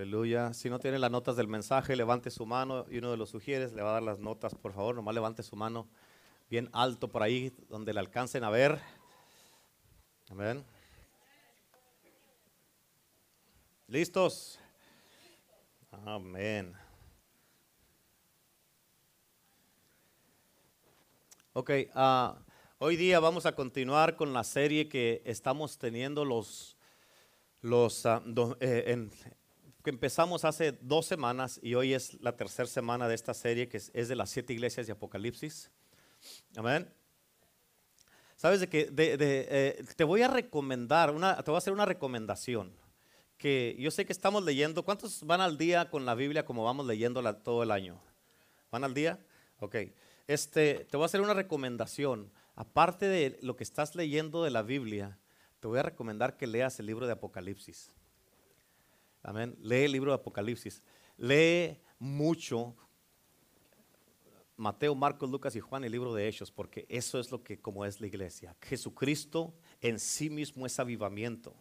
Aleluya. 0.00 0.54
Si 0.54 0.70
no 0.70 0.78
tiene 0.78 0.98
las 0.98 1.10
notas 1.10 1.36
del 1.36 1.46
mensaje, 1.46 1.94
levante 1.94 2.30
su 2.30 2.46
mano 2.46 2.86
y 2.88 2.96
uno 2.96 3.10
de 3.10 3.18
los 3.18 3.28
sugieres 3.28 3.74
le 3.74 3.82
va 3.82 3.90
a 3.90 3.92
dar 3.92 4.02
las 4.02 4.18
notas, 4.18 4.54
por 4.54 4.72
favor. 4.72 4.94
Nomás 4.94 5.14
levante 5.14 5.42
su 5.42 5.56
mano 5.56 5.86
bien 6.48 6.70
alto 6.72 7.08
por 7.08 7.22
ahí, 7.22 7.54
donde 7.68 7.92
le 7.92 8.00
alcancen 8.00 8.42
a 8.42 8.48
ver. 8.48 8.80
Amén. 10.30 10.64
¿Listos? 13.88 14.58
Amén. 15.90 16.72
Ok, 21.52 21.72
ah, 21.92 22.38
hoy 22.78 22.96
día 22.96 23.20
vamos 23.20 23.44
a 23.44 23.54
continuar 23.54 24.16
con 24.16 24.32
la 24.32 24.44
serie 24.44 24.88
que 24.88 25.20
estamos 25.26 25.76
teniendo 25.76 26.24
los, 26.24 26.78
los 27.60 28.06
ah, 28.06 28.22
eh, 28.60 28.84
en- 28.86 29.10
que 29.82 29.90
empezamos 29.90 30.44
hace 30.44 30.72
dos 30.72 31.06
semanas 31.06 31.58
y 31.62 31.74
hoy 31.74 31.94
es 31.94 32.20
la 32.20 32.36
tercera 32.36 32.68
semana 32.68 33.08
de 33.08 33.14
esta 33.14 33.34
serie 33.34 33.68
que 33.68 33.78
es, 33.78 34.08
de 34.08 34.16
las 34.16 34.30
siete 34.30 34.52
iglesias 34.52 34.86
de 34.86 34.92
Apocalipsis. 34.92 35.70
Amén. 36.56 36.92
Sabes 38.36 38.60
de 38.60 38.68
que 38.68 38.92
eh, 38.96 39.84
te 39.96 40.04
voy 40.04 40.22
a 40.22 40.28
recomendar, 40.28 41.10
una, 41.10 41.36
te 41.36 41.50
voy 41.50 41.56
a 41.56 41.58
hacer 41.58 41.72
una 41.72 41.86
recomendación 41.86 42.72
que 43.38 43.74
yo 43.78 43.90
sé 43.90 44.04
que 44.04 44.12
estamos 44.12 44.44
leyendo. 44.44 44.84
¿Cuántos 44.84 45.24
van 45.24 45.40
al 45.40 45.56
día 45.56 45.88
con 45.88 46.04
la 46.04 46.14
Biblia 46.14 46.44
como 46.44 46.62
vamos 46.62 46.86
leyéndola 46.86 47.42
todo 47.42 47.62
el 47.62 47.70
año? 47.70 48.00
¿Van 48.70 48.84
al 48.84 48.92
día? 48.92 49.18
Ok. 49.60 49.76
Este, 50.26 50.86
te 50.90 50.96
voy 50.96 51.04
a 51.04 51.06
hacer 51.06 51.22
una 51.22 51.34
recomendación. 51.34 52.30
Aparte 52.54 53.06
de 53.06 53.38
lo 53.40 53.56
que 53.56 53.64
estás 53.64 53.94
leyendo 53.94 54.44
de 54.44 54.50
la 54.50 54.62
Biblia, 54.62 55.18
te 55.58 55.68
voy 55.68 55.78
a 55.78 55.82
recomendar 55.82 56.36
que 56.36 56.46
leas 56.46 56.78
el 56.80 56.86
libro 56.86 57.06
de 57.06 57.12
Apocalipsis. 57.12 57.90
Amén. 59.22 59.56
Lee 59.60 59.84
el 59.84 59.92
libro 59.92 60.10
de 60.10 60.16
Apocalipsis. 60.16 60.82
Lee 61.16 61.78
mucho 61.98 62.74
Mateo, 64.60 64.94
Marcos, 64.94 65.30
Lucas 65.30 65.56
y 65.56 65.60
Juan, 65.60 65.84
el 65.84 65.92
libro 65.92 66.12
de 66.12 66.28
Hechos, 66.28 66.50
porque 66.50 66.84
eso 66.88 67.18
es 67.18 67.30
lo 67.30 67.42
que 67.42 67.58
como 67.58 67.86
es 67.86 68.00
la 68.00 68.06
iglesia. 68.06 68.54
Jesucristo 68.60 69.54
en 69.80 69.98
sí 69.98 70.28
mismo 70.28 70.66
es 70.66 70.78
avivamiento 70.78 71.54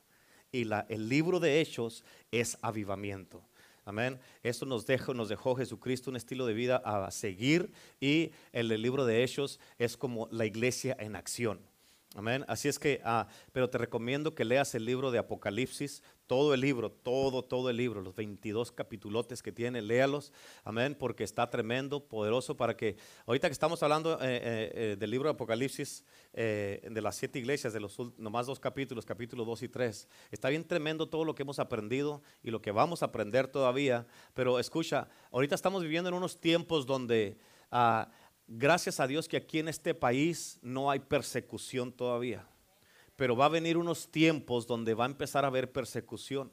y 0.51 0.67
el 0.89 1.07
libro 1.07 1.39
de 1.39 1.61
Hechos 1.61 2.03
es 2.29 2.57
avivamiento. 2.61 3.41
Amén. 3.85 4.19
Eso 4.44 4.66
nos 4.66 4.85
dejó, 4.85 5.13
nos 5.13 5.29
dejó 5.29 5.55
Jesucristo 5.55 6.09
un 6.09 6.17
estilo 6.17 6.45
de 6.45 6.53
vida 6.53 6.81
a 6.83 7.09
seguir 7.11 7.71
y 8.01 8.31
el, 8.51 8.71
el 8.71 8.81
libro 8.81 9.05
de 9.05 9.23
Hechos 9.23 9.59
es 9.77 9.95
como 9.95 10.27
la 10.29 10.45
iglesia 10.45 10.95
en 10.99 11.16
acción. 11.16 11.69
Amén. 12.15 12.43
Así 12.47 12.67
es 12.67 12.79
que, 12.79 13.02
ah, 13.05 13.27
pero 13.52 13.69
te 13.69 13.77
recomiendo 13.77 14.33
que 14.33 14.43
leas 14.43 14.73
el 14.73 14.83
libro 14.83 15.11
de 15.11 15.19
Apocalipsis, 15.19 16.02
todo 16.25 16.55
el 16.55 16.61
libro, 16.61 16.91
todo, 16.91 17.43
todo 17.43 17.69
el 17.69 17.77
libro, 17.77 18.01
los 18.01 18.16
22 18.16 18.71
capitulotes 18.71 19.43
que 19.43 19.51
tiene, 19.51 19.79
léalos. 19.83 20.33
Amén, 20.63 20.95
porque 20.99 21.23
está 21.23 21.51
tremendo, 21.51 22.03
poderoso 22.03 22.57
para 22.57 22.75
que, 22.75 22.97
ahorita 23.27 23.47
que 23.47 23.53
estamos 23.53 23.83
hablando 23.83 24.16
eh, 24.16 24.17
eh, 24.23 24.71
eh, 24.73 24.95
del 24.97 25.11
libro 25.11 25.29
de 25.29 25.33
Apocalipsis, 25.33 26.03
de 26.33 27.01
las 27.01 27.16
siete 27.16 27.38
iglesias, 27.38 27.73
de 27.73 27.79
los 27.79 27.95
nomás 28.17 28.47
dos 28.47 28.59
capítulos, 28.59 29.05
capítulos 29.05 29.45
2 29.45 29.63
y 29.63 29.69
3, 29.69 30.07
está 30.31 30.49
bien 30.49 30.66
tremendo 30.66 31.09
todo 31.09 31.25
lo 31.25 31.35
que 31.35 31.44
hemos 31.44 31.59
aprendido 31.59 32.23
y 32.41 32.49
lo 32.49 32.61
que 32.61 32.71
vamos 32.71 33.03
a 33.03 33.07
aprender 33.07 33.47
todavía. 33.47 34.07
Pero 34.33 34.57
escucha, 34.57 35.09
ahorita 35.31 35.53
estamos 35.53 35.83
viviendo 35.83 36.09
en 36.09 36.16
unos 36.16 36.39
tiempos 36.39 36.88
donde... 36.88 37.38
ah, 37.71 38.09
Gracias 38.52 39.00
a 39.00 39.05
Dios 39.05 39.28
que 39.28 39.38
aquí 39.38 39.59
en 39.59 39.67
este 39.67 39.94
país 39.94 40.58
no 40.64 40.89
hay 40.89 40.97
persecución 40.97 41.92
todavía. 41.92 42.47
Pero 43.16 43.36
va 43.36 43.45
a 43.45 43.50
venir 43.50 43.78
unos 43.78 44.09
tiempos 44.09 44.66
donde 44.66 44.95
va 44.95 45.03
a 45.03 45.08
empezar 45.08 45.45
a 45.45 45.50
haber 45.50 45.72
persecución. 45.72 46.52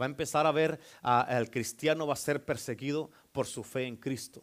Va 0.00 0.06
a 0.06 0.08
empezar 0.08 0.46
a 0.48 0.52
ver 0.52 0.80
al 1.00 1.48
cristiano 1.48 2.08
va 2.08 2.14
a 2.14 2.16
ser 2.16 2.44
perseguido 2.44 3.12
por 3.30 3.46
su 3.46 3.62
fe 3.62 3.86
en 3.86 3.96
Cristo. 3.96 4.42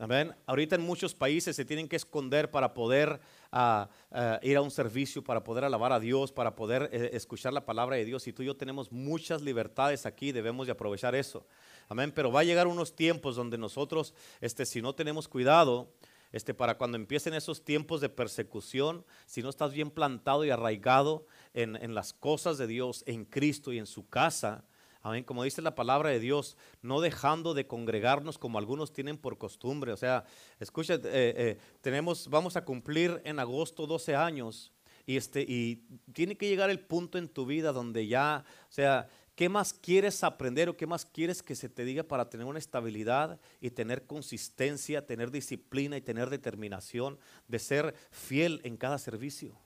Amén. 0.00 0.32
Ahorita 0.46 0.76
en 0.76 0.82
muchos 0.82 1.12
países 1.12 1.56
se 1.56 1.64
tienen 1.64 1.88
que 1.88 1.96
esconder 1.96 2.52
para 2.52 2.72
poder 2.72 3.18
ah, 3.50 3.88
ah, 4.12 4.38
ir 4.44 4.56
a 4.56 4.60
un 4.60 4.70
servicio, 4.70 5.24
para 5.24 5.42
poder 5.42 5.64
alabar 5.64 5.92
a 5.92 5.98
Dios, 5.98 6.30
para 6.30 6.54
poder 6.54 6.88
eh, 6.92 7.10
escuchar 7.14 7.52
la 7.52 7.66
palabra 7.66 7.96
de 7.96 8.04
Dios. 8.04 8.28
Y 8.28 8.32
tú 8.32 8.44
y 8.44 8.46
yo 8.46 8.56
tenemos 8.56 8.92
muchas 8.92 9.42
libertades 9.42 10.06
aquí, 10.06 10.30
debemos 10.30 10.66
de 10.68 10.72
aprovechar 10.72 11.16
eso. 11.16 11.44
Amén. 11.88 12.12
Pero 12.14 12.30
va 12.30 12.40
a 12.40 12.44
llegar 12.44 12.68
unos 12.68 12.94
tiempos 12.94 13.34
donde 13.34 13.58
nosotros, 13.58 14.14
este, 14.40 14.66
si 14.66 14.80
no 14.80 14.94
tenemos 14.94 15.26
cuidado, 15.26 15.92
este, 16.30 16.54
para 16.54 16.78
cuando 16.78 16.96
empiecen 16.96 17.34
esos 17.34 17.64
tiempos 17.64 18.00
de 18.00 18.08
persecución, 18.08 19.04
si 19.26 19.42
no 19.42 19.48
estás 19.48 19.72
bien 19.72 19.90
plantado 19.90 20.44
y 20.44 20.50
arraigado 20.50 21.26
en, 21.54 21.74
en 21.74 21.96
las 21.96 22.12
cosas 22.12 22.56
de 22.56 22.68
Dios, 22.68 23.02
en 23.08 23.24
Cristo 23.24 23.72
y 23.72 23.78
en 23.78 23.86
su 23.86 24.08
casa, 24.08 24.64
Amén. 25.02 25.22
Como 25.22 25.44
dice 25.44 25.62
la 25.62 25.74
palabra 25.74 26.10
de 26.10 26.18
Dios, 26.18 26.56
no 26.82 27.00
dejando 27.00 27.54
de 27.54 27.66
congregarnos 27.66 28.36
como 28.36 28.58
algunos 28.58 28.92
tienen 28.92 29.16
por 29.16 29.38
costumbre. 29.38 29.92
O 29.92 29.96
sea, 29.96 30.24
escucha, 30.58 30.94
eh, 30.94 31.00
eh, 31.04 31.58
tenemos, 31.80 32.28
vamos 32.28 32.56
a 32.56 32.64
cumplir 32.64 33.20
en 33.24 33.38
agosto 33.38 33.86
12 33.86 34.16
años 34.16 34.72
y, 35.06 35.16
este, 35.16 35.42
y 35.42 35.86
tiene 36.12 36.36
que 36.36 36.48
llegar 36.48 36.68
el 36.68 36.80
punto 36.80 37.16
en 37.16 37.28
tu 37.28 37.46
vida 37.46 37.72
donde 37.72 38.08
ya, 38.08 38.44
o 38.68 38.72
sea, 38.72 39.08
¿qué 39.36 39.48
más 39.48 39.72
quieres 39.72 40.24
aprender 40.24 40.68
o 40.68 40.76
qué 40.76 40.86
más 40.86 41.06
quieres 41.06 41.42
que 41.42 41.54
se 41.54 41.68
te 41.68 41.84
diga 41.84 42.02
para 42.02 42.28
tener 42.28 42.46
una 42.46 42.58
estabilidad 42.58 43.40
y 43.60 43.70
tener 43.70 44.04
consistencia, 44.04 45.06
tener 45.06 45.30
disciplina 45.30 45.96
y 45.96 46.02
tener 46.02 46.28
determinación 46.28 47.18
de 47.46 47.58
ser 47.60 47.94
fiel 48.10 48.60
en 48.64 48.76
cada 48.76 48.98
servicio? 48.98 49.58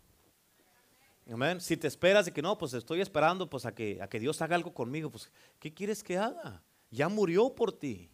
Amén. 1.32 1.62
Si 1.62 1.78
te 1.78 1.88
esperas 1.88 2.26
de 2.26 2.32
que 2.32 2.42
no, 2.42 2.58
pues 2.58 2.74
estoy 2.74 3.00
esperando 3.00 3.48
pues 3.48 3.64
a 3.64 3.74
que, 3.74 3.98
a 4.02 4.06
que 4.06 4.20
Dios 4.20 4.42
haga 4.42 4.54
algo 4.54 4.74
conmigo, 4.74 5.10
pues 5.10 5.30
¿qué 5.58 5.72
quieres 5.72 6.02
que 6.02 6.18
haga? 6.18 6.62
Ya 6.90 7.08
murió 7.08 7.54
por 7.54 7.72
ti. 7.72 8.10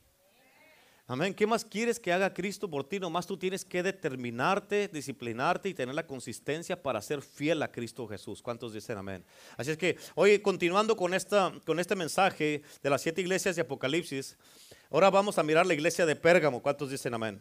Amén. 1.10 1.34
¿Qué 1.34 1.46
más 1.46 1.64
quieres 1.64 1.98
que 1.98 2.12
haga 2.12 2.32
Cristo 2.32 2.70
por 2.70 2.86
ti? 2.86 3.00
Nomás 3.00 3.26
tú 3.26 3.36
tienes 3.36 3.64
que 3.64 3.82
determinarte, 3.82 4.88
disciplinarte 4.88 5.70
y 5.70 5.74
tener 5.74 5.94
la 5.94 6.06
consistencia 6.06 6.80
para 6.80 7.00
ser 7.02 7.22
fiel 7.22 7.62
a 7.62 7.72
Cristo 7.72 8.06
Jesús. 8.06 8.40
¿Cuántos 8.40 8.72
dicen 8.72 8.98
amén? 8.98 9.24
Así 9.56 9.72
es 9.72 9.78
que, 9.78 9.96
hoy 10.14 10.38
continuando 10.38 10.94
con, 10.96 11.12
esta, 11.12 11.52
con 11.64 11.80
este 11.80 11.96
mensaje 11.96 12.62
de 12.82 12.90
las 12.90 13.02
siete 13.02 13.20
iglesias 13.20 13.56
de 13.56 13.62
Apocalipsis, 13.62 14.36
ahora 14.90 15.10
vamos 15.10 15.38
a 15.38 15.42
mirar 15.42 15.66
la 15.66 15.74
iglesia 15.74 16.06
de 16.06 16.14
Pérgamo. 16.14 16.62
¿Cuántos 16.62 16.90
dicen 16.90 17.14
amén? 17.14 17.40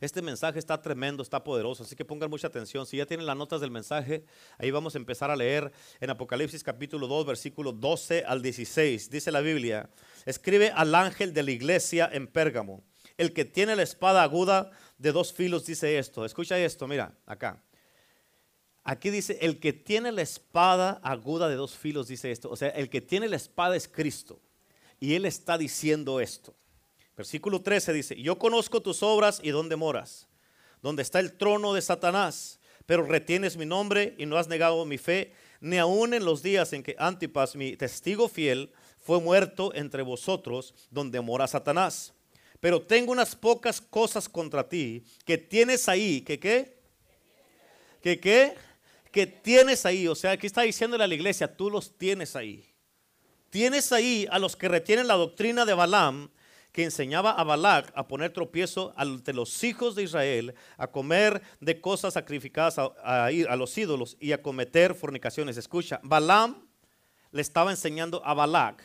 Este 0.00 0.22
mensaje 0.22 0.58
está 0.58 0.80
tremendo, 0.80 1.22
está 1.22 1.44
poderoso, 1.44 1.82
así 1.82 1.94
que 1.94 2.06
pongan 2.06 2.30
mucha 2.30 2.46
atención. 2.46 2.86
Si 2.86 2.96
ya 2.96 3.04
tienen 3.04 3.26
las 3.26 3.36
notas 3.36 3.60
del 3.60 3.70
mensaje, 3.70 4.24
ahí 4.56 4.70
vamos 4.70 4.94
a 4.94 4.98
empezar 4.98 5.30
a 5.30 5.36
leer 5.36 5.70
en 6.00 6.08
Apocalipsis 6.08 6.64
capítulo 6.64 7.06
2, 7.06 7.26
versículo 7.26 7.72
12 7.72 8.24
al 8.24 8.40
16. 8.40 9.10
Dice 9.10 9.30
la 9.30 9.42
Biblia, 9.42 9.90
escribe 10.24 10.72
al 10.74 10.94
ángel 10.94 11.34
de 11.34 11.42
la 11.42 11.50
iglesia 11.50 12.08
en 12.10 12.28
Pérgamo, 12.28 12.82
el 13.18 13.34
que 13.34 13.44
tiene 13.44 13.76
la 13.76 13.82
espada 13.82 14.22
aguda 14.22 14.70
de 14.96 15.12
dos 15.12 15.34
filos 15.34 15.66
dice 15.66 15.98
esto. 15.98 16.24
Escucha 16.24 16.58
esto, 16.58 16.88
mira, 16.88 17.14
acá. 17.26 17.62
Aquí 18.82 19.10
dice, 19.10 19.38
el 19.42 19.60
que 19.60 19.74
tiene 19.74 20.12
la 20.12 20.22
espada 20.22 21.00
aguda 21.02 21.48
de 21.48 21.56
dos 21.56 21.76
filos 21.76 22.08
dice 22.08 22.30
esto. 22.30 22.48
O 22.50 22.56
sea, 22.56 22.68
el 22.70 22.88
que 22.88 23.02
tiene 23.02 23.28
la 23.28 23.36
espada 23.36 23.76
es 23.76 23.86
Cristo. 23.86 24.40
Y 24.98 25.14
él 25.14 25.26
está 25.26 25.58
diciendo 25.58 26.20
esto. 26.20 26.54
Versículo 27.20 27.60
13 27.60 27.92
dice, 27.92 28.22
yo 28.22 28.38
conozco 28.38 28.80
tus 28.80 29.02
obras 29.02 29.40
y 29.42 29.50
dónde 29.50 29.76
moras, 29.76 30.26
donde 30.80 31.02
está 31.02 31.20
el 31.20 31.36
trono 31.36 31.74
de 31.74 31.82
Satanás, 31.82 32.60
pero 32.86 33.02
retienes 33.02 33.58
mi 33.58 33.66
nombre 33.66 34.14
y 34.16 34.24
no 34.24 34.38
has 34.38 34.48
negado 34.48 34.86
mi 34.86 34.96
fe, 34.96 35.34
ni 35.60 35.76
aun 35.76 36.14
en 36.14 36.24
los 36.24 36.42
días 36.42 36.72
en 36.72 36.82
que 36.82 36.96
Antipas, 36.98 37.56
mi 37.56 37.76
testigo 37.76 38.26
fiel, 38.26 38.72
fue 38.98 39.20
muerto 39.20 39.70
entre 39.74 40.00
vosotros, 40.00 40.74
donde 40.90 41.20
mora 41.20 41.46
Satanás. 41.46 42.14
Pero 42.58 42.80
tengo 42.80 43.12
unas 43.12 43.36
pocas 43.36 43.82
cosas 43.82 44.26
contra 44.26 44.66
ti 44.66 45.04
que 45.26 45.36
tienes 45.36 45.90
ahí, 45.90 46.22
que 46.22 46.40
qué? 46.40 46.78
Que 48.00 48.18
qué? 48.18 48.54
Que 49.12 49.26
tienes 49.26 49.84
ahí, 49.84 50.08
o 50.08 50.14
sea, 50.14 50.30
aquí 50.30 50.46
está 50.46 50.62
diciéndole 50.62 51.04
a 51.04 51.06
la 51.06 51.14
iglesia, 51.14 51.54
tú 51.54 51.68
los 51.68 51.98
tienes 51.98 52.34
ahí. 52.34 52.64
Tienes 53.50 53.92
ahí 53.92 54.26
a 54.30 54.38
los 54.38 54.56
que 54.56 54.68
retienen 54.68 55.06
la 55.06 55.16
doctrina 55.16 55.66
de 55.66 55.74
Balaam, 55.74 56.30
que 56.72 56.84
enseñaba 56.84 57.32
a 57.32 57.44
Balac 57.44 57.92
a 57.94 58.06
poner 58.06 58.32
tropiezo 58.32 58.92
ante 58.96 59.32
los 59.32 59.62
hijos 59.64 59.94
de 59.94 60.04
Israel, 60.04 60.54
a 60.76 60.88
comer 60.88 61.42
de 61.60 61.80
cosas 61.80 62.14
sacrificadas 62.14 62.78
a, 62.78 63.26
a 63.26 63.56
los 63.56 63.76
ídolos 63.76 64.16
y 64.20 64.32
a 64.32 64.42
cometer 64.42 64.94
fornicaciones. 64.94 65.56
Escucha, 65.56 66.00
Balaam 66.02 66.68
le 67.32 67.42
estaba 67.42 67.70
enseñando 67.70 68.24
a 68.24 68.34
Balac 68.34 68.82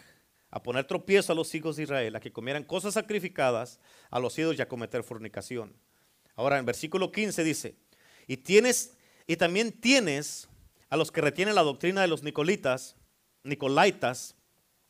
a 0.49 0.63
poner 0.63 0.85
tropiezo 0.85 1.33
a 1.33 1.35
los 1.35 1.53
hijos 1.53 1.75
de 1.75 1.83
Israel, 1.83 2.15
a 2.15 2.19
que 2.19 2.31
comieran 2.31 2.63
cosas 2.63 2.93
sacrificadas 2.93 3.79
a 4.09 4.19
los 4.19 4.37
ídolos 4.37 4.57
y 4.57 4.61
a 4.61 4.69
cometer 4.69 5.03
fornicación. 5.03 5.75
Ahora 6.35 6.57
en 6.57 6.65
versículo 6.65 7.11
15 7.11 7.43
dice, 7.43 7.75
y 8.27 8.37
tienes, 8.37 8.97
y 9.27 9.35
también 9.35 9.71
tienes 9.71 10.47
a 10.89 10.97
los 10.97 11.11
que 11.11 11.21
retienen 11.21 11.55
la 11.55 11.63
doctrina 11.63 12.01
de 12.01 12.07
los 12.07 12.23
nicolitas, 12.23 12.95
nicolaitas, 13.43 14.34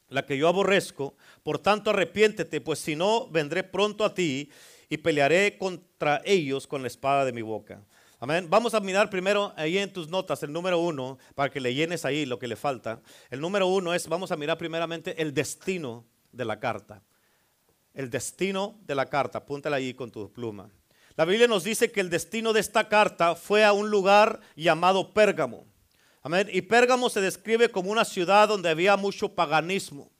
la 0.09 0.25
que 0.25 0.37
yo 0.37 0.47
aborrezco, 0.47 1.15
por 1.43 1.59
tanto 1.59 1.89
arrepiéntete, 1.89 2.61
pues 2.61 2.79
si 2.79 2.95
no, 2.95 3.27
vendré 3.29 3.63
pronto 3.63 4.05
a 4.05 4.13
ti 4.13 4.49
y 4.89 4.97
pelearé 4.97 5.57
contra 5.57 6.21
ellos 6.25 6.67
con 6.67 6.81
la 6.81 6.87
espada 6.87 7.25
de 7.25 7.33
mi 7.33 7.41
boca. 7.41 7.81
Amén. 8.19 8.47
Vamos 8.49 8.73
a 8.73 8.79
mirar 8.79 9.09
primero 9.09 9.53
ahí 9.57 9.77
en 9.77 9.91
tus 9.91 10.07
notas 10.07 10.41
el 10.43 10.53
número 10.53 10.79
uno 10.79 11.17
para 11.35 11.49
que 11.49 11.59
le 11.59 11.73
llenes 11.73 12.05
ahí 12.05 12.25
lo 12.25 12.39
que 12.39 12.47
le 12.47 12.55
falta. 12.55 13.01
El 13.29 13.41
número 13.41 13.67
uno 13.67 13.93
es, 13.93 14.07
vamos 14.07 14.31
a 14.31 14.37
mirar 14.37 14.57
primeramente 14.57 15.21
el 15.21 15.33
destino 15.33 16.05
de 16.31 16.45
la 16.45 16.59
carta. 16.59 17.03
El 17.93 18.09
destino 18.09 18.79
de 18.85 18.95
la 18.95 19.07
carta. 19.07 19.39
Apúntala 19.39 19.77
ahí 19.77 19.93
con 19.93 20.11
tu 20.11 20.31
pluma. 20.31 20.69
La 21.17 21.25
Biblia 21.25 21.47
nos 21.47 21.63
dice 21.63 21.91
que 21.91 22.01
el 22.01 22.09
destino 22.09 22.51
de 22.51 22.61
esta 22.61 22.89
carta 22.89 23.35
fue 23.35 23.63
a 23.63 23.73
un 23.73 23.89
lugar 23.89 24.39
llamado 24.55 25.13
Pérgamo. 25.13 25.65
Y 26.51 26.61
Pérgamo 26.63 27.09
se 27.09 27.21
describe 27.21 27.69
como 27.69 27.91
una 27.91 28.05
ciudad 28.05 28.47
donde 28.47 28.69
había 28.69 28.97
mucho 28.97 29.33
paganismo. 29.35 30.11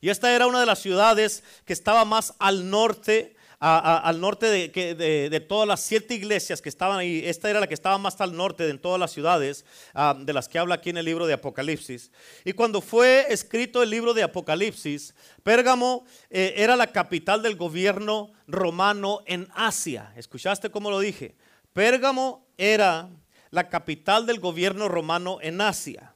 Y 0.00 0.08
esta 0.08 0.34
era 0.34 0.46
una 0.46 0.60
de 0.60 0.66
las 0.66 0.78
ciudades 0.78 1.42
que 1.64 1.72
estaba 1.72 2.04
más 2.04 2.34
al 2.38 2.68
norte 2.70 3.36
al 3.60 4.22
norte 4.22 4.46
de, 4.46 5.40
todas 5.46 5.68
las 5.68 5.80
siete 5.80 6.14
iglesias 6.14 6.62
que 6.62 6.70
estaban 6.70 6.98
ahí. 6.98 7.22
Esta 7.26 7.50
era 7.50 7.60
la 7.60 7.66
que 7.66 7.74
estaba 7.74 7.98
más 7.98 8.18
al 8.22 8.34
norte 8.34 8.66
de 8.66 8.78
todas 8.78 8.98
las 8.98 9.10
ciudades 9.10 9.66
ah, 9.92 10.16
de 10.18 10.32
las 10.32 10.48
que 10.48 10.58
habla 10.58 10.76
aquí 10.76 10.88
en 10.88 10.96
el 10.96 11.04
libro 11.04 11.26
de 11.26 11.34
Apocalipsis. 11.34 12.10
Y 12.46 12.54
cuando 12.54 12.80
fue 12.80 13.26
escrito 13.28 13.82
el 13.82 13.90
libro 13.90 14.14
de 14.14 14.22
Apocalipsis, 14.22 15.14
Pérgamo 15.42 16.06
eh, 16.30 16.54
era 16.56 16.74
la 16.74 16.86
capital 16.86 17.42
del 17.42 17.56
gobierno 17.56 18.32
romano 18.46 19.20
en 19.26 19.46
Asia. 19.54 20.10
¿Escuchaste 20.16 20.70
cómo 20.70 20.90
lo 20.90 20.98
dije? 20.98 21.36
Pérgamo 21.74 22.46
era 22.56 23.10
la 23.50 23.68
capital 23.68 24.26
del 24.26 24.40
gobierno 24.40 24.88
romano 24.88 25.38
en 25.40 25.60
Asia. 25.60 26.14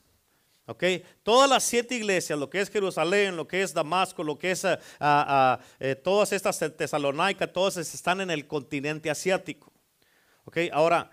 Okay. 0.67 1.05
Todas 1.23 1.49
las 1.49 1.63
siete 1.63 1.95
iglesias, 1.95 2.39
lo 2.39 2.49
que 2.49 2.61
es 2.61 2.71
Jerusalén, 2.71 3.37
lo 3.37 3.47
que 3.47 3.63
es 3.63 3.75
Damasco, 3.75 4.25
lo 4.25 4.39
que 4.39 4.51
es 4.51 4.65
ah, 4.65 4.79
ah, 4.99 5.27
ah, 5.29 5.61
eh, 5.79 5.95
todas 5.95 6.33
estas 6.33 6.59
Tesalónica, 6.75 7.53
todas 7.53 7.77
están 7.77 8.23
en 8.23 8.31
el 8.31 8.47
continente 8.47 9.11
asiático. 9.11 9.73
Okay. 10.47 10.71
Ahora, 10.73 11.11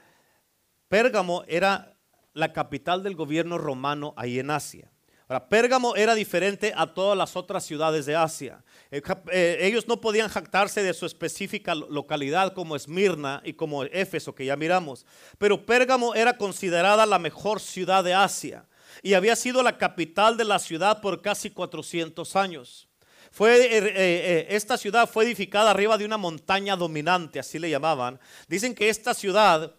Pérgamo 0.88 1.44
era 1.48 1.98
la 2.34 2.54
capital 2.54 3.04
del 3.04 3.16
gobierno 3.16 3.58
romano 3.58 4.14
ahí 4.16 4.40
en 4.40 4.52
Asia. 4.52 4.91
Ahora, 5.32 5.48
Pérgamo 5.48 5.96
era 5.96 6.14
diferente 6.14 6.74
a 6.76 6.86
todas 6.86 7.18
las 7.18 7.38
otras 7.38 7.64
ciudades 7.64 8.06
de 8.06 8.18
Asia. 8.18 8.62
Eh, 8.92 9.02
eh, 9.32 9.60
ellos 9.62 9.88
no 9.88 10.02
podían 10.02 10.28
jactarse 10.28 10.84
de 10.84 10.94
su 10.94 11.06
específica 11.06 11.74
localidad 11.74 12.54
como 12.54 12.76
Esmirna 12.76 13.42
y 13.46 13.54
como 13.54 13.86
Éfeso, 13.86 14.36
que 14.36 14.44
ya 14.44 14.58
miramos. 14.58 15.06
Pero 15.38 15.66
Pérgamo 15.66 16.16
era 16.16 16.36
considerada 16.36 17.06
la 17.06 17.18
mejor 17.18 17.62
ciudad 17.62 18.04
de 18.04 18.14
Asia 18.14 18.66
y 19.02 19.14
había 19.14 19.38
sido 19.38 19.64
la 19.64 19.78
capital 19.78 20.36
de 20.36 20.44
la 20.44 20.60
ciudad 20.60 21.00
por 21.00 21.22
casi 21.22 21.50
400 21.50 22.36
años. 22.36 22.90
Fue, 23.32 23.70
eh, 23.72 24.48
esta 24.50 24.78
ciudad 24.78 25.10
fue 25.10 25.24
edificada 25.24 25.72
arriba 25.72 25.98
de 25.98 26.04
una 26.04 26.18
montaña 26.18 26.76
dominante, 26.76 27.40
así 27.40 27.58
le 27.58 27.70
llamaban. 27.70 28.20
Dicen 28.50 28.76
que 28.76 28.90
esta 28.90 29.14
ciudad 29.14 29.74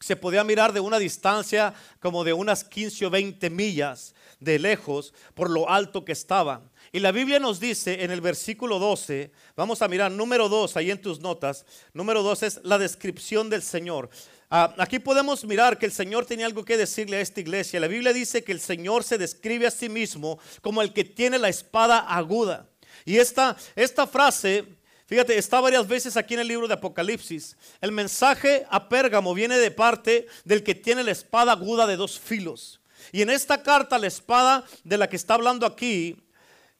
se 0.00 0.16
podía 0.16 0.42
mirar 0.44 0.72
de 0.72 0.80
una 0.80 0.98
distancia 0.98 1.74
como 2.00 2.24
de 2.24 2.32
unas 2.32 2.64
15 2.64 3.04
o 3.04 3.10
20 3.10 3.50
millas 3.50 4.14
de 4.42 4.58
lejos 4.58 5.14
por 5.34 5.50
lo 5.50 5.68
alto 5.68 6.04
que 6.04 6.12
estaba. 6.12 6.62
Y 6.92 7.00
la 7.00 7.12
Biblia 7.12 7.38
nos 7.38 7.60
dice 7.60 8.02
en 8.04 8.10
el 8.10 8.20
versículo 8.20 8.78
12, 8.78 9.32
vamos 9.56 9.82
a 9.82 9.88
mirar 9.88 10.10
número 10.10 10.48
2 10.48 10.76
ahí 10.76 10.90
en 10.90 11.00
tus 11.00 11.20
notas, 11.20 11.64
número 11.94 12.22
2 12.22 12.42
es 12.42 12.60
la 12.64 12.78
descripción 12.78 13.48
del 13.48 13.62
Señor. 13.62 14.10
Ah, 14.50 14.74
aquí 14.76 14.98
podemos 14.98 15.46
mirar 15.46 15.78
que 15.78 15.86
el 15.86 15.92
Señor 15.92 16.26
tenía 16.26 16.44
algo 16.44 16.62
que 16.62 16.76
decirle 16.76 17.16
a 17.16 17.20
esta 17.22 17.40
iglesia. 17.40 17.80
La 17.80 17.86
Biblia 17.86 18.12
dice 18.12 18.44
que 18.44 18.52
el 18.52 18.60
Señor 18.60 19.02
se 19.02 19.16
describe 19.16 19.66
a 19.66 19.70
sí 19.70 19.88
mismo 19.88 20.38
como 20.60 20.82
el 20.82 20.92
que 20.92 21.04
tiene 21.04 21.38
la 21.38 21.48
espada 21.48 22.00
aguda. 22.00 22.68
Y 23.06 23.16
esta, 23.16 23.56
esta 23.74 24.06
frase, 24.06 24.66
fíjate, 25.06 25.38
está 25.38 25.58
varias 25.58 25.88
veces 25.88 26.18
aquí 26.18 26.34
en 26.34 26.40
el 26.40 26.48
libro 26.48 26.68
de 26.68 26.74
Apocalipsis. 26.74 27.56
El 27.80 27.92
mensaje 27.92 28.66
a 28.68 28.90
Pérgamo 28.90 29.32
viene 29.32 29.56
de 29.56 29.70
parte 29.70 30.26
del 30.44 30.62
que 30.62 30.74
tiene 30.74 31.02
la 31.02 31.12
espada 31.12 31.52
aguda 31.52 31.86
de 31.86 31.96
dos 31.96 32.20
filos. 32.20 32.81
Y 33.10 33.22
en 33.22 33.30
esta 33.30 33.62
carta, 33.62 33.98
la 33.98 34.06
espada 34.06 34.64
de 34.84 34.98
la 34.98 35.08
que 35.08 35.16
está 35.16 35.34
hablando 35.34 35.66
aquí, 35.66 36.16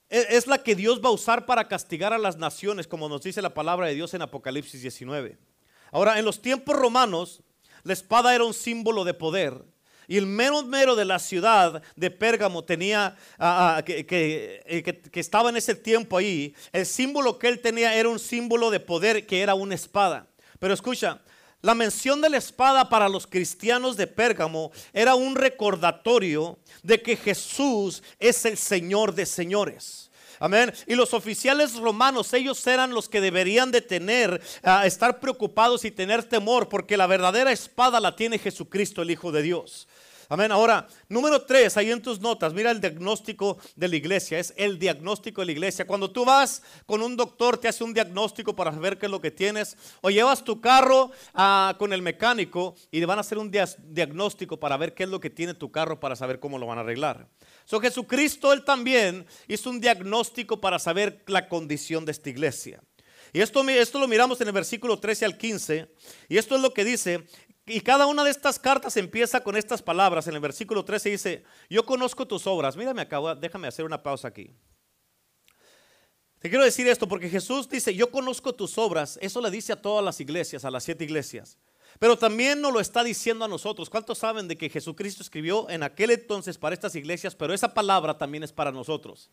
e, 0.09 0.27
es 0.31 0.47
la 0.47 0.63
que 0.63 0.75
Dios 0.75 1.01
va 1.03 1.09
a 1.09 1.13
usar 1.13 1.47
para 1.47 1.67
castigar 1.67 2.13
a 2.13 2.19
las 2.19 2.37
naciones, 2.37 2.87
como 2.87 3.09
nos 3.09 3.23
dice 3.23 3.43
la 3.43 3.55
palabra 3.55 3.87
de 3.87 3.95
Dios 3.95 4.15
en 4.15 4.23
Apocalipsis 4.23 4.83
19. 4.83 5.39
Ahora, 5.91 6.19
en 6.19 6.25
los 6.25 6.41
tiempos 6.41 6.77
romanos, 6.77 7.43
la 7.83 7.93
espada 7.93 8.35
era 8.35 8.45
un 8.45 8.55
símbolo 8.55 9.05
de 9.05 9.15
poder. 9.15 9.65
Y 10.09 10.19
el 10.19 10.27
mero 10.27 10.63
mero 10.65 10.97
de 10.97 11.05
la 11.05 11.19
ciudad 11.19 11.83
de 11.97 12.11
Pérgamo 12.11 12.65
tenía, 12.65 13.17
eh, 13.87 14.05
que, 14.07 15.21
estaba 15.21 15.49
en 15.49 15.57
ese 15.57 15.75
tiempo 15.75 16.19
ahí, 16.19 16.55
el 16.73 16.85
símbolo 16.85 17.39
que 17.39 17.49
él 17.49 17.61
tenía 17.61 17.95
era 17.95 18.09
un 18.09 18.19
símbolo 18.19 18.71
de 18.71 18.81
poder 18.81 19.27
que 19.27 19.41
era 19.41 19.55
una 19.55 19.75
espada. 19.75 20.27
Pero 20.59 20.75
escucha, 20.75 21.23
la 21.62 21.75
mención 21.75 22.20
de 22.20 22.29
la 22.29 22.37
espada 22.37 22.88
para 22.88 23.09
los 23.09 23.26
cristianos 23.26 23.97
de 23.97 24.09
Pérgamo 24.09 24.73
era 24.93 25.14
un 25.14 25.37
recordatorio 25.37 26.59
de 26.82 27.00
que 27.00 27.17
Jesús 27.17 28.03
es 28.19 28.44
el 28.44 28.59
Señor 28.59 29.14
de 29.14 29.25
señores. 29.26 30.11
Amén. 30.41 30.73
Y 30.88 30.97
los 30.97 31.14
oficiales 31.14 31.76
romanos, 31.76 32.32
ellos 32.32 32.67
eran 32.67 32.93
los 32.93 33.09
que 33.09 33.20
deberían 33.20 33.70
de 33.70 33.81
tener, 33.81 34.43
ah, 34.64 34.85
estar 34.87 35.20
preocupados 35.20 35.85
y 35.85 35.93
tener 35.93 36.25
temor, 36.25 36.69
porque 36.69 36.97
la 36.97 37.06
verdadera 37.06 37.53
espada 37.53 38.00
la 38.00 38.17
tiene 38.17 38.41
Jesucristo, 38.41 39.03
el 39.03 39.12
Hijo 39.12 39.31
de 39.31 39.43
Dios. 39.43 39.87
Amén. 40.32 40.50
Ahora, 40.50 40.88
número 41.11 41.43
tres, 41.43 41.76
ahí 41.76 41.90
en 41.90 42.00
tus 42.00 42.19
notas, 42.19 42.55
mira 42.55 42.70
el 42.70 42.81
diagnóstico 42.81 43.58
de 43.76 43.87
la 43.87 43.96
iglesia. 43.96 44.38
Es 44.38 44.55
el 44.56 44.79
diagnóstico 44.79 45.43
de 45.43 45.44
la 45.44 45.52
iglesia. 45.52 45.87
Cuando 45.87 46.11
tú 46.11 46.25
vas 46.25 46.62
con 46.87 47.02
un 47.02 47.19
doctor, 47.19 47.58
te 47.58 47.69
hace 47.69 47.84
un 47.84 47.93
diagnóstico 47.93 48.56
para 48.56 48.70
ver 48.70 48.96
qué 48.96 49.05
es 49.05 49.12
lo 49.12 49.20
que 49.20 49.31
tienes. 49.31 49.76
O 50.00 50.08
llevas 50.08 50.43
tu 50.43 50.58
carro 50.58 51.11
ah, 51.34 51.76
con 51.79 51.93
el 51.93 52.00
mecánico 52.00 52.75
y 52.90 53.00
le 53.00 53.05
van 53.05 53.19
a 53.19 53.20
hacer 53.20 53.37
un 53.37 53.50
diagnóstico 53.50 54.58
para 54.58 54.79
ver 54.79 54.94
qué 54.94 55.02
es 55.02 55.11
lo 55.11 55.20
que 55.20 55.29
tiene 55.29 55.52
tu 55.52 55.70
carro 55.70 56.00
para 56.00 56.17
saber 56.17 56.40
cómo 56.40 56.58
lo 56.58 56.64
van 56.67 56.79
a 56.79 56.81
arreglar. 56.81 57.29
So, 57.67 57.79
Jesucristo, 57.79 58.55
él 58.55 58.64
también 58.64 59.26
hizo 59.49 59.69
un 59.69 59.82
diagnóstico 59.82 60.62
para 60.62 60.79
saber 60.79 61.23
la 61.26 61.46
condición 61.46 62.06
de 62.06 62.12
esta 62.12 62.31
iglesia. 62.31 62.82
Y 63.34 63.40
esto, 63.40 63.67
esto 63.69 63.99
lo 63.99 64.08
miramos 64.08 64.40
en 64.40 64.49
el 64.49 64.55
versículo 64.55 64.99
13 64.99 65.26
al 65.26 65.37
15. 65.37 65.88
Y 66.29 66.38
esto 66.38 66.56
es 66.56 66.62
lo 66.62 66.73
que 66.73 66.84
dice. 66.84 67.26
Y 67.64 67.81
cada 67.81 68.06
una 68.06 68.25
de 68.25 68.31
estas 68.31 68.59
cartas 68.59 68.97
empieza 68.97 69.41
con 69.41 69.56
estas 69.56 69.82
palabras. 69.82 70.26
En 70.26 70.35
el 70.35 70.41
versículo 70.41 70.85
13 70.85 71.11
dice, 71.11 71.44
yo 71.70 71.87
conozco 71.87 72.26
tus 72.26 72.47
obras. 72.47 72.76
Mírame 72.76 73.03
acá, 73.03 73.19
déjame 73.37 73.69
hacer 73.69 73.85
una 73.85 74.03
pausa 74.03 74.29
aquí. 74.29 74.53
Te 76.41 76.49
quiero 76.49 76.64
decir 76.64 76.88
esto 76.88 77.06
porque 77.06 77.29
Jesús 77.29 77.69
dice, 77.69 77.94
yo 77.94 78.11
conozco 78.11 78.53
tus 78.53 78.76
obras. 78.79 79.17
Eso 79.23 79.41
le 79.41 79.49
dice 79.49 79.73
a 79.73 79.81
todas 79.81 80.05
las 80.05 80.19
iglesias, 80.20 80.64
a 80.64 80.73
las 80.73 80.82
siete 80.82 81.05
iglesias. 81.05 81.56
Pero 82.00 82.19
también 82.19 82.61
nos 82.61 82.73
lo 82.73 82.81
está 82.81 83.05
diciendo 83.05 83.44
a 83.44 83.49
nosotros. 83.49 83.88
¿Cuántos 83.88 84.19
saben 84.19 84.49
de 84.49 84.58
que 84.58 84.69
Jesucristo 84.69 85.23
escribió 85.23 85.70
en 85.70 85.85
aquel 85.85 86.11
entonces 86.11 86.58
para 86.58 86.75
estas 86.75 86.97
iglesias, 86.97 87.37
pero 87.37 87.55
esa 87.55 87.73
palabra 87.73 88.19
también 88.19 88.43
es 88.43 88.53
para 88.53 88.73
nosotros? 88.73 89.31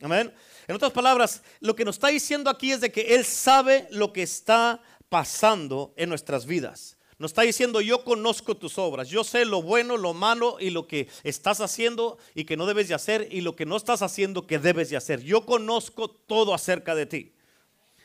Amén. 0.00 0.34
En 0.66 0.74
otras 0.74 0.90
palabras, 0.90 1.42
lo 1.60 1.76
que 1.76 1.84
nos 1.84 1.94
está 1.94 2.08
diciendo 2.08 2.50
aquí 2.50 2.72
es 2.72 2.80
de 2.80 2.90
que 2.90 3.14
Él 3.14 3.24
sabe 3.24 3.86
lo 3.92 4.12
que 4.12 4.22
está 4.22 4.82
pasando 5.08 5.94
en 5.96 6.08
nuestras 6.08 6.44
vidas. 6.44 6.96
Nos 7.22 7.30
está 7.30 7.42
diciendo, 7.42 7.80
yo 7.80 8.02
conozco 8.02 8.56
tus 8.56 8.78
obras, 8.78 9.08
yo 9.08 9.22
sé 9.22 9.44
lo 9.44 9.62
bueno, 9.62 9.96
lo 9.96 10.12
malo 10.12 10.56
y 10.58 10.70
lo 10.70 10.88
que 10.88 11.06
estás 11.22 11.60
haciendo 11.60 12.18
y 12.34 12.46
que 12.46 12.56
no 12.56 12.66
debes 12.66 12.88
de 12.88 12.94
hacer 12.94 13.28
y 13.30 13.42
lo 13.42 13.54
que 13.54 13.64
no 13.64 13.76
estás 13.76 14.02
haciendo 14.02 14.44
que 14.44 14.58
debes 14.58 14.90
de 14.90 14.96
hacer. 14.96 15.22
Yo 15.22 15.46
conozco 15.46 16.10
todo 16.10 16.52
acerca 16.52 16.96
de 16.96 17.06
ti. 17.06 17.32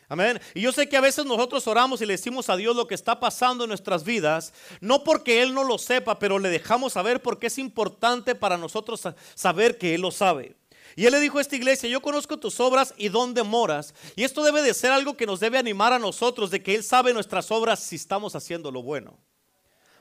Amén. 0.08 0.40
Y 0.54 0.62
yo 0.62 0.72
sé 0.72 0.88
que 0.88 0.98
a 0.98 1.02
veces 1.02 1.26
nosotros 1.26 1.66
oramos 1.66 2.00
y 2.00 2.06
le 2.06 2.14
decimos 2.14 2.48
a 2.48 2.58
Dios 2.58 2.76
lo 2.76 2.86
que 2.86 2.94
está 2.94 3.20
pasando 3.20 3.64
en 3.64 3.70
nuestras 3.70 4.04
vidas, 4.04 4.54
no 4.82 5.04
porque 5.04 5.42
Él 5.42 5.52
no 5.52 5.64
lo 5.64 5.80
sepa, 5.80 6.20
pero 6.20 6.38
le 6.38 6.50
dejamos 6.50 6.94
saber 6.94 7.24
porque 7.24 7.48
es 7.48 7.58
importante 7.58 8.36
para 8.36 8.56
nosotros 8.56 9.02
saber 9.34 9.80
que 9.80 9.96
Él 9.96 10.02
lo 10.02 10.12
sabe. 10.12 10.56
Y 10.98 11.06
Él 11.06 11.12
le 11.14 11.20
dijo 11.20 11.38
a 11.38 11.42
esta 11.42 11.56
iglesia, 11.56 11.88
yo 11.88 12.02
conozco 12.02 12.38
tus 12.38 12.60
obras 12.60 12.92
y 12.98 13.10
dónde 13.10 13.44
moras. 13.44 13.94
Y 14.16 14.24
esto 14.24 14.44
debe 14.44 14.64
de 14.64 14.74
ser 14.74 14.92
algo 14.92 15.16
que 15.16 15.28
nos 15.28 15.40
debe 15.40 15.60
animar 15.60 15.94
a 15.94 16.00
nosotros, 16.00 16.50
de 16.50 16.64
que 16.64 16.74
Él 16.74 16.84
sabe 16.84 17.14
nuestras 17.14 17.52
obras 17.52 17.80
si 17.82 17.96
estamos 17.96 18.36
haciendo 18.36 18.72
lo 18.72 18.82
bueno. 18.82 19.16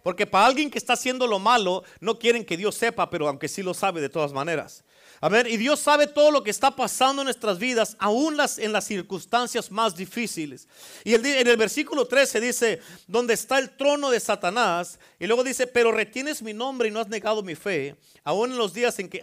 Porque 0.02 0.26
para 0.26 0.46
alguien 0.46 0.70
que 0.70 0.78
está 0.78 0.94
haciendo 0.94 1.26
lo 1.26 1.38
malo, 1.38 1.84
no 2.00 2.18
quieren 2.18 2.46
que 2.46 2.56
Dios 2.56 2.76
sepa, 2.76 3.10
pero 3.10 3.28
aunque 3.28 3.46
sí 3.46 3.62
lo 3.62 3.74
sabe 3.74 4.00
de 4.00 4.08
todas 4.08 4.32
maneras. 4.32 4.84
Amén. 5.20 5.46
Y 5.50 5.58
Dios 5.58 5.80
sabe 5.80 6.06
todo 6.06 6.30
lo 6.30 6.42
que 6.42 6.50
está 6.50 6.70
pasando 6.70 7.20
en 7.20 7.26
nuestras 7.26 7.58
vidas, 7.58 7.94
aún 7.98 8.34
las, 8.34 8.58
en 8.58 8.72
las 8.72 8.86
circunstancias 8.86 9.70
más 9.70 9.96
difíciles. 9.96 10.66
Y 11.04 11.14
en 11.14 11.46
el 11.46 11.56
versículo 11.58 12.06
13 12.06 12.40
dice, 12.40 12.80
donde 13.06 13.34
está 13.34 13.58
el 13.58 13.76
trono 13.76 14.08
de 14.08 14.20
Satanás. 14.20 14.98
Y 15.18 15.26
luego 15.26 15.44
dice, 15.44 15.66
pero 15.66 15.92
retienes 15.92 16.40
mi 16.40 16.54
nombre 16.54 16.88
y 16.88 16.90
no 16.90 17.00
has 17.00 17.08
negado 17.08 17.42
mi 17.42 17.54
fe. 17.54 17.96
Aún 18.24 18.52
en 18.52 18.56
los 18.56 18.72
días 18.72 18.98
en 18.98 19.10
que 19.10 19.20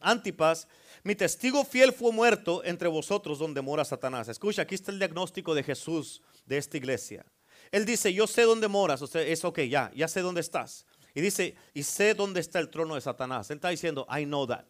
Antipas, 0.00 0.66
mi 1.04 1.14
testigo 1.14 1.64
fiel, 1.66 1.92
fue 1.92 2.10
muerto 2.12 2.64
entre 2.64 2.88
vosotros 2.88 3.38
donde 3.38 3.60
mora 3.60 3.84
Satanás. 3.84 4.26
Escucha, 4.28 4.62
aquí 4.62 4.74
está 4.74 4.90
el 4.90 4.98
diagnóstico 4.98 5.54
de 5.54 5.62
Jesús 5.62 6.22
de 6.46 6.56
esta 6.56 6.78
iglesia. 6.78 7.26
Él 7.70 7.84
dice, 7.84 8.12
yo 8.12 8.26
sé 8.26 8.42
dónde 8.42 8.68
moras. 8.68 9.02
O 9.02 9.06
sea, 9.06 9.20
es 9.20 9.44
ok, 9.44 9.60
ya, 9.60 9.92
ya 9.94 10.08
sé 10.08 10.22
dónde 10.22 10.40
estás. 10.40 10.86
Y 11.14 11.20
dice, 11.20 11.56
y 11.74 11.82
sé 11.82 12.14
dónde 12.14 12.40
está 12.40 12.58
el 12.58 12.70
trono 12.70 12.94
de 12.94 13.02
Satanás. 13.02 13.50
Él 13.50 13.56
está 13.56 13.68
diciendo, 13.68 14.06
I 14.10 14.24
know 14.24 14.46
that. 14.46 14.64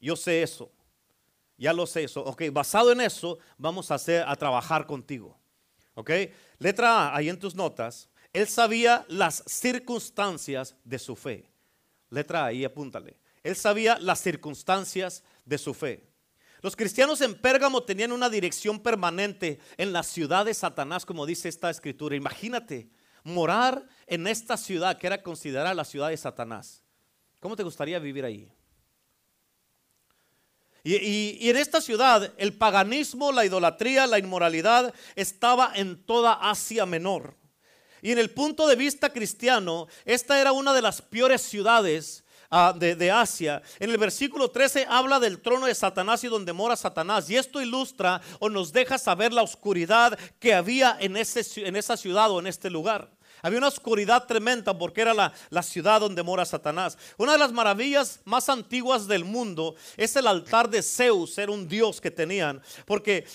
Yo 0.00 0.14
sé 0.14 0.42
eso. 0.42 0.70
Ya 1.56 1.72
lo 1.72 1.86
sé 1.88 2.04
eso. 2.04 2.22
Ok, 2.22 2.44
basado 2.52 2.92
en 2.92 3.00
eso, 3.00 3.38
vamos 3.56 3.90
a, 3.90 3.96
hacer, 3.96 4.24
a 4.28 4.36
trabajar 4.36 4.86
contigo. 4.86 5.36
Ok, 5.94 6.10
letra 6.58 7.08
A, 7.08 7.16
ahí 7.16 7.28
en 7.28 7.38
tus 7.38 7.56
notas. 7.56 8.08
él 8.32 8.46
sabía 8.46 9.04
las 9.08 9.42
circunstancias 9.48 10.76
de 10.84 11.00
su 11.00 11.16
fe. 11.16 11.50
Letra 12.10 12.44
A 12.44 12.52
y 12.52 12.64
apúntale. 12.64 13.18
Él 13.42 13.56
sabía 13.56 13.98
las 13.98 14.20
circunstancias 14.20 15.24
de 15.48 15.58
su 15.58 15.74
fe. 15.74 16.08
Los 16.60 16.76
cristianos 16.76 17.20
en 17.20 17.34
Pérgamo 17.34 17.82
tenían 17.82 18.12
una 18.12 18.28
dirección 18.28 18.80
permanente 18.80 19.60
en 19.76 19.92
la 19.92 20.02
ciudad 20.02 20.44
de 20.44 20.54
Satanás, 20.54 21.06
como 21.06 21.24
dice 21.24 21.48
esta 21.48 21.70
escritura. 21.70 22.16
Imagínate 22.16 22.90
morar 23.22 23.86
en 24.06 24.26
esta 24.26 24.56
ciudad 24.56 24.98
que 24.98 25.06
era 25.06 25.22
considerada 25.22 25.74
la 25.74 25.84
ciudad 25.84 26.08
de 26.08 26.16
Satanás. 26.16 26.82
¿Cómo 27.40 27.54
te 27.54 27.62
gustaría 27.62 27.98
vivir 27.98 28.24
ahí? 28.24 28.52
Y, 30.82 31.48
en 31.48 31.56
esta 31.56 31.80
ciudad 31.80 32.32
el 32.38 32.54
paganismo, 32.54 33.30
la 33.30 33.44
idolatría, 33.44 34.06
la 34.06 34.18
inmoralidad 34.18 34.94
estaba 35.16 35.72
en 35.74 36.02
toda 36.04 36.32
Asia 36.32 36.86
Menor. 36.86 37.34
Y 38.00 38.12
en 38.12 38.18
el 38.18 38.30
punto 38.30 38.66
de 38.66 38.76
vista 38.76 39.12
cristiano, 39.12 39.86
esta 40.04 40.40
era 40.40 40.52
una 40.52 40.72
de 40.72 40.82
las 40.82 41.02
peores 41.02 41.42
ciudades 41.42 42.24
ah, 42.50 42.74
de, 42.76 43.10
Asia. 43.10 43.62
En 43.78 43.90
el 43.90 43.98
versículo 43.98 44.50
13 44.50 44.86
habla 44.88 45.18
del 45.20 45.40
trono 45.40 45.66
de 45.66 45.74
Satanás 45.74 46.22
y 46.24 46.28
donde 46.28 46.52
mora 46.52 46.76
Satanás. 46.76 47.28
Y 47.30 47.36
esto 47.36 47.60
ilustra 47.60 48.20
o 48.38 48.48
nos 48.48 48.72
deja 48.72 48.98
saber 48.98 49.32
la 49.32 49.42
oscuridad 49.42 50.18
que 50.38 50.54
había 50.54 50.96
en, 51.00 51.16
ese, 51.16 51.66
en 51.66 51.76
esa 51.76 51.96
ciudad 51.96 52.30
o 52.30 52.40
en 52.40 52.46
este 52.46 52.70
lugar. 52.70 53.10
Había 53.42 53.58
una 53.58 53.68
oscuridad 53.68 54.26
tremenda 54.26 54.76
porque 54.76 55.00
era 55.00 55.14
la, 55.14 55.62
ciudad 55.62 56.00
donde 56.00 56.22
mora 56.22 56.44
Satanás. 56.44 56.98
Una 57.16 57.32
de 57.32 57.38
las 57.38 57.52
maravillas 57.52 58.20
más 58.24 58.48
antiguas 58.48 59.06
del 59.06 59.24
mundo 59.24 59.76
es 59.96 60.16
el 60.16 60.26
altar 60.26 60.68
de 60.68 60.82
Zeus, 60.82 61.38
era 61.38 61.52
un 61.52 61.68
dios 61.68 62.00
que 62.00 62.10
tenían, 62.10 62.60
porque 62.84 63.26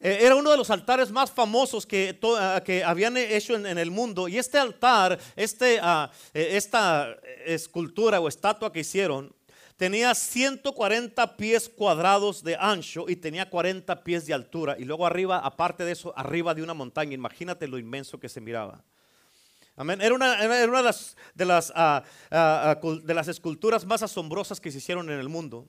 era 0.00 0.36
uno 0.36 0.50
de 0.50 0.56
los 0.56 0.70
altares 0.70 1.10
más 1.10 1.30
famosos 1.30 1.84
que, 1.84 2.18
ah, 2.38 2.62
que 2.64 2.84
habían 2.84 3.16
hecho 3.16 3.56
en, 3.56 3.78
el 3.78 3.90
mundo. 3.90 4.28
Y 4.28 4.38
este 4.38 4.58
altar, 4.58 5.18
este, 5.34 5.76
eh, 5.76 6.08
esta 6.32 7.16
escultura 7.44 8.20
o 8.20 8.28
estatua 8.28 8.72
que 8.72 8.80
hicieron, 8.80 9.34
tenía 9.76 10.14
140 10.14 11.36
pies 11.36 11.68
cuadrados 11.68 12.44
de 12.44 12.56
ancho 12.56 13.06
y 13.08 13.16
tenía 13.16 13.50
40 13.50 14.04
pies 14.04 14.26
de 14.26 14.34
altura. 14.34 14.76
Y 14.78 14.84
luego 14.84 15.04
arriba, 15.04 15.38
aparte 15.38 15.84
de 15.84 15.92
eso, 15.92 16.12
arriba 16.16 16.54
de 16.54 16.62
una 16.62 16.74
montaña. 16.74 17.14
Imagínate 17.14 17.66
lo 17.66 17.78
inmenso 17.78 18.20
que 18.20 18.28
se 18.28 18.40
miraba. 18.40 18.84
Era 19.76 20.14
una, 20.14 20.36
de, 20.36 20.66
las, 20.82 21.16
de, 21.34 21.44
las, 21.44 21.72
ah, 21.74 22.02
ah, 22.32 22.76
ah, 22.82 22.88
de 23.02 23.14
las 23.14 23.28
esculturas 23.28 23.86
más 23.86 24.02
asombrosas 24.02 24.60
que 24.60 24.72
se 24.72 24.78
hicieron 24.78 25.08
en 25.08 25.20
el 25.20 25.28
mundo. 25.28 25.68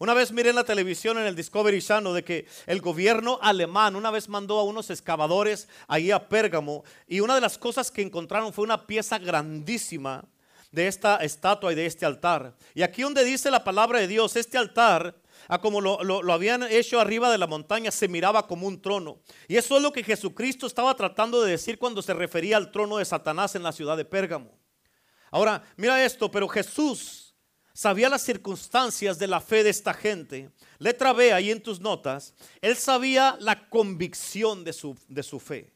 Una 0.00 0.14
vez 0.14 0.32
miré 0.32 0.48
en 0.48 0.56
la 0.56 0.64
televisión 0.64 1.18
en 1.18 1.26
el 1.26 1.36
Discovery 1.36 1.82
Channel 1.82 2.14
de 2.14 2.24
que 2.24 2.46
el 2.64 2.80
gobierno 2.80 3.38
alemán 3.42 3.96
una 3.96 4.10
vez 4.10 4.30
mandó 4.30 4.58
a 4.58 4.64
unos 4.64 4.88
excavadores 4.88 5.68
ahí 5.88 6.10
a 6.10 6.26
Pérgamo 6.26 6.84
y 7.06 7.20
una 7.20 7.34
de 7.34 7.42
las 7.42 7.58
cosas 7.58 7.90
que 7.90 8.00
encontraron 8.00 8.54
fue 8.54 8.64
una 8.64 8.86
pieza 8.86 9.18
grandísima 9.18 10.24
de 10.72 10.86
esta 10.86 11.16
estatua 11.16 11.72
y 11.72 11.74
de 11.74 11.84
este 11.84 12.06
altar. 12.06 12.56
Y 12.72 12.80
aquí 12.80 13.02
donde 13.02 13.24
dice 13.24 13.50
la 13.50 13.62
palabra 13.62 13.98
de 13.98 14.08
Dios, 14.08 14.36
este 14.36 14.56
altar 14.56 15.20
a 15.48 15.60
como 15.60 15.82
lo, 15.82 16.02
lo, 16.02 16.32
habían 16.32 16.62
hecho 16.62 16.98
arriba 16.98 17.30
de 17.30 17.36
la 17.36 17.46
montaña, 17.46 17.90
se 17.90 18.08
miraba 18.08 18.46
como 18.46 18.66
un 18.66 18.80
trono. 18.80 19.20
Y 19.48 19.58
eso 19.58 19.76
es 19.76 19.82
lo 19.82 19.92
que 19.92 20.02
Jesucristo 20.02 20.66
estaba 20.66 20.96
tratando 20.96 21.42
de 21.42 21.50
decir 21.50 21.78
cuando 21.78 22.00
se 22.00 22.14
refería 22.14 22.56
al 22.56 22.70
trono 22.70 22.96
de 22.96 23.04
Satanás 23.04 23.54
en 23.54 23.62
la 23.62 23.72
ciudad 23.72 23.98
de 23.98 24.06
Pérgamo. 24.06 24.58
Ahora, 25.30 25.62
mira 25.76 26.02
esto, 26.02 26.30
pero 26.30 26.48
Jesús 26.48 27.29
sabía 27.80 28.10
las 28.10 28.20
circunstancias 28.20 29.18
de 29.18 29.26
la 29.26 29.40
fe 29.40 29.64
de 29.64 29.70
esta 29.70 29.94
gente. 29.94 30.50
Letra 30.78 31.14
B, 31.14 31.32
ahí 31.32 31.50
en 31.50 31.62
tus 31.62 31.80
notas, 31.80 32.34
él 32.60 32.76
sabía 32.76 33.38
la 33.40 33.70
convicción 33.70 34.64
de 34.64 34.74
su, 34.74 34.98
de 35.08 35.22
su 35.22 35.40
fe. 35.40 35.72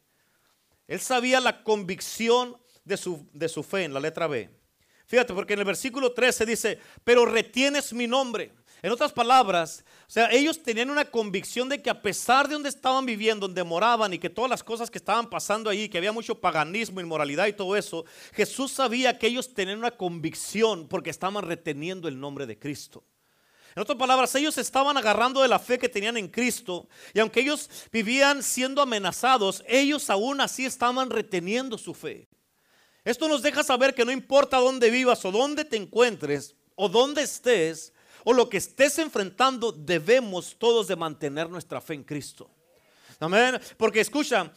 Él 0.86 1.00
sabía 1.00 1.40
la 1.40 1.62
convicción 1.62 2.58
de 2.84 2.98
su, 2.98 3.26
de 3.32 3.48
su 3.48 3.62
fe 3.62 3.84
en 3.84 3.94
la 3.94 4.00
letra 4.00 4.26
B. 4.26 4.50
Fíjate, 5.06 5.32
porque 5.32 5.54
en 5.54 5.60
el 5.60 5.64
versículo 5.64 6.12
13 6.12 6.44
dice, 6.44 6.78
pero 7.04 7.24
retienes 7.24 7.94
mi 7.94 8.06
nombre. 8.06 8.52
En 8.84 8.92
otras 8.92 9.12
palabras, 9.12 9.82
o 10.06 10.10
sea, 10.10 10.30
ellos 10.30 10.62
tenían 10.62 10.90
una 10.90 11.06
convicción 11.06 11.70
de 11.70 11.80
que 11.80 11.88
a 11.88 12.02
pesar 12.02 12.46
de 12.46 12.52
donde 12.52 12.68
estaban 12.68 13.06
viviendo, 13.06 13.46
donde 13.46 13.64
moraban 13.64 14.12
y 14.12 14.18
que 14.18 14.28
todas 14.28 14.50
las 14.50 14.62
cosas 14.62 14.90
que 14.90 14.98
estaban 14.98 15.30
pasando 15.30 15.70
ahí, 15.70 15.88
que 15.88 15.96
había 15.96 16.12
mucho 16.12 16.38
paganismo, 16.38 17.00
inmoralidad 17.00 17.46
y 17.46 17.54
todo 17.54 17.76
eso, 17.76 18.04
Jesús 18.34 18.72
sabía 18.72 19.18
que 19.18 19.28
ellos 19.28 19.54
tenían 19.54 19.78
una 19.78 19.92
convicción 19.92 20.86
porque 20.86 21.08
estaban 21.08 21.46
reteniendo 21.46 22.08
el 22.08 22.20
nombre 22.20 22.44
de 22.44 22.58
Cristo. 22.58 23.02
En 23.74 23.80
otras 23.80 23.96
palabras, 23.96 24.34
ellos 24.34 24.58
estaban 24.58 24.98
agarrando 24.98 25.40
de 25.40 25.48
la 25.48 25.58
fe 25.58 25.78
que 25.78 25.88
tenían 25.88 26.18
en 26.18 26.28
Cristo 26.28 26.86
y 27.14 27.20
aunque 27.20 27.40
ellos 27.40 27.70
vivían 27.90 28.42
siendo 28.42 28.82
amenazados, 28.82 29.64
ellos 29.66 30.10
aún 30.10 30.42
así 30.42 30.66
estaban 30.66 31.08
reteniendo 31.08 31.78
su 31.78 31.94
fe. 31.94 32.28
Esto 33.02 33.28
nos 33.28 33.40
deja 33.40 33.64
saber 33.64 33.94
que 33.94 34.04
no 34.04 34.12
importa 34.12 34.58
dónde 34.58 34.90
vivas 34.90 35.24
o 35.24 35.32
dónde 35.32 35.64
te 35.64 35.78
encuentres 35.78 36.54
o 36.74 36.90
dónde 36.90 37.22
estés, 37.22 37.93
o 38.24 38.32
lo 38.32 38.48
que 38.48 38.56
estés 38.56 38.98
enfrentando, 38.98 39.70
debemos 39.70 40.56
todos 40.58 40.88
de 40.88 40.96
mantener 40.96 41.48
nuestra 41.48 41.80
fe 41.80 41.94
en 41.94 42.02
Cristo. 42.02 42.50
Amén. 43.20 43.60
Porque 43.76 44.00
escucha, 44.00 44.52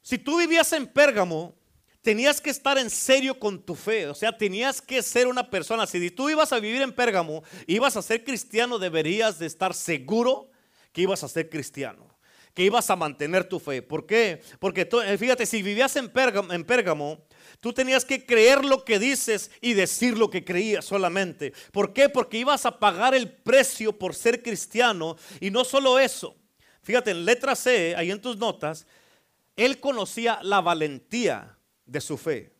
si 0.00 0.18
tú 0.18 0.38
vivías 0.38 0.72
en 0.72 0.86
Pérgamo, 0.86 1.54
tenías 2.02 2.40
que 2.40 2.50
estar 2.50 2.78
en 2.78 2.88
serio 2.88 3.38
con 3.38 3.62
tu 3.62 3.74
fe. 3.74 4.06
O 4.06 4.14
sea, 4.14 4.36
tenías 4.36 4.80
que 4.80 5.02
ser 5.02 5.26
una 5.26 5.50
persona. 5.50 5.86
Si 5.86 6.10
tú 6.10 6.30
ibas 6.30 6.52
a 6.52 6.60
vivir 6.60 6.82
en 6.82 6.92
Pérgamo, 6.92 7.42
ibas 7.66 7.96
a 7.96 8.02
ser 8.02 8.24
cristiano, 8.24 8.78
deberías 8.78 9.38
de 9.38 9.46
estar 9.46 9.74
seguro 9.74 10.50
que 10.92 11.02
ibas 11.02 11.22
a 11.22 11.28
ser 11.28 11.50
cristiano. 11.50 12.08
Que 12.54 12.64
ibas 12.64 12.90
a 12.90 12.96
mantener 12.96 13.44
tu 13.44 13.60
fe. 13.60 13.82
¿Por 13.82 14.06
qué? 14.06 14.40
Porque 14.58 14.88
eh, 15.06 15.18
fíjate, 15.18 15.46
si 15.46 15.62
vivías 15.62 15.94
en 15.96 16.08
Pérgamo, 16.08 16.52
en 16.52 16.64
Pérgamo 16.64 17.24
Tú 17.60 17.74
tenías 17.74 18.06
que 18.06 18.24
creer 18.24 18.64
lo 18.64 18.84
que 18.84 18.98
dices 18.98 19.50
y 19.60 19.74
decir 19.74 20.16
lo 20.16 20.30
que 20.30 20.44
creías 20.44 20.84
solamente. 20.84 21.52
¿Por 21.72 21.92
qué? 21.92 22.08
Porque 22.08 22.38
ibas 22.38 22.64
a 22.64 22.78
pagar 22.78 23.14
el 23.14 23.30
precio 23.30 23.98
por 23.98 24.14
ser 24.14 24.42
cristiano. 24.42 25.16
Y 25.40 25.50
no 25.50 25.64
solo 25.64 25.98
eso. 25.98 26.34
Fíjate, 26.82 27.10
en 27.10 27.26
letra 27.26 27.54
C, 27.54 27.94
ahí 27.96 28.10
en 28.10 28.20
tus 28.20 28.38
notas, 28.38 28.86
él 29.56 29.78
conocía 29.78 30.40
la 30.42 30.62
valentía 30.62 31.58
de 31.84 32.00
su 32.00 32.16
fe. 32.16 32.50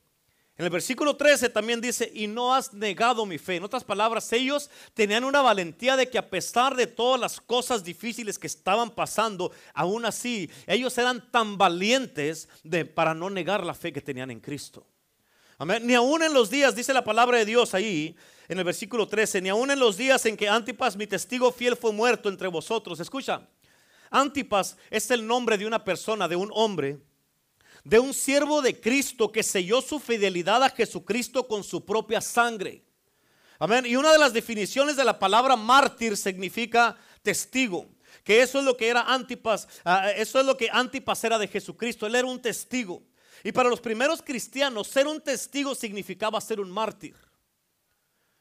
En 0.61 0.65
el 0.65 0.71
versículo 0.71 1.17
13 1.17 1.49
también 1.49 1.81
dice, 1.81 2.13
y 2.13 2.27
no 2.27 2.55
has 2.55 2.75
negado 2.75 3.25
mi 3.25 3.39
fe. 3.39 3.57
En 3.57 3.65
otras 3.65 3.83
palabras, 3.83 4.31
ellos 4.31 4.69
tenían 4.93 5.25
una 5.25 5.41
valentía 5.41 5.97
de 5.97 6.11
que 6.11 6.19
a 6.19 6.29
pesar 6.29 6.77
de 6.77 6.87
todas 6.87 7.19
las 7.19 7.41
cosas 7.41 7.83
difíciles 7.83 8.39
que 8.39 8.47
estaban 8.47 8.91
pasando, 8.91 9.53
aún 9.73 10.05
así, 10.05 10.51
ellos 10.67 10.99
eran 10.99 11.31
tan 11.31 11.57
valientes 11.57 12.47
para 12.95 13.15
no 13.15 13.31
negar 13.31 13.65
la 13.65 13.73
fe 13.73 13.91
que 13.91 14.03
tenían 14.03 14.31
en 14.31 14.39
Cristo. 14.39 14.87
Amén. 15.57 15.87
Ni 15.87 15.95
aún 15.95 16.23
en 16.23 16.35
los 16.35 16.51
días, 16.51 16.77
dice 16.77 16.93
la 16.93 17.05
palabra 17.05 17.39
de 17.39 17.47
Dios 17.47 17.73
ahí, 17.73 18.15
en 18.47 18.59
el 18.59 18.65
versículo 18.65 19.09
13, 19.09 19.41
ni 19.41 19.49
aún 19.49 19.71
en 19.71 19.81
los 19.81 19.97
días 19.97 20.27
en 20.27 20.37
que 20.37 20.47
Antipas, 20.47 20.95
mi 20.95 21.07
testigo 21.07 21.51
fiel, 21.53 21.75
fue 21.75 21.91
muerto 21.91 22.29
entre 22.29 22.49
vosotros. 22.49 23.01
Escucha, 23.01 23.49
Antipas 24.11 24.77
es 24.91 25.11
el 25.11 25.27
nombre 25.27 25.57
de 25.57 25.65
una 25.65 25.83
persona, 25.83 26.29
de 26.29 26.37
un 26.37 26.51
hombre 26.53 26.99
de 27.85 27.99
un 27.99 28.13
siervo 28.15 28.63
de 28.63 28.81
Cristo 28.81 29.33
que 29.33 29.43
selló 29.43 29.81
su 29.81 29.99
fidelidad 29.99 30.63
a 30.63 30.71
Jesucristo 30.71 31.47
con 31.47 31.65
su 31.65 31.85
propia 31.85 32.21
sangre. 32.21 32.85
Amén. 33.59 33.85
Y 33.87 33.97
una 33.97 34.13
de 34.13 34.19
las 34.19 34.33
definiciones 34.33 34.97
de 34.97 35.05
la 35.05 35.19
palabra 35.19 35.57
mártir 35.57 36.17
significa 36.17 36.97
testigo. 37.23 37.87
Que 38.25 38.43
eso 38.43 38.59
es 38.59 38.65
lo 38.65 38.77
que 38.77 38.89
era 38.89 39.03
Antipas, 39.03 39.69
ah, 39.85 40.11
eso 40.11 40.41
es 40.41 40.47
lo 40.47 40.57
que 40.57 40.69
Antipas 40.71 41.23
era 41.25 41.39
de 41.39 41.49
Jesucristo. 41.49 42.07
Él 42.07 42.15
era 42.15 42.27
un 42.27 42.41
testigo. 42.41 43.03
Y 43.43 43.53
para 43.53 43.69
los 43.69 43.81
primeros 43.81 44.23
cristianos, 44.23 44.89
ser 44.89 45.07
un 45.07 45.21
testigo 45.21 45.75
significaba 45.75 46.41
ser 46.41 46.61
un 46.61 46.71
mártir. 46.71 47.17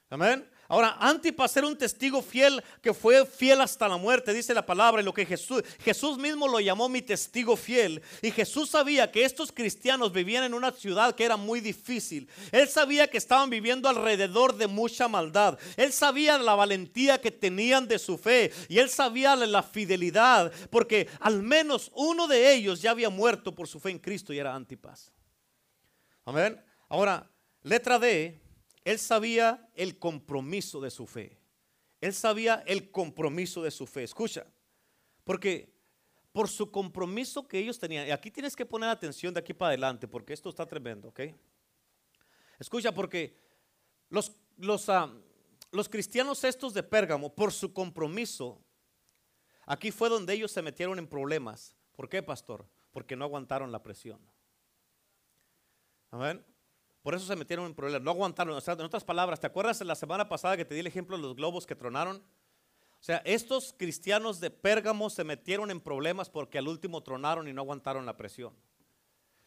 Amén. 0.09 0.49
Ahora, 0.71 0.95
Antipas 0.99 1.57
era 1.57 1.65
un 1.65 1.75
testigo 1.75 2.21
fiel 2.21 2.63
que 2.83 2.93
fue 2.93 3.25
fiel 3.25 3.59
hasta 3.59 3.87
la 3.87 3.97
muerte, 3.97 4.31
dice 4.31 4.53
la 4.53 4.63
palabra, 4.63 5.01
y 5.01 5.03
lo 5.03 5.15
que 5.15 5.25
Jesús, 5.25 5.63
Jesús 5.79 6.19
mismo 6.19 6.47
lo 6.47 6.59
llamó 6.59 6.87
mi 6.87 7.01
testigo 7.01 7.57
fiel. 7.57 8.03
Y 8.21 8.29
Jesús 8.29 8.69
sabía 8.69 9.11
que 9.11 9.25
estos 9.25 9.51
cristianos 9.51 10.13
vivían 10.13 10.43
en 10.43 10.53
una 10.53 10.71
ciudad 10.71 11.15
que 11.15 11.25
era 11.25 11.37
muy 11.37 11.59
difícil. 11.59 12.29
Él 12.51 12.69
sabía 12.69 13.07
que 13.07 13.17
estaban 13.17 13.49
viviendo 13.49 13.89
alrededor 13.89 14.55
de 14.57 14.67
mucha 14.67 15.07
maldad. 15.07 15.57
Él 15.75 15.91
sabía 15.91 16.37
la 16.37 16.53
valentía 16.53 17.19
que 17.19 17.31
tenían 17.31 17.87
de 17.87 17.97
su 17.97 18.19
fe 18.19 18.53
y 18.67 18.77
él 18.77 18.91
sabía 18.91 19.35
la 19.35 19.63
fidelidad, 19.63 20.51
porque 20.69 21.09
al 21.19 21.41
menos 21.41 21.89
uno 21.95 22.27
de 22.27 22.53
ellos 22.53 22.79
ya 22.79 22.91
había 22.91 23.09
muerto 23.09 23.55
por 23.55 23.67
su 23.67 23.79
fe 23.79 23.89
en 23.89 23.97
Cristo 23.97 24.33
y 24.33 24.37
era 24.37 24.53
Antipas. 24.53 25.11
Amén. 26.25 26.63
Ahora, 26.89 27.27
letra 27.63 27.97
D 27.97 28.39
él 28.89 28.97
sabía 28.97 29.69
el 29.75 29.99
compromiso 29.99 30.81
de 30.81 30.89
su 30.89 31.05
fe. 31.05 31.37
Él 32.01 32.11
sabía 32.11 32.63
el 32.65 32.89
compromiso 32.89 33.61
de 33.61 33.69
su 33.69 33.85
fe. 33.85 34.03
Escucha, 34.03 34.47
porque 35.23 35.71
por 36.31 36.49
su 36.49 36.71
compromiso 36.71 37.47
que 37.47 37.59
ellos 37.59 37.77
tenían, 37.77 38.07
y 38.07 38.09
aquí 38.09 38.31
tienes 38.31 38.55
que 38.55 38.65
poner 38.65 38.89
atención 38.89 39.31
de 39.31 39.41
aquí 39.41 39.53
para 39.53 39.69
adelante, 39.69 40.07
porque 40.07 40.33
esto 40.33 40.49
está 40.49 40.65
tremendo, 40.65 41.09
¿ok? 41.09 41.19
Escucha, 42.57 42.91
porque 42.91 43.37
los, 44.09 44.35
los, 44.57 44.89
ah, 44.89 45.13
los 45.69 45.87
cristianos 45.87 46.43
estos 46.43 46.73
de 46.73 46.81
Pérgamo, 46.81 47.35
por 47.35 47.53
su 47.53 47.71
compromiso, 47.71 48.59
aquí 49.67 49.91
fue 49.91 50.09
donde 50.09 50.33
ellos 50.33 50.51
se 50.51 50.63
metieron 50.63 50.97
en 50.97 51.07
problemas. 51.07 51.75
¿Por 51.91 52.09
qué, 52.09 52.23
pastor? 52.23 52.67
Porque 52.89 53.15
no 53.15 53.25
aguantaron 53.25 53.71
la 53.71 53.83
presión. 53.83 54.19
Amén. 56.09 56.43
Por 57.09 57.15
eso 57.15 57.25
se 57.25 57.35
metieron 57.35 57.65
en 57.65 57.73
problemas, 57.73 58.03
no 58.03 58.11
aguantaron. 58.11 58.55
O 58.55 58.61
sea, 58.61 58.75
en 58.75 58.81
otras 58.81 59.03
palabras, 59.03 59.39
¿te 59.39 59.47
acuerdas 59.47 59.79
de 59.79 59.85
la 59.85 59.95
semana 59.95 60.29
pasada 60.29 60.55
que 60.55 60.63
te 60.63 60.75
di 60.75 60.81
el 60.81 60.85
ejemplo 60.85 61.17
de 61.17 61.23
los 61.23 61.35
globos 61.35 61.65
que 61.65 61.73
tronaron? 61.73 62.17
O 62.17 63.03
sea, 63.03 63.17
estos 63.25 63.73
cristianos 63.75 64.39
de 64.39 64.51
Pérgamo 64.51 65.09
se 65.09 65.23
metieron 65.23 65.71
en 65.71 65.81
problemas 65.81 66.29
porque 66.29 66.59
al 66.59 66.67
último 66.67 67.01
tronaron 67.01 67.47
y 67.47 67.53
no 67.53 67.63
aguantaron 67.63 68.05
la 68.05 68.15
presión. 68.15 68.53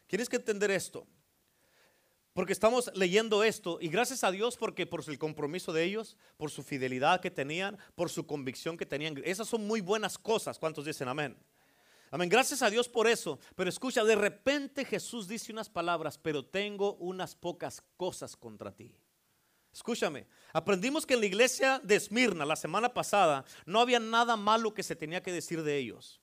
Tienes 0.08 0.28
que 0.28 0.38
entender 0.38 0.72
esto. 0.72 1.06
Porque 2.32 2.52
estamos 2.52 2.90
leyendo 2.96 3.44
esto 3.44 3.78
y 3.80 3.86
gracias 3.86 4.24
a 4.24 4.32
Dios 4.32 4.56
porque 4.56 4.84
por 4.84 5.08
el 5.08 5.20
compromiso 5.20 5.72
de 5.72 5.84
ellos, 5.84 6.16
por 6.38 6.50
su 6.50 6.64
fidelidad 6.64 7.20
que 7.20 7.30
tenían, 7.30 7.78
por 7.94 8.10
su 8.10 8.26
convicción 8.26 8.76
que 8.76 8.86
tenían. 8.86 9.22
Esas 9.24 9.46
son 9.46 9.68
muy 9.68 9.80
buenas 9.80 10.18
cosas. 10.18 10.58
¿Cuántos 10.58 10.84
dicen 10.84 11.06
amén? 11.06 11.36
Amén. 12.12 12.28
Gracias 12.28 12.60
a 12.60 12.68
Dios 12.68 12.90
por 12.90 13.08
eso. 13.08 13.38
Pero 13.56 13.70
escucha, 13.70 14.04
de 14.04 14.14
repente 14.14 14.84
Jesús 14.84 15.26
dice 15.26 15.50
unas 15.50 15.70
palabras, 15.70 16.18
pero 16.18 16.44
tengo 16.44 16.94
unas 16.96 17.34
pocas 17.34 17.82
cosas 17.96 18.36
contra 18.36 18.70
ti. 18.70 18.94
Escúchame, 19.72 20.26
aprendimos 20.52 21.06
que 21.06 21.14
en 21.14 21.20
la 21.20 21.26
iglesia 21.26 21.80
de 21.82 21.96
Esmirna 21.96 22.44
la 22.44 22.56
semana 22.56 22.92
pasada 22.92 23.46
no 23.64 23.80
había 23.80 23.98
nada 23.98 24.36
malo 24.36 24.74
que 24.74 24.82
se 24.82 24.94
tenía 24.94 25.22
que 25.22 25.32
decir 25.32 25.62
de 25.62 25.78
ellos. 25.78 26.21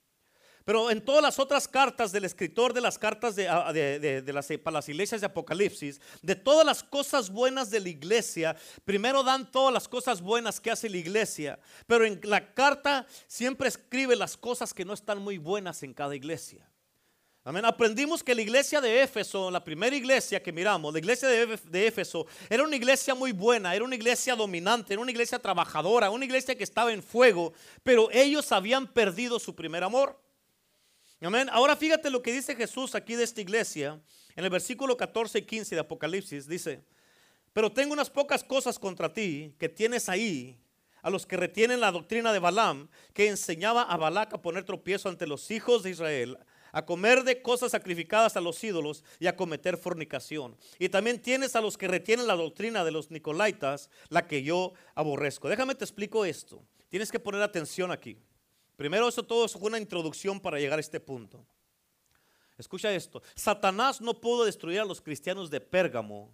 Pero 0.65 0.91
en 0.91 1.03
todas 1.03 1.21
las 1.21 1.39
otras 1.39 1.67
cartas 1.67 2.11
del 2.11 2.25
escritor 2.25 2.73
de 2.73 2.81
las 2.81 2.97
cartas 2.97 3.35
de, 3.35 4.23
las, 4.33 4.47
para 4.63 4.75
las 4.75 4.89
iglesias 4.89 5.21
de 5.21 5.27
Apocalipsis, 5.27 5.99
de 6.21 6.35
todas 6.35 6.65
las 6.65 6.83
cosas 6.83 7.29
buenas 7.29 7.71
de 7.71 7.79
la 7.79 7.89
iglesia, 7.89 8.55
primero 8.85 9.23
dan 9.23 9.51
todas 9.51 9.73
las 9.73 9.87
cosas 9.87 10.21
buenas 10.21 10.59
que 10.59 10.71
hace 10.71 10.89
la 10.89 10.97
iglesia. 10.97 11.59
Pero 11.87 12.05
en 12.05 12.19
la 12.23 12.53
carta 12.53 13.07
siempre 13.27 13.67
escribe 13.67 14.15
las 14.15 14.37
cosas 14.37 14.73
que 14.73 14.85
no 14.85 14.93
están 14.93 15.19
muy 15.19 15.37
buenas 15.37 15.83
en 15.83 15.93
cada 15.93 16.15
iglesia. 16.15 16.69
Amén. 17.45 17.65
Aprendimos 17.65 18.21
que 18.21 18.35
la 18.35 18.41
iglesia 18.41 18.79
de 18.81 19.01
Éfeso, 19.01 19.49
la 19.49 19.63
primera 19.63 19.95
iglesia 19.95 20.43
que 20.43 20.51
miramos, 20.51 20.91
la 20.93 20.99
iglesia 20.99 21.29
de 21.29 21.87
Éfeso, 21.87 22.27
era 22.49 22.63
una 22.63 22.75
iglesia 22.75 23.15
muy 23.15 23.31
buena, 23.31 23.73
era 23.73 23.83
una 23.83 23.95
iglesia 23.95 24.35
dominante, 24.35 24.93
era 24.93 25.01
una 25.01 25.09
iglesia 25.09 25.39
trabajadora, 25.39 26.11
una 26.11 26.25
iglesia 26.25 26.55
que 26.55 26.63
estaba 26.63 26.91
en 26.91 27.01
fuego, 27.01 27.53
pero 27.81 28.09
ellos 28.11 28.51
habían 28.51 28.85
perdido 28.85 29.39
su 29.39 29.55
primer 29.55 29.83
amor. 29.83 30.19
Amén. 31.21 31.49
Ahora 31.51 31.75
fíjate 31.75 32.09
lo 32.09 32.21
que 32.21 32.31
dice 32.31 32.55
Jesús 32.55 32.95
aquí 32.95 33.15
de 33.15 33.25
esta 33.25 33.41
iglesia, 33.41 33.99
en 34.37 34.43
el 34.45 34.49
versículo 34.49 34.95
14 34.95 35.39
y 35.39 35.41
15 35.41 35.75
de 35.75 35.81
Apocalipsis, 35.81 36.47
dice, 36.47 36.81
pero 37.51 37.71
tengo 37.71 37.91
unas 37.91 38.09
pocas 38.09 38.41
cosas 38.41 38.79
contra 38.79 39.11
ti 39.11 39.53
que 39.59 39.67
tienes 39.67 40.07
ahí, 40.07 40.57
a 41.01 41.09
los 41.09 41.25
que 41.25 41.37
retienen 41.37 41.81
la 41.81 41.91
doctrina 41.91 42.31
de 42.31 42.39
Balaam, 42.39 42.87
que 43.13 43.27
enseñaba 43.27 43.83
a 43.83 43.97
Balac 43.97 44.33
a 44.33 44.41
poner 44.41 44.63
tropiezo 44.63 45.09
ante 45.09 45.27
los 45.27 45.51
hijos 45.51 45.83
de 45.83 45.89
Israel, 45.91 46.37
a 46.71 46.85
comer 46.85 47.23
de 47.23 47.41
cosas 47.41 47.71
sacrificadas 47.71 48.37
a 48.37 48.41
los 48.41 48.63
ídolos 48.63 49.03
y 49.19 49.27
a 49.27 49.35
cometer 49.35 49.77
fornicación. 49.77 50.55
Y 50.77 50.89
también 50.89 51.21
tienes 51.21 51.55
a 51.55 51.61
los 51.61 51.77
que 51.77 51.87
retienen 51.87 52.27
la 52.27 52.35
doctrina 52.35 52.83
de 52.83 52.91
los 52.91 53.11
nicolaitas, 53.11 53.89
la 54.09 54.27
que 54.27 54.43
yo 54.43 54.73
aborrezco. 54.95 55.49
Déjame 55.49 55.75
te 55.75 55.85
explico 55.85 56.25
esto. 56.25 56.63
Tienes 56.89 57.11
que 57.11 57.19
poner 57.19 57.41
atención 57.41 57.91
aquí. 57.91 58.17
Primero, 58.79 59.09
eso 59.09 59.23
todo 59.23 59.43
es 59.43 59.53
una 59.55 59.77
introducción 59.77 60.39
para 60.39 60.57
llegar 60.57 60.79
a 60.79 60.79
este 60.79 61.01
punto. 61.01 61.45
Escucha 62.57 62.89
esto. 62.93 63.21
Satanás 63.35 63.99
no 63.99 64.21
pudo 64.21 64.45
destruir 64.45 64.79
a 64.79 64.85
los 64.85 65.01
cristianos 65.01 65.49
de 65.49 65.59
Pérgamo 65.59 66.33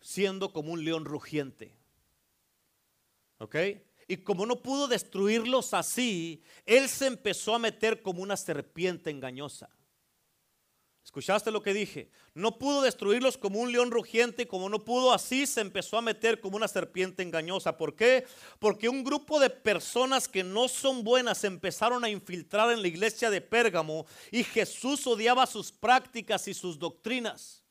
siendo 0.00 0.50
como 0.50 0.72
un 0.72 0.82
león 0.82 1.04
rugiente. 1.04 1.76
¿Ok? 3.36 3.54
Y 4.08 4.16
como 4.16 4.46
no 4.46 4.62
pudo 4.62 4.88
destruirlos 4.88 5.74
así, 5.74 6.42
él 6.64 6.88
se 6.88 7.06
empezó 7.06 7.54
a 7.54 7.58
meter 7.58 8.00
como 8.00 8.22
una 8.22 8.38
serpiente 8.38 9.10
engañosa. 9.10 9.68
¿Escuchaste 11.04 11.50
lo 11.50 11.62
que 11.62 11.74
dije? 11.74 12.08
No 12.34 12.58
pudo 12.58 12.80
destruirlos 12.80 13.36
como 13.36 13.60
un 13.60 13.70
león 13.70 13.90
rugiente, 13.90 14.48
como 14.48 14.70
no 14.70 14.84
pudo 14.84 15.12
así, 15.12 15.46
se 15.46 15.60
empezó 15.60 15.98
a 15.98 16.02
meter 16.02 16.40
como 16.40 16.56
una 16.56 16.66
serpiente 16.66 17.22
engañosa. 17.22 17.76
¿Por 17.76 17.94
qué? 17.94 18.24
Porque 18.58 18.88
un 18.88 19.04
grupo 19.04 19.38
de 19.38 19.50
personas 19.50 20.26
que 20.26 20.42
no 20.42 20.66
son 20.66 21.04
buenas 21.04 21.44
empezaron 21.44 22.04
a 22.04 22.08
infiltrar 22.08 22.72
en 22.72 22.80
la 22.80 22.88
iglesia 22.88 23.30
de 23.30 23.42
Pérgamo 23.42 24.06
y 24.30 24.44
Jesús 24.44 25.06
odiaba 25.06 25.46
sus 25.46 25.70
prácticas 25.70 26.48
y 26.48 26.54
sus 26.54 26.78
doctrinas. 26.78 27.63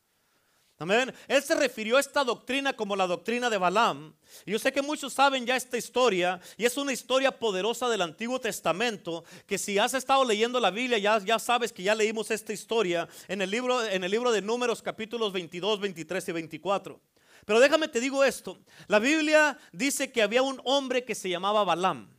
Amén. 0.83 1.13
Él 1.29 1.41
se 1.41 1.55
refirió 1.55 1.95
a 1.95 2.01
esta 2.01 2.25
doctrina 2.25 2.73
como 2.73 2.97
la 2.97 3.07
doctrina 3.07 3.49
de 3.49 3.57
Balaam. 3.57 4.13
Y 4.45 4.51
yo 4.51 4.59
sé 4.59 4.73
que 4.73 4.81
muchos 4.81 5.13
saben 5.13 5.45
ya 5.45 5.55
esta 5.55 5.77
historia 5.77 6.41
y 6.57 6.65
es 6.65 6.75
una 6.75 6.91
historia 6.91 7.31
poderosa 7.31 7.87
del 7.87 8.01
Antiguo 8.01 8.37
Testamento 8.37 9.23
que 9.47 9.57
si 9.57 9.77
has 9.79 9.93
estado 9.93 10.25
leyendo 10.25 10.59
la 10.59 10.71
Biblia 10.71 10.97
ya, 10.97 11.19
ya 11.19 11.39
sabes 11.39 11.71
que 11.71 11.83
ya 11.83 11.95
leímos 11.95 12.31
esta 12.31 12.51
historia 12.51 13.07
en 13.29 13.41
el, 13.41 13.49
libro, 13.49 13.81
en 13.81 14.03
el 14.03 14.11
libro 14.11 14.29
de 14.33 14.41
Números 14.41 14.81
capítulos 14.81 15.31
22, 15.31 15.79
23 15.79 16.27
y 16.27 16.31
24. 16.33 16.99
Pero 17.45 17.61
déjame 17.61 17.87
te 17.87 18.01
digo 18.01 18.21
esto. 18.25 18.59
La 18.87 18.99
Biblia 18.99 19.57
dice 19.71 20.11
que 20.11 20.21
había 20.21 20.43
un 20.43 20.59
hombre 20.65 21.05
que 21.05 21.15
se 21.15 21.29
llamaba 21.29 21.63
Balaam. 21.63 22.13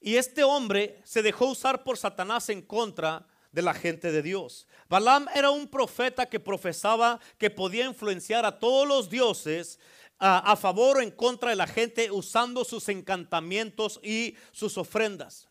Y 0.00 0.16
este 0.16 0.42
hombre 0.42 1.02
se 1.04 1.22
dejó 1.22 1.48
usar 1.48 1.84
por 1.84 1.98
Satanás 1.98 2.48
en 2.48 2.62
contra 2.62 3.26
de 3.52 3.62
la 3.62 3.74
gente 3.74 4.12
de 4.12 4.22
Dios. 4.22 4.66
Balaam 4.88 5.26
era 5.34 5.50
un 5.50 5.68
profeta 5.68 6.26
que 6.26 6.40
profesaba 6.40 7.20
que 7.38 7.50
podía 7.50 7.86
influenciar 7.86 8.44
a 8.44 8.58
todos 8.58 8.86
los 8.86 9.10
dioses 9.10 9.78
a, 10.18 10.54
favor 10.54 10.98
o 10.98 11.00
en 11.00 11.10
contra 11.10 11.50
de 11.50 11.56
la 11.56 11.66
gente 11.66 12.10
usando 12.10 12.62
sus 12.64 12.88
encantamientos 12.90 13.98
y 14.02 14.36
sus 14.52 14.76
ofrendas. 14.76 15.48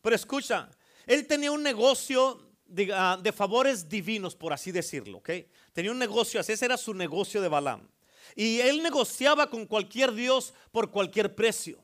Pero 0.00 0.14
escucha, 0.14 0.70
él 1.06 1.26
tenía 1.26 1.50
un 1.50 1.62
negocio 1.62 2.52
de, 2.64 2.92
ah, 2.94 3.18
de, 3.20 3.32
favores 3.32 3.88
divinos, 3.88 4.36
por 4.36 4.52
así 4.52 4.70
decirlo, 4.70 5.18
¿ok? 5.18 5.30
Tenía 5.72 5.90
un 5.90 5.98
negocio, 5.98 6.38
así 6.38 6.52
ese 6.52 6.64
era 6.64 6.76
su 6.76 6.94
negocio 6.94 7.42
de 7.42 7.48
Balaam. 7.48 7.88
Y 8.36 8.60
él 8.60 8.82
negociaba 8.82 9.50
con 9.50 9.66
cualquier 9.66 10.12
dios 10.12 10.54
por 10.70 10.90
cualquier 10.90 11.34
precio. 11.34 11.83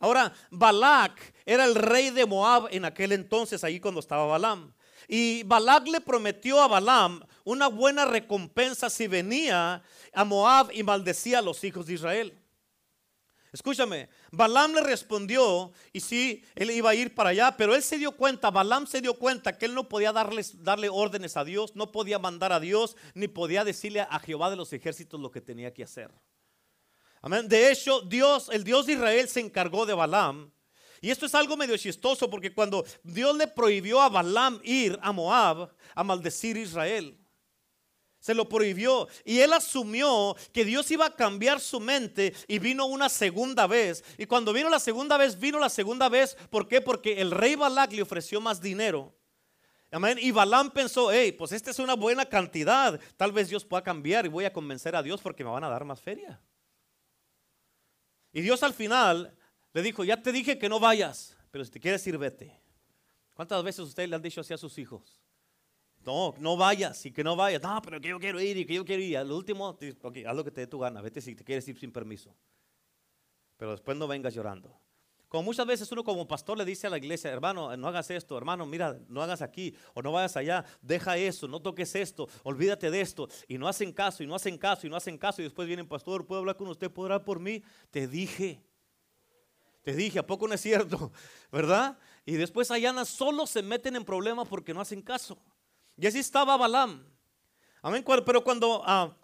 Ahora, 0.00 0.32
Balak 0.50 1.34
era 1.44 1.64
el 1.64 1.74
rey 1.74 2.10
de 2.10 2.26
Moab 2.26 2.68
en 2.70 2.84
aquel 2.84 3.12
entonces, 3.12 3.64
ahí 3.64 3.80
cuando 3.80 4.00
estaba 4.00 4.26
Balaam. 4.26 4.72
Y 5.08 5.42
Balak 5.44 5.86
le 5.88 6.00
prometió 6.00 6.60
a 6.60 6.68
Balaam 6.68 7.24
una 7.44 7.68
buena 7.68 8.04
recompensa 8.04 8.90
si 8.90 9.06
venía 9.06 9.82
a 10.12 10.24
Moab 10.24 10.70
y 10.72 10.82
maldecía 10.82 11.38
a 11.38 11.42
los 11.42 11.62
hijos 11.64 11.86
de 11.86 11.94
Israel. 11.94 12.38
Escúchame, 13.52 14.10
Balaam 14.32 14.74
le 14.74 14.82
respondió 14.82 15.72
y 15.92 16.00
sí, 16.00 16.44
él 16.56 16.70
iba 16.72 16.90
a 16.90 16.94
ir 16.94 17.14
para 17.14 17.30
allá, 17.30 17.56
pero 17.56 17.74
él 17.74 17.82
se 17.82 17.96
dio 17.96 18.12
cuenta, 18.12 18.50
Balaam 18.50 18.86
se 18.86 19.00
dio 19.00 19.14
cuenta 19.14 19.56
que 19.56 19.64
él 19.64 19.74
no 19.74 19.88
podía 19.88 20.12
darle 20.12 20.88
órdenes 20.90 21.38
a 21.38 21.44
Dios, 21.44 21.74
no 21.74 21.90
podía 21.90 22.18
mandar 22.18 22.52
a 22.52 22.60
Dios, 22.60 22.96
ni 23.14 23.28
podía 23.28 23.64
decirle 23.64 24.00
a 24.02 24.18
Jehová 24.18 24.50
de 24.50 24.56
los 24.56 24.74
ejércitos 24.74 25.18
lo 25.18 25.30
que 25.30 25.40
tenía 25.40 25.72
que 25.72 25.84
hacer. 25.84 26.10
De 27.28 27.72
hecho, 27.72 28.00
Dios, 28.02 28.48
el 28.52 28.62
Dios 28.62 28.86
de 28.86 28.92
Israel 28.92 29.28
se 29.28 29.40
encargó 29.40 29.84
de 29.84 29.94
Balaam. 29.94 30.50
Y 31.00 31.10
esto 31.10 31.26
es 31.26 31.34
algo 31.34 31.56
medio 31.56 31.76
chistoso 31.76 32.30
porque 32.30 32.54
cuando 32.54 32.84
Dios 33.02 33.36
le 33.36 33.48
prohibió 33.48 34.00
a 34.00 34.08
Balaam 34.08 34.60
ir 34.62 34.98
a 35.02 35.12
Moab 35.12 35.70
a 35.94 36.04
maldecir 36.04 36.56
a 36.56 36.60
Israel, 36.60 37.18
se 38.18 38.34
lo 38.34 38.48
prohibió. 38.48 39.08
Y 39.24 39.40
él 39.40 39.52
asumió 39.52 40.36
que 40.52 40.64
Dios 40.64 40.90
iba 40.90 41.06
a 41.06 41.14
cambiar 41.14 41.60
su 41.60 41.80
mente 41.80 42.34
y 42.48 42.58
vino 42.58 42.86
una 42.86 43.08
segunda 43.08 43.66
vez. 43.66 44.04
Y 44.18 44.26
cuando 44.26 44.52
vino 44.52 44.68
la 44.68 44.80
segunda 44.80 45.16
vez, 45.16 45.38
vino 45.38 45.58
la 45.58 45.68
segunda 45.68 46.08
vez. 46.08 46.36
¿Por 46.50 46.66
qué? 46.66 46.80
Porque 46.80 47.20
el 47.20 47.30
rey 47.30 47.56
Balak 47.56 47.92
le 47.92 48.02
ofreció 48.02 48.40
más 48.40 48.60
dinero. 48.60 49.14
Y 50.20 50.30
Balaam 50.30 50.70
pensó, 50.70 51.10
hey, 51.12 51.32
pues 51.32 51.52
esta 51.52 51.70
es 51.70 51.78
una 51.78 51.94
buena 51.94 52.26
cantidad. 52.26 52.98
Tal 53.16 53.32
vez 53.32 53.48
Dios 53.48 53.64
pueda 53.64 53.82
cambiar 53.82 54.26
y 54.26 54.28
voy 54.28 54.44
a 54.44 54.52
convencer 54.52 54.94
a 54.96 55.02
Dios 55.02 55.20
porque 55.20 55.44
me 55.44 55.50
van 55.50 55.64
a 55.64 55.68
dar 55.68 55.84
más 55.84 56.00
feria. 56.00 56.40
Y 58.36 58.42
Dios 58.42 58.62
al 58.62 58.74
final 58.74 59.34
le 59.72 59.80
dijo, 59.80 60.04
ya 60.04 60.22
te 60.22 60.30
dije 60.30 60.58
que 60.58 60.68
no 60.68 60.78
vayas, 60.78 61.34
pero 61.50 61.64
si 61.64 61.70
te 61.70 61.80
quieres 61.80 62.06
ir, 62.06 62.18
vete. 62.18 62.60
¿Cuántas 63.32 63.64
veces 63.64 63.80
ustedes 63.80 64.10
le 64.10 64.14
han 64.14 64.20
dicho 64.20 64.42
así 64.42 64.52
a 64.52 64.58
sus 64.58 64.76
hijos? 64.76 65.22
No, 66.04 66.34
no 66.38 66.54
vayas 66.54 67.06
y 67.06 67.12
que 67.12 67.24
no 67.24 67.34
vayas. 67.34 67.62
No, 67.62 67.80
pero 67.80 67.98
que 67.98 68.08
yo 68.08 68.20
quiero 68.20 68.38
ir 68.38 68.58
y 68.58 68.66
que 68.66 68.74
yo 68.74 68.84
quiero 68.84 69.02
ir. 69.02 69.16
Al 69.16 69.32
último, 69.32 69.70
haz 69.70 70.36
lo 70.36 70.44
que 70.44 70.50
te 70.50 70.60
dé 70.60 70.66
tu 70.66 70.78
gana. 70.78 71.00
Vete 71.00 71.22
si 71.22 71.34
te 71.34 71.44
quieres 71.44 71.66
ir 71.66 71.78
sin 71.78 71.90
permiso. 71.90 72.36
Pero 73.56 73.70
después 73.70 73.96
no 73.96 74.06
vengas 74.06 74.34
llorando. 74.34 74.78
Como 75.28 75.42
muchas 75.42 75.66
veces 75.66 75.90
uno 75.90 76.04
como 76.04 76.28
pastor 76.28 76.56
le 76.56 76.64
dice 76.64 76.86
a 76.86 76.90
la 76.90 76.98
iglesia, 76.98 77.30
hermano, 77.30 77.76
no 77.76 77.88
hagas 77.88 78.10
esto, 78.10 78.38
hermano, 78.38 78.64
mira, 78.64 78.96
no 79.08 79.22
hagas 79.22 79.42
aquí 79.42 79.74
o 79.94 80.00
no 80.00 80.12
vayas 80.12 80.36
allá, 80.36 80.64
deja 80.82 81.16
eso, 81.16 81.48
no 81.48 81.60
toques 81.60 81.96
esto, 81.96 82.28
olvídate 82.44 82.90
de 82.90 83.00
esto. 83.00 83.28
Y 83.48 83.58
no 83.58 83.66
hacen 83.66 83.92
caso, 83.92 84.22
y 84.22 84.26
no 84.26 84.36
hacen 84.36 84.56
caso, 84.56 84.86
y 84.86 84.90
no 84.90 84.96
hacen 84.96 85.18
caso. 85.18 85.42
Y 85.42 85.44
después 85.44 85.66
vienen, 85.66 85.88
pastor, 85.88 86.26
¿puedo 86.26 86.40
hablar 86.40 86.56
con 86.56 86.68
usted? 86.68 86.90
¿Puedo 86.90 87.06
orar 87.06 87.24
por 87.24 87.40
mí? 87.40 87.62
Te 87.90 88.06
dije. 88.06 88.62
Te 89.82 89.94
dije, 89.94 90.18
¿a 90.18 90.26
poco 90.26 90.46
no 90.46 90.54
es 90.54 90.60
cierto? 90.60 91.12
¿Verdad? 91.52 91.98
Y 92.24 92.32
después 92.32 92.70
allá 92.70 93.04
solo 93.04 93.46
se 93.46 93.62
meten 93.62 93.96
en 93.96 94.04
problemas 94.04 94.46
porque 94.48 94.74
no 94.74 94.80
hacen 94.80 95.02
caso. 95.02 95.38
Y 95.96 96.06
así 96.06 96.18
estaba 96.18 96.56
Balaam. 96.56 97.04
Amén. 97.82 98.04
Pero 98.24 98.42
cuando, 98.42 98.82
ah, 98.84 99.16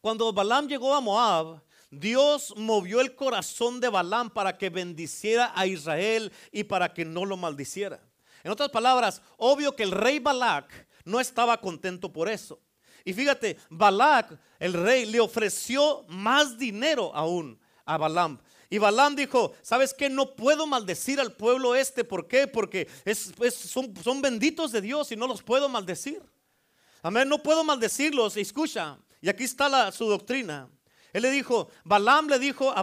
cuando 0.00 0.32
Balaam 0.32 0.66
llegó 0.66 0.94
a 0.94 1.00
Moab, 1.00 1.62
Dios 1.90 2.54
movió 2.56 3.00
el 3.00 3.14
corazón 3.16 3.80
de 3.80 3.88
Balaam 3.88 4.30
para 4.30 4.56
que 4.56 4.70
bendiciera 4.70 5.52
a 5.54 5.66
Israel 5.66 6.32
y 6.52 6.64
para 6.64 6.92
que 6.92 7.04
no 7.04 7.24
lo 7.24 7.36
maldiciera. 7.36 8.00
En 8.44 8.52
otras 8.52 8.70
palabras, 8.70 9.20
obvio 9.36 9.74
que 9.74 9.82
el 9.82 9.90
rey 9.90 10.18
Balac 10.18 10.86
no 11.04 11.20
estaba 11.20 11.60
contento 11.60 12.12
por 12.12 12.28
eso. 12.28 12.60
Y 13.04 13.12
fíjate, 13.12 13.56
Balak, 13.70 14.38
el 14.58 14.72
rey, 14.74 15.06
le 15.06 15.20
ofreció 15.20 16.04
más 16.08 16.58
dinero 16.58 17.10
aún 17.14 17.58
a 17.84 17.96
Balaam. 17.96 18.38
Y 18.68 18.78
Balaam 18.78 19.16
dijo, 19.16 19.52
¿sabes 19.62 19.92
qué? 19.92 20.08
No 20.08 20.36
puedo 20.36 20.66
maldecir 20.66 21.18
al 21.18 21.32
pueblo 21.32 21.74
este. 21.74 22.04
¿Por 22.04 22.28
qué? 22.28 22.46
Porque 22.46 22.88
son 24.04 24.22
benditos 24.22 24.70
de 24.70 24.80
Dios 24.80 25.10
y 25.10 25.16
no 25.16 25.26
los 25.26 25.42
puedo 25.42 25.68
maldecir. 25.68 26.22
Amén, 27.02 27.28
no 27.28 27.42
puedo 27.42 27.64
maldecirlos. 27.64 28.36
Escucha, 28.36 28.98
y 29.20 29.28
aquí 29.28 29.44
está 29.44 29.68
la, 29.68 29.90
su 29.90 30.06
doctrina. 30.06 30.68
Él 31.12 31.22
le 31.22 31.30
dijo, 31.30 31.68
Balaam 31.84 32.28
le 32.28 32.38
dijo 32.38 32.70
a 32.70 32.82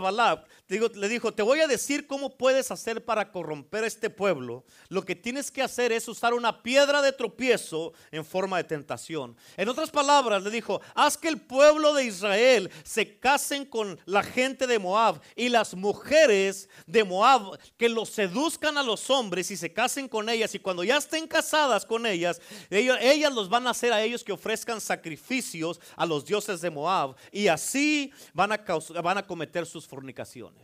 Le 0.69 1.08
dijo, 1.08 1.34
te 1.34 1.43
voy 1.43 1.62
a 1.62 1.67
decir 1.67 2.08
cómo 2.08 2.36
puedes 2.36 2.71
hacer 2.71 3.06
para 3.06 3.32
corromper 3.32 3.86
a 3.86 3.88
este 3.88 4.10
pueblo. 4.10 4.65
Lo 4.89 5.06
que 5.06 5.15
tienes 5.15 5.49
que 5.49 5.62
hacer 5.62 5.93
es 5.93 6.10
usar 6.10 6.34
una 6.34 6.62
piedra 6.62 7.01
de 7.01 7.13
tropiezo 7.13 7.93
en 8.12 8.25
forma 8.25 8.58
de 8.58 8.65
tentación. 8.65 9.38
En 9.56 9.69
otras 9.69 9.89
palabras, 9.89 10.43
le 10.43 10.49
dijo, 10.49 10.82
haz 10.93 11.17
que 11.17 11.30
el 11.30 11.39
pueblo 11.39 11.93
de 11.93 12.03
Israel 12.03 12.69
se 12.84 13.17
casen 13.17 13.63
con 13.63 13.97
la 14.06 14.23
gente 14.23 14.67
de 14.67 14.77
Moab 14.77 15.21
y 15.38 15.47
las 15.47 15.73
mujeres 15.73 16.67
de 16.86 17.06
Moab 17.06 17.58
que 17.77 17.88
los 17.88 18.10
seduzcan 18.10 18.77
a 18.77 18.84
los 18.84 19.10
hombres 19.10 19.49
y 19.51 19.56
se 19.56 19.71
casen 19.71 20.10
con 20.10 20.27
ellas. 20.27 20.53
Y 20.53 20.60
cuando 20.60 20.84
ya 20.84 20.97
estén 20.97 21.27
casadas 21.27 21.86
con 21.86 22.06
ellas, 22.06 22.41
ellas, 22.69 23.34
los 23.34 23.47
van 23.47 23.67
a 23.67 23.69
hacer 23.69 23.93
a 23.93 24.01
ellos 24.03 24.21
que 24.21 24.34
ofrezcan 24.34 24.82
sacrificios 24.82 25.80
a 25.95 26.06
los 26.06 26.25
dioses 26.25 26.60
de 26.60 26.69
Moab. 26.69 27.15
Y 27.32 27.47
así 27.47 28.12
van 28.34 28.51
a 28.51 29.25
cometer 29.25 29.65
sus 29.65 29.88
fornicaciones. 29.88 30.56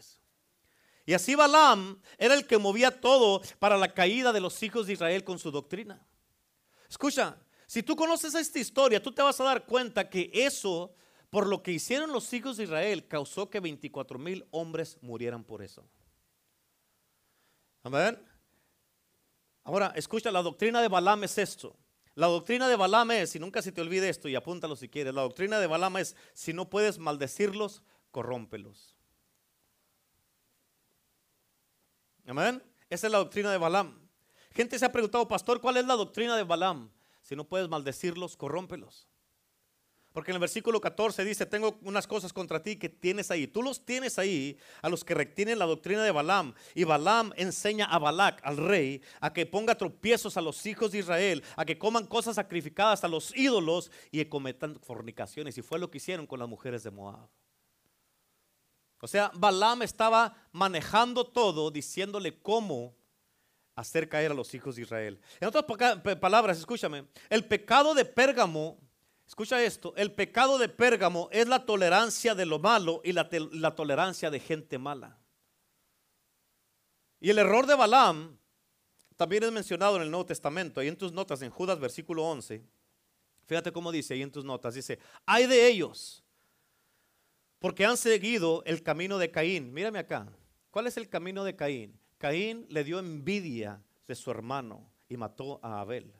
Y 1.05 1.13
así 1.13 1.35
Balaam 1.35 2.01
era 2.17 2.33
el 2.33 2.47
que 2.47 2.57
movía 2.57 3.01
todo 3.01 3.41
para 3.59 3.77
la 3.77 3.93
caída 3.93 4.31
de 4.31 4.39
los 4.39 4.61
hijos 4.63 4.87
de 4.87 4.93
Israel 4.93 5.23
con 5.23 5.37
su 5.37 5.51
doctrina. 5.51 6.05
Escucha, 6.89 7.37
si 7.67 7.83
tú 7.83 7.95
conoces 7.95 8.35
esta 8.35 8.59
historia, 8.59 9.01
tú 9.01 9.11
te 9.11 9.21
vas 9.21 9.39
a 9.39 9.43
dar 9.43 9.65
cuenta 9.65 10.09
que 10.09 10.29
eso, 10.33 10.95
por 11.29 11.47
lo 11.47 11.61
que 11.61 11.71
hicieron 11.71 12.11
los 12.11 12.31
hijos 12.33 12.57
de 12.57 12.65
Israel, 12.65 13.07
causó 13.07 13.49
que 13.49 13.59
24 13.59 14.19
mil 14.19 14.45
hombres 14.51 14.97
murieran 15.01 15.43
por 15.43 15.61
eso. 15.61 15.83
Amén. 17.81 18.17
Ahora, 19.63 19.91
escucha, 19.95 20.31
la 20.31 20.41
doctrina 20.41 20.81
de 20.81 20.87
Balaam 20.87 21.23
es 21.23 21.37
esto. 21.37 21.75
La 22.15 22.27
doctrina 22.27 22.69
de 22.69 22.75
Balaam 22.75 23.11
es, 23.11 23.35
y 23.35 23.39
nunca 23.39 23.61
se 23.61 23.71
te 23.71 23.81
olvide 23.81 24.07
esto 24.07 24.29
y 24.29 24.35
apúntalo 24.35 24.75
si 24.75 24.87
quieres, 24.87 25.13
la 25.13 25.23
doctrina 25.23 25.59
de 25.59 25.67
Balaam 25.67 25.97
es, 25.97 26.15
si 26.33 26.53
no 26.53 26.69
puedes 26.69 26.99
maldecirlos, 26.99 27.81
corrómpelos. 28.11 28.92
Amén. 32.25 32.63
Esa 32.89 33.07
es 33.07 33.11
la 33.11 33.19
doctrina 33.19 33.51
de 33.51 33.57
Balaam. 33.57 33.99
Gente 34.51 34.77
se 34.77 34.85
ha 34.85 34.91
preguntado, 34.91 35.27
pastor, 35.27 35.59
¿cuál 35.59 35.77
es 35.77 35.85
la 35.85 35.95
doctrina 35.95 36.37
de 36.37 36.43
Balaam? 36.43 36.91
Si 37.21 37.35
no 37.35 37.43
puedes 37.43 37.67
maldecirlos, 37.67 38.37
corrómpelos. 38.37 39.07
Porque 40.13 40.29
en 40.29 40.35
el 40.35 40.41
versículo 40.41 40.79
14 40.79 41.25
dice, 41.25 41.47
tengo 41.47 41.79
unas 41.81 42.05
cosas 42.05 42.31
contra 42.31 42.61
ti 42.61 42.75
que 42.75 42.87
tienes 42.87 43.31
ahí. 43.31 43.47
Tú 43.47 43.63
los 43.63 43.83
tienes 43.83 44.19
ahí 44.19 44.59
a 44.83 44.89
los 44.89 45.03
que 45.03 45.15
retienen 45.15 45.57
la 45.57 45.65
doctrina 45.65 46.03
de 46.03 46.11
Balaam. 46.11 46.53
Y 46.75 46.83
Balaam 46.83 47.33
enseña 47.35 47.85
a 47.85 47.97
Balac, 47.97 48.39
al 48.43 48.57
rey, 48.57 49.01
a 49.19 49.33
que 49.33 49.47
ponga 49.47 49.75
tropiezos 49.75 50.37
a 50.37 50.41
los 50.41 50.63
hijos 50.67 50.91
de 50.91 50.99
Israel, 50.99 51.43
a 51.55 51.65
que 51.65 51.79
coman 51.79 52.05
cosas 52.05 52.35
sacrificadas 52.35 53.03
a 53.03 53.07
los 53.07 53.35
ídolos 53.35 53.91
y 54.11 54.23
cometan 54.25 54.79
fornicaciones. 54.79 55.57
Y 55.57 55.63
fue 55.63 55.79
lo 55.79 55.89
que 55.89 55.97
hicieron 55.97 56.27
con 56.27 56.39
las 56.39 56.47
mujeres 56.47 56.83
de 56.83 56.91
Moab. 56.91 57.27
O 59.03 59.07
sea, 59.07 59.31
Balaam 59.33 59.81
estaba 59.81 60.33
manejando 60.53 61.25
todo, 61.25 61.69
diciéndole 61.69 62.41
cómo 62.41 62.95
hacer 63.75 64.07
caer 64.07 64.31
a 64.31 64.33
los 64.33 64.53
hijos 64.53 64.77
de 64.77 64.83
Israel. 64.83 65.19
En 65.41 65.49
otras 65.49 65.65
palabras, 66.21 66.57
escúchame, 66.57 67.05
el 67.29 67.45
pecado 67.45 67.93
de 67.93 68.05
Pérgamo 68.05 68.79
Escucha 69.27 69.63
esto, 69.63 69.93
el 69.95 70.11
pecado 70.11 70.57
de 70.57 70.69
Pérgamo 70.69 71.29
es 71.31 71.47
la 71.47 71.65
tolerancia 71.65 72.35
de 72.35 72.45
lo 72.45 72.59
malo 72.59 73.01
y 73.03 73.13
la, 73.13 73.29
tolerancia 73.75 74.29
de 74.29 74.39
gente 74.39 74.77
mala. 74.77 75.17
Y 77.19 77.29
el 77.29 77.39
error 77.39 77.65
de 77.65 77.75
Balaam 77.75 78.37
también 79.15 79.43
es 79.43 79.51
mencionado 79.51 79.95
en 79.95 80.03
el 80.03 80.11
Nuevo 80.11 80.25
Testamento, 80.25 80.79
ahí 80.79 80.87
en 80.87 80.97
tus 80.97 81.13
notas, 81.13 81.41
en 81.41 81.49
Judas 81.49 81.79
versículo 81.79 82.23
11. 82.25 82.63
Fíjate 83.45 83.71
cómo 83.71 83.91
dice 83.91 84.13
ahí 84.13 84.21
en 84.21 84.31
tus 84.31 84.45
notas, 84.45 84.75
dice, 84.75 84.99
hay 85.25 85.47
de 85.47 85.67
ellos, 85.67 86.23
porque 87.63 87.85
han 87.85 87.95
seguido 87.95 88.61
el 88.65 88.83
camino 88.83 89.17
de 89.17 89.31
Caín. 89.31 89.73
Mírame 89.73 89.97
acá, 89.97 90.27
¿cuál 90.69 90.85
es 90.85 90.97
el 90.97 91.07
camino 91.07 91.45
de 91.45 91.55
Caín? 91.55 91.97
Caín 92.17 92.65
le 92.67 92.83
dio 92.83 92.99
envidia 92.99 93.81
de 94.05 94.15
su 94.15 94.29
hermano 94.31 94.91
y 95.07 95.15
mató 95.15 95.61
a 95.63 95.79
Abel. 95.79 96.13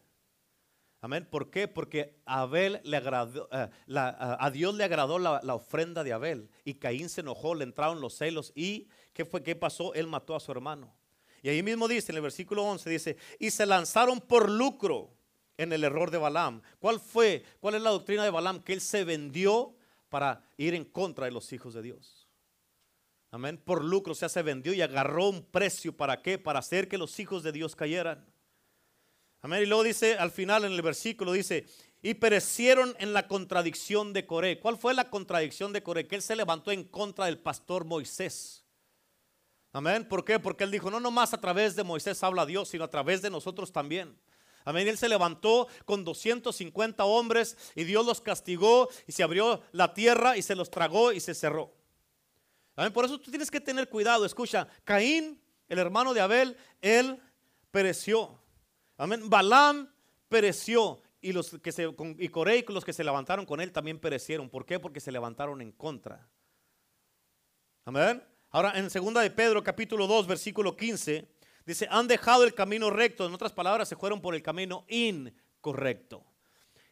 Amén. 1.01 1.27
¿Por 1.29 1.49
qué? 1.49 1.67
Porque 1.67 2.15
Abel 2.23 2.79
le 2.85 2.95
agradó, 2.95 3.49
eh, 3.51 3.67
a 3.93 4.51
Dios 4.51 4.73
le 4.75 4.85
agradó 4.85 5.19
la, 5.19 5.53
ofrenda 5.53 6.05
de 6.05 6.13
Abel 6.13 6.49
y 6.63 6.75
Caín 6.75 7.09
se 7.09 7.19
enojó, 7.19 7.55
le 7.55 7.65
entraron 7.65 7.99
los 7.99 8.15
celos 8.15 8.53
y 8.55 8.87
¿qué 9.11 9.25
fue? 9.25 9.43
¿Qué 9.43 9.57
pasó? 9.57 9.93
Él 9.95 10.07
mató 10.07 10.37
a 10.37 10.39
su 10.39 10.49
hermano. 10.49 10.95
Y 11.41 11.49
ahí 11.49 11.61
mismo 11.61 11.89
dice, 11.89 12.13
en 12.13 12.15
el 12.15 12.21
versículo 12.21 12.63
11, 12.63 12.89
dice, 12.89 13.17
y 13.37 13.51
se 13.51 13.65
lanzaron 13.65 14.21
por 14.21 14.49
lucro 14.49 15.11
en 15.57 15.73
el 15.73 15.83
error 15.83 16.09
de 16.09 16.19
Balaam. 16.19 16.61
¿Cuál 16.79 17.01
fue? 17.01 17.43
¿Cuál 17.59 17.75
es 17.75 17.81
la 17.81 17.89
doctrina 17.89 18.23
de 18.23 18.29
Balaam? 18.29 18.63
Que 18.63 18.71
él 18.71 18.79
se 18.79 19.03
vendió 19.03 19.75
para 20.13 20.47
ir 20.57 20.75
en 20.75 20.85
contra 20.85 21.25
de 21.25 21.31
los 21.31 21.51
hijos 21.53 21.73
de 21.73 21.81
Dios. 21.81 22.29
Amén. 23.31 23.57
Por 23.57 23.83
lucro, 23.83 24.11
o 24.11 24.15
sea, 24.15 24.29
se 24.29 24.43
vendió 24.43 24.71
y 24.71 24.83
agarró 24.83 25.27
un 25.27 25.43
precio. 25.43 25.97
¿Para 25.97 26.21
qué? 26.21 26.37
Para 26.37 26.59
hacer 26.59 26.87
que 26.87 26.99
los 26.99 27.19
hijos 27.19 27.41
de 27.41 27.51
Dios 27.51 27.75
cayeran. 27.75 28.23
Amén. 29.41 29.63
Y 29.63 29.65
luego 29.65 29.81
dice 29.81 30.15
al 30.19 30.29
final 30.29 30.65
en 30.65 30.73
el 30.73 30.83
versículo, 30.83 31.31
dice, 31.31 31.65
y 32.03 32.13
perecieron 32.13 32.95
en 32.99 33.11
la 33.11 33.27
contradicción 33.27 34.13
de 34.13 34.27
Coré. 34.27 34.59
¿Cuál 34.59 34.77
fue 34.77 34.93
la 34.93 35.09
contradicción 35.09 35.73
de 35.73 35.81
Coré? 35.81 36.07
Que 36.07 36.17
él 36.17 36.21
se 36.21 36.35
levantó 36.35 36.71
en 36.71 36.83
contra 36.83 37.25
del 37.25 37.39
pastor 37.39 37.83
Moisés. 37.83 38.63
Amén. 39.71 40.07
¿Por 40.07 40.23
qué? 40.23 40.37
Porque 40.37 40.63
él 40.63 40.69
dijo, 40.69 40.91
no 40.91 40.99
nomás 40.99 41.33
a 41.33 41.41
través 41.41 41.75
de 41.75 41.83
Moisés 41.83 42.21
habla 42.21 42.45
Dios, 42.45 42.69
sino 42.69 42.83
a 42.83 42.91
través 42.91 43.23
de 43.23 43.31
nosotros 43.31 43.71
también. 43.71 44.15
Amén. 44.65 44.87
Él 44.87 44.97
se 44.97 45.09
levantó 45.09 45.67
con 45.85 46.03
250 46.03 47.03
hombres 47.05 47.57
y 47.75 47.83
Dios 47.83 48.05
los 48.05 48.21
castigó 48.21 48.89
y 49.07 49.11
se 49.11 49.23
abrió 49.23 49.61
la 49.71 49.93
tierra 49.93 50.37
y 50.37 50.41
se 50.41 50.55
los 50.55 50.69
tragó 50.69 51.11
y 51.11 51.19
se 51.19 51.33
cerró. 51.33 51.73
Amén. 52.75 52.93
Por 52.93 53.05
eso 53.05 53.19
tú 53.19 53.29
tienes 53.29 53.51
que 53.51 53.59
tener 53.59 53.89
cuidado. 53.89 54.25
Escucha, 54.25 54.67
Caín, 54.83 55.39
el 55.67 55.79
hermano 55.79 56.13
de 56.13 56.21
Abel, 56.21 56.57
él 56.81 57.19
pereció. 57.71 58.39
Amén. 58.97 59.29
Balaam 59.29 59.89
pereció 60.29 61.01
y 61.21 61.31
los 61.31 61.57
que 61.61 61.71
se 61.71 61.83
y 61.83 62.71
los 62.71 62.85
que 62.85 62.93
se 62.93 63.03
levantaron 63.03 63.45
con 63.45 63.61
él 63.61 63.71
también 63.71 63.99
perecieron. 63.99 64.49
¿Por 64.49 64.65
qué? 64.65 64.79
Porque 64.79 64.99
se 64.99 65.11
levantaron 65.11 65.61
en 65.61 65.71
contra. 65.71 66.27
Amén. 67.85 68.23
Ahora 68.49 68.77
en 68.77 68.89
segunda 68.89 69.21
de 69.21 69.31
Pedro 69.31 69.63
capítulo 69.63 70.05
2 70.05 70.27
versículo 70.27 70.75
15 70.75 71.27
dice, 71.65 71.87
"Han 71.89 72.07
dejado 72.07 72.43
el 72.43 72.53
camino 72.53 72.89
recto", 72.89 73.25
en 73.25 73.33
otras 73.33 73.51
palabras, 73.51 73.87
se 73.87 73.95
fueron 73.95 74.21
por 74.21 74.35
el 74.35 74.43
camino 74.43 74.85
incorrecto. 74.87 76.23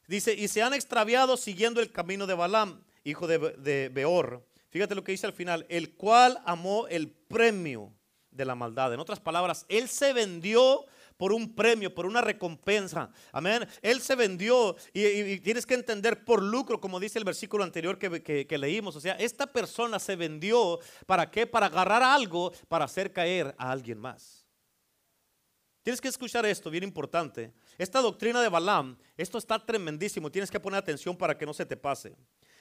Dice, 0.07 0.33
"Y 0.33 0.47
se 0.47 0.61
han 0.61 0.73
extraviado 0.73 1.37
siguiendo 1.37 1.81
el 1.81 1.91
camino 1.91 2.27
de 2.27 2.33
Balaam, 2.33 2.83
hijo 3.03 3.27
de, 3.27 3.37
de 3.37 3.89
Beor." 3.89 4.45
Fíjate 4.69 4.95
lo 4.95 5.03
que 5.03 5.11
dice 5.11 5.27
al 5.27 5.33
final, 5.33 5.65
"el 5.69 5.95
cual 5.95 6.41
amó 6.45 6.87
el 6.87 7.09
premio 7.09 7.93
de 8.29 8.45
la 8.45 8.55
maldad." 8.55 8.93
En 8.93 8.99
otras 8.99 9.19
palabras, 9.19 9.65
él 9.69 9.87
se 9.89 10.13
vendió 10.13 10.85
por 11.21 11.33
un 11.33 11.53
premio, 11.53 11.93
por 11.93 12.07
una 12.07 12.19
recompensa. 12.19 13.11
Amén. 13.31 13.67
Él 13.83 14.01
se 14.01 14.15
vendió 14.15 14.75
y, 14.91 15.37
tienes 15.41 15.67
que 15.67 15.75
entender 15.75 16.25
por 16.25 16.41
lucro, 16.41 16.81
como 16.81 16.99
dice 16.99 17.19
el 17.19 17.25
versículo 17.25 17.63
anterior 17.63 17.99
que, 17.99 18.47
que, 18.47 18.57
leímos. 18.57 18.95
O 18.95 18.99
sea, 18.99 19.13
esta 19.13 19.45
persona 19.45 19.99
se 19.99 20.15
vendió 20.15 20.79
para 21.05 21.29
qué? 21.29 21.45
Para 21.45 21.67
agarrar 21.67 22.01
algo, 22.01 22.51
para 22.67 22.85
hacer 22.85 23.13
caer 23.13 23.53
a 23.59 23.71
alguien 23.71 23.99
más. 23.99 24.40
Tienes 25.83 25.99
que 25.99 26.07
escuchar 26.07 26.45
esto, 26.45 26.69
bien 26.69 26.83
importante. 26.83 27.53
Esta 27.77 28.01
doctrina 28.01 28.41
de 28.41 28.49
Balaam, 28.49 28.97
esto 29.17 29.37
está 29.37 29.63
tremendísimo. 29.63 30.31
Tienes 30.31 30.51
que 30.51 30.59
poner 30.59 30.77
atención 30.77 31.17
para 31.17 31.37
que 31.37 31.45
no 31.45 31.53
se 31.53 31.65
te 31.65 31.75
pase. 31.75 32.15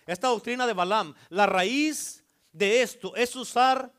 Esta 0.07 0.29
doctrina 0.29 0.67
de 0.67 0.73
Balaam, 0.73 1.15
la 1.29 1.47
raíz 1.47 2.25
de 2.53 2.83
esto 2.83 3.15
es 3.17 3.37
usar 3.37 3.93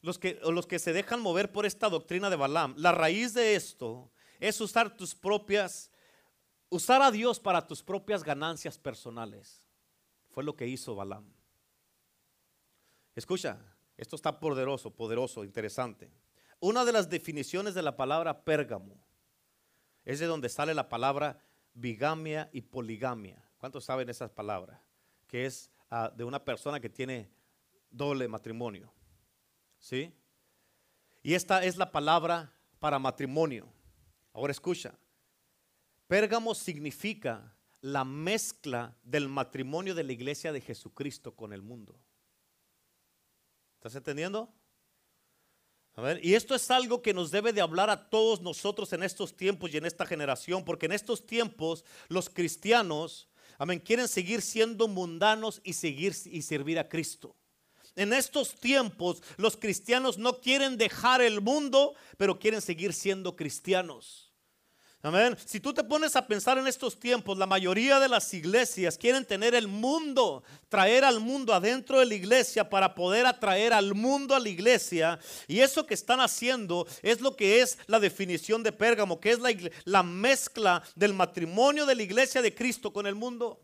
los 0.00 0.18
que, 0.18 0.38
los 0.44 0.66
que 0.66 0.78
se 0.78 0.92
dejan 0.92 1.20
mover 1.20 1.50
por 1.50 1.66
esta 1.66 1.88
doctrina 1.88 2.30
de 2.30 2.36
Balaam, 2.36 2.74
la 2.76 2.92
raíz 2.92 3.34
de 3.34 3.56
esto 3.56 4.12
es 4.38 4.60
usar 4.60 4.96
tus 4.96 5.14
propias, 5.14 5.90
usar 6.68 7.02
a 7.02 7.10
Dios 7.10 7.40
para 7.40 7.66
tus 7.66 7.82
propias 7.82 8.22
ganancias 8.22 8.78
personales. 8.78 9.60
Fue 10.30 10.44
lo 10.44 10.54
que 10.54 10.68
hizo 10.68 10.94
Balaam. 10.94 11.32
Escucha, 13.16 13.58
esto 13.96 14.14
está 14.14 14.38
poderoso, 14.38 14.94
poderoso, 14.94 15.42
interesante. 15.42 16.12
Una 16.60 16.84
de 16.84 16.92
las 16.92 17.08
definiciones 17.08 17.74
de 17.74 17.82
la 17.82 17.96
palabra 17.96 18.44
pérgamo 18.44 18.96
es 20.04 20.18
de 20.18 20.26
donde 20.26 20.48
sale 20.48 20.74
la 20.74 20.88
palabra 20.88 21.38
bigamia 21.74 22.48
y 22.52 22.62
poligamia. 22.62 23.42
¿Cuántos 23.58 23.84
saben 23.84 24.08
esas 24.08 24.30
palabras? 24.30 24.80
Que 25.26 25.46
es 25.46 25.70
ah, 25.90 26.12
de 26.14 26.24
una 26.24 26.44
persona 26.44 26.80
que 26.80 26.88
tiene 26.88 27.30
doble 27.90 28.26
matrimonio. 28.26 28.92
¿Sí? 29.78 30.12
Y 31.22 31.34
esta 31.34 31.64
es 31.64 31.76
la 31.76 31.92
palabra 31.92 32.52
para 32.80 32.98
matrimonio. 32.98 33.72
Ahora 34.32 34.50
escucha. 34.50 34.98
Pérgamo 36.06 36.54
significa 36.54 37.54
la 37.80 38.04
mezcla 38.04 38.96
del 39.02 39.28
matrimonio 39.28 39.94
de 39.94 40.04
la 40.04 40.12
iglesia 40.12 40.52
de 40.52 40.60
Jesucristo 40.60 41.36
con 41.36 41.52
el 41.52 41.62
mundo. 41.62 42.00
¿Estás 43.74 43.94
entendiendo? 43.94 44.52
Y 46.22 46.34
esto 46.34 46.54
es 46.54 46.70
algo 46.70 47.02
que 47.02 47.12
nos 47.12 47.30
debe 47.30 47.52
de 47.52 47.60
hablar 47.60 47.90
a 47.90 48.08
todos 48.08 48.40
nosotros 48.40 48.92
en 48.92 49.02
estos 49.02 49.36
tiempos 49.36 49.72
y 49.72 49.78
en 49.78 49.84
esta 49.84 50.06
generación, 50.06 50.64
porque 50.64 50.86
en 50.86 50.92
estos 50.92 51.26
tiempos 51.26 51.84
los 52.08 52.30
cristianos, 52.30 53.28
amén, 53.58 53.80
quieren 53.80 54.06
seguir 54.06 54.40
siendo 54.40 54.86
mundanos 54.86 55.60
y 55.64 55.72
seguir 55.72 56.14
y 56.26 56.42
servir 56.42 56.78
a 56.78 56.88
Cristo. 56.88 57.34
En 57.96 58.12
estos 58.12 58.54
tiempos 58.54 59.22
los 59.38 59.56
cristianos 59.56 60.18
no 60.18 60.40
quieren 60.40 60.76
dejar 60.76 61.20
el 61.20 61.40
mundo, 61.40 61.94
pero 62.16 62.38
quieren 62.38 62.62
seguir 62.62 62.92
siendo 62.92 63.34
cristianos. 63.34 64.27
Amén. 65.00 65.36
Si 65.44 65.60
tú 65.60 65.72
te 65.72 65.84
pones 65.84 66.16
a 66.16 66.26
pensar 66.26 66.58
en 66.58 66.66
estos 66.66 66.98
tiempos, 66.98 67.38
la 67.38 67.46
mayoría 67.46 68.00
de 68.00 68.08
las 68.08 68.34
iglesias 68.34 68.98
quieren 68.98 69.24
tener 69.24 69.54
el 69.54 69.68
mundo, 69.68 70.42
traer 70.68 71.04
al 71.04 71.20
mundo 71.20 71.54
adentro 71.54 72.00
de 72.00 72.06
la 72.06 72.14
iglesia 72.16 72.68
para 72.68 72.96
poder 72.96 73.24
atraer 73.24 73.72
al 73.72 73.94
mundo 73.94 74.34
a 74.34 74.40
la 74.40 74.48
iglesia. 74.48 75.20
Y 75.46 75.60
eso 75.60 75.86
que 75.86 75.94
están 75.94 76.20
haciendo 76.20 76.84
es 77.02 77.20
lo 77.20 77.36
que 77.36 77.60
es 77.60 77.78
la 77.86 78.00
definición 78.00 78.64
de 78.64 78.72
Pérgamo, 78.72 79.20
que 79.20 79.30
es 79.30 79.38
la, 79.38 79.54
la 79.84 80.02
mezcla 80.02 80.82
del 80.96 81.14
matrimonio 81.14 81.86
de 81.86 81.94
la 81.94 82.02
iglesia 82.02 82.42
de 82.42 82.52
Cristo 82.52 82.92
con 82.92 83.06
el 83.06 83.14
mundo. 83.14 83.60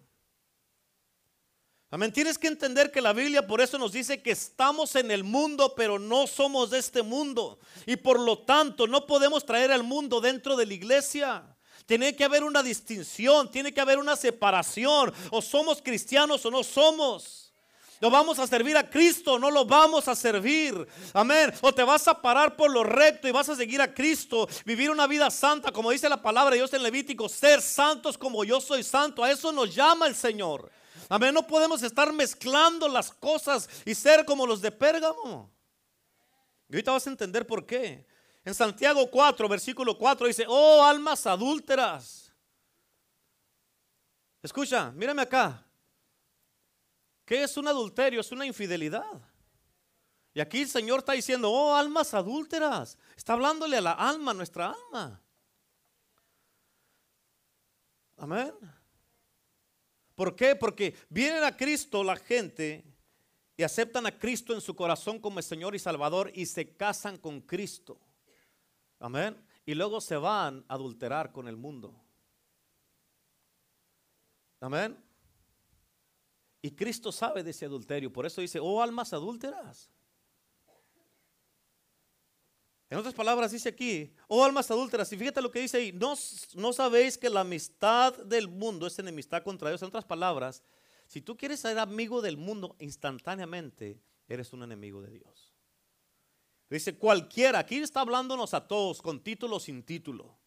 Amén. 1.95 2.11
Tienes 2.11 2.39
que 2.39 2.49
entender 2.49 2.91
que 2.91 3.01
la 3.01 3.13
Biblia 3.13 3.47
por 3.47 3.61
eso 3.61 3.79
nos 3.79 3.93
dice 3.93 4.21
que 4.21 4.33
estamos 4.33 4.97
en 4.97 5.13
el 5.13 5.23
mundo, 5.23 5.75
pero 5.77 6.01
no 6.01 6.27
somos 6.27 6.71
de 6.71 6.81
este 6.81 7.03
mundo. 7.03 7.61
Y 7.87 7.95
por 7.95 8.19
lo 8.19 8.39
tanto 8.39 8.89
no 8.89 9.07
podemos 9.07 9.47
traer 9.47 9.71
al 9.71 9.85
mundo 9.85 10.21
dentro 10.21 10.57
de 10.57 10.67
la 10.67 10.75
iglesia. 10.75 11.45
Tiene 11.87 12.17
que 12.17 12.25
haber 12.25 12.43
una 12.43 12.65
distinción, 12.65 13.49
tiene 13.49 13.73
que 13.73 13.81
haber 13.81 14.01
una 14.01 14.17
separación. 14.17 15.15
O 15.31 15.41
somos 15.41 15.81
cristianos 15.81 16.45
o 16.45 16.51
no 16.51 16.65
somos. 16.65 17.53
¿No 18.01 18.11
vamos 18.11 18.41
a 18.41 18.49
servir 18.49 18.77
a 18.77 18.91
Cristo? 18.91 19.39
No 19.39 19.53
lo 19.53 19.65
vamos 19.65 20.09
a 20.09 20.17
servir. 20.17 20.75
Amén. 21.13 21.55
O 21.61 21.73
te 21.73 21.85
vas 21.85 22.09
a 22.09 22.21
parar 22.21 22.57
por 22.57 22.73
lo 22.73 22.83
recto 22.83 23.29
y 23.29 23.31
vas 23.31 23.49
a 23.51 23.55
seguir 23.55 23.81
a 23.81 23.95
Cristo. 23.95 24.49
Vivir 24.65 24.91
una 24.91 25.07
vida 25.07 25.31
santa, 25.31 25.71
como 25.71 25.93
dice 25.93 26.09
la 26.09 26.21
palabra 26.21 26.51
de 26.51 26.57
Dios 26.57 26.73
en 26.73 26.83
Levítico. 26.83 27.29
Ser 27.29 27.63
santos 27.63 28.19
como 28.19 28.43
yo 28.43 28.61
soy 28.61 28.83
santo. 28.83 29.23
A 29.23 29.31
eso 29.31 29.53
nos 29.53 29.73
llama 29.73 30.09
el 30.09 30.17
Señor. 30.17 30.73
Amén, 31.09 31.35
no 31.35 31.47
podemos 31.47 31.83
estar 31.83 32.13
mezclando 32.13 32.89
las 32.89 33.11
cosas 33.11 33.69
y 33.85 33.95
ser 33.95 34.25
como 34.25 34.47
los 34.47 34.61
de 34.61 34.71
Pérgamo. 34.71 35.51
Y 36.69 36.75
ahorita 36.75 36.93
vas 36.93 37.07
a 37.07 37.11
entender 37.11 37.47
por 37.47 37.67
qué. 37.67 38.07
En 38.45 38.55
Santiago 38.55 39.11
4, 39.11 39.49
versículo 39.49 39.97
4 39.97 40.27
dice, 40.27 40.45
oh 40.49 40.83
almas 40.85 41.27
adúlteras. 41.27 42.33
Escucha, 44.43 44.91
mírame 44.93 45.23
acá. 45.23 45.65
¿Qué 47.25 47.43
es 47.43 47.57
un 47.57 47.67
adulterio? 47.69 48.21
Es 48.21 48.31
una 48.33 48.45
infidelidad. 48.45 49.21
Y 50.35 50.41
aquí 50.41 50.63
el 50.63 50.69
Señor 50.69 50.99
está 50.99 51.13
diciendo, 51.13 51.51
oh 51.51 51.75
almas 51.75 52.13
adúlteras. 52.13 52.99
Está 53.17 53.33
hablándole 53.35 53.79
a 53.79 53.81
la 53.81 53.93
alma, 53.93 54.35
nuestra 54.35 54.73
alma. 54.73 55.23
Amén. 58.17 58.53
¿Por 60.15 60.37
qué? 60.37 60.55
Porque 60.55 60.95
vienen 61.09 61.43
a 61.45 61.57
Cristo 61.57 62.05
la 62.05 62.17
gente 62.17 62.85
y 63.57 63.63
aceptan 63.63 64.07
a 64.07 64.19
Cristo 64.19 64.55
en 64.55 64.61
su 64.61 64.75
corazón 64.75 65.19
como 65.19 65.39
el 65.39 65.45
Señor 65.45 65.75
y 65.75 65.79
Salvador 65.79 66.31
y 66.35 66.47
se 66.47 66.77
casan 66.77 67.17
con 67.19 67.41
Cristo. 67.41 67.99
Amén. 68.99 69.37
Y 69.67 69.75
luego 69.75 70.01
se 70.01 70.17
van 70.17 70.65
a 70.69 70.75
adulterar 70.75 71.33
con 71.33 71.49
el 71.49 71.57
mundo. 71.57 71.95
Amén. 74.61 74.97
Y 76.63 76.71
Cristo 76.71 77.13
sabe 77.13 77.43
de 77.43 77.51
ese 77.51 77.67
adulterio. 77.67 78.13
Por 78.13 78.25
eso 78.25 78.41
dice, 78.41 78.59
oh 78.61 78.83
almas 78.83 79.13
adúlteras. 79.13 79.91
En 82.95 83.01
otras 83.01 83.15
palabras 83.15 83.51
dice 83.51 83.71
aquí, 83.71 84.15
oh 84.29 84.45
almas 84.45 84.71
adúlteras, 84.71 85.13
y 85.13 85.17
fíjate 85.17 85.43
lo 85.43 85.51
que 85.51 85.59
dice 85.59 85.79
ahí, 85.79 85.91
¿no, 85.91 86.15
no 86.55 86.73
sabéis 86.73 87.19
que 87.19 87.29
la 87.29 87.41
amistad 87.41 88.17
del 88.19 88.47
mundo 88.47 88.87
es 88.87 88.97
enemistad 89.01 89.43
contra 89.43 89.69
Dios. 89.69 89.83
En 89.83 89.89
otras 89.89 90.05
palabras, 90.05 90.63
si 91.09 91.21
tú 91.21 91.37
quieres 91.37 91.59
ser 91.59 91.77
amigo 91.81 92.23
del 92.23 92.37
mundo 92.37 92.77
instantáneamente, 92.79 94.01
eres 94.29 94.53
un 94.53 94.63
enemigo 94.63 95.03
de 95.03 95.11
Dios. 95.11 95.53
Dice 96.71 96.97
cualquiera, 96.97 97.59
aquí 97.59 97.79
está 97.79 98.01
hablándonos 98.01 98.55
a 98.55 98.65
todos 98.69 99.03
con 99.03 99.25
título 99.25 99.59
sin 99.59 99.83
título. 99.83 100.39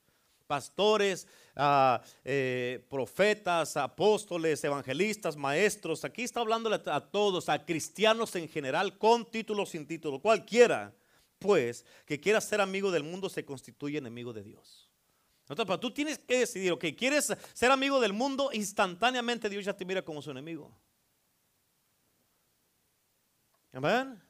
Pastores, 0.47 1.27
ah, 1.57 2.01
eh, 2.23 2.87
profetas, 2.89 3.75
apóstoles, 3.75 4.63
evangelistas, 4.63 5.35
maestros. 5.35 6.05
Aquí 6.05 6.23
está 6.23 6.39
hablándole 6.39 6.81
a 6.85 7.01
todos, 7.01 7.49
a 7.49 7.65
cristianos 7.65 8.37
en 8.37 8.47
general, 8.47 8.97
con 8.97 9.29
título 9.29 9.65
sin 9.65 9.85
título. 9.85 10.21
Cualquiera 10.21 10.95
pues, 11.39 11.85
que 12.05 12.19
quiera 12.19 12.41
ser 12.41 12.61
amigo 12.61 12.91
del 12.91 13.03
mundo 13.03 13.29
se 13.29 13.45
constituye 13.45 13.97
enemigo 13.97 14.33
de 14.33 14.43
Dios. 14.43 14.89
Entonces, 15.47 15.79
tú 15.79 15.91
tienes 15.91 16.19
que 16.19 16.39
decidir, 16.39 16.71
ok, 16.73 16.85
quieres 16.97 17.33
ser 17.53 17.71
amigo 17.71 17.99
del 18.01 18.11
mundo, 18.11 18.49
instantáneamente 18.51 19.49
Dios 19.49 19.63
ya 19.63 19.73
te 19.73 19.85
mira 19.85 20.01
como 20.01 20.21
su 20.21 20.31
enemigo. 20.31 20.77
Amén. 23.71 24.21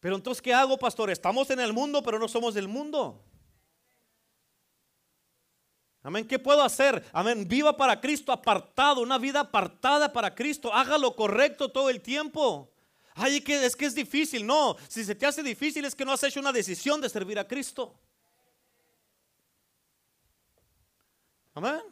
Pero 0.00 0.16
entonces, 0.16 0.42
¿qué 0.42 0.52
hago, 0.52 0.76
pastor? 0.78 1.10
Estamos 1.10 1.48
en 1.50 1.60
el 1.60 1.72
mundo, 1.72 2.02
pero 2.02 2.18
no 2.18 2.26
somos 2.26 2.54
del 2.54 2.66
mundo. 2.66 3.22
Amén. 6.02 6.26
¿Qué 6.26 6.40
puedo 6.40 6.64
hacer? 6.64 7.04
Amén. 7.12 7.46
Viva 7.46 7.76
para 7.76 8.00
Cristo, 8.00 8.32
apartado, 8.32 9.00
una 9.00 9.18
vida 9.18 9.40
apartada 9.40 10.12
para 10.12 10.34
Cristo. 10.34 10.74
Haga 10.74 10.98
lo 10.98 11.14
correcto 11.14 11.70
todo 11.70 11.88
el 11.88 12.00
tiempo. 12.00 12.71
Ay, 13.14 13.40
que 13.40 13.64
es 13.64 13.76
que 13.76 13.86
es 13.86 13.94
difícil. 13.94 14.46
No, 14.46 14.76
si 14.88 15.04
se 15.04 15.14
te 15.14 15.26
hace 15.26 15.42
difícil 15.42 15.84
es 15.84 15.94
que 15.94 16.04
no 16.04 16.12
has 16.12 16.22
hecho 16.22 16.40
una 16.40 16.52
decisión 16.52 17.00
de 17.00 17.08
servir 17.08 17.38
a 17.38 17.46
Cristo. 17.46 17.94
Amén. 21.54 21.82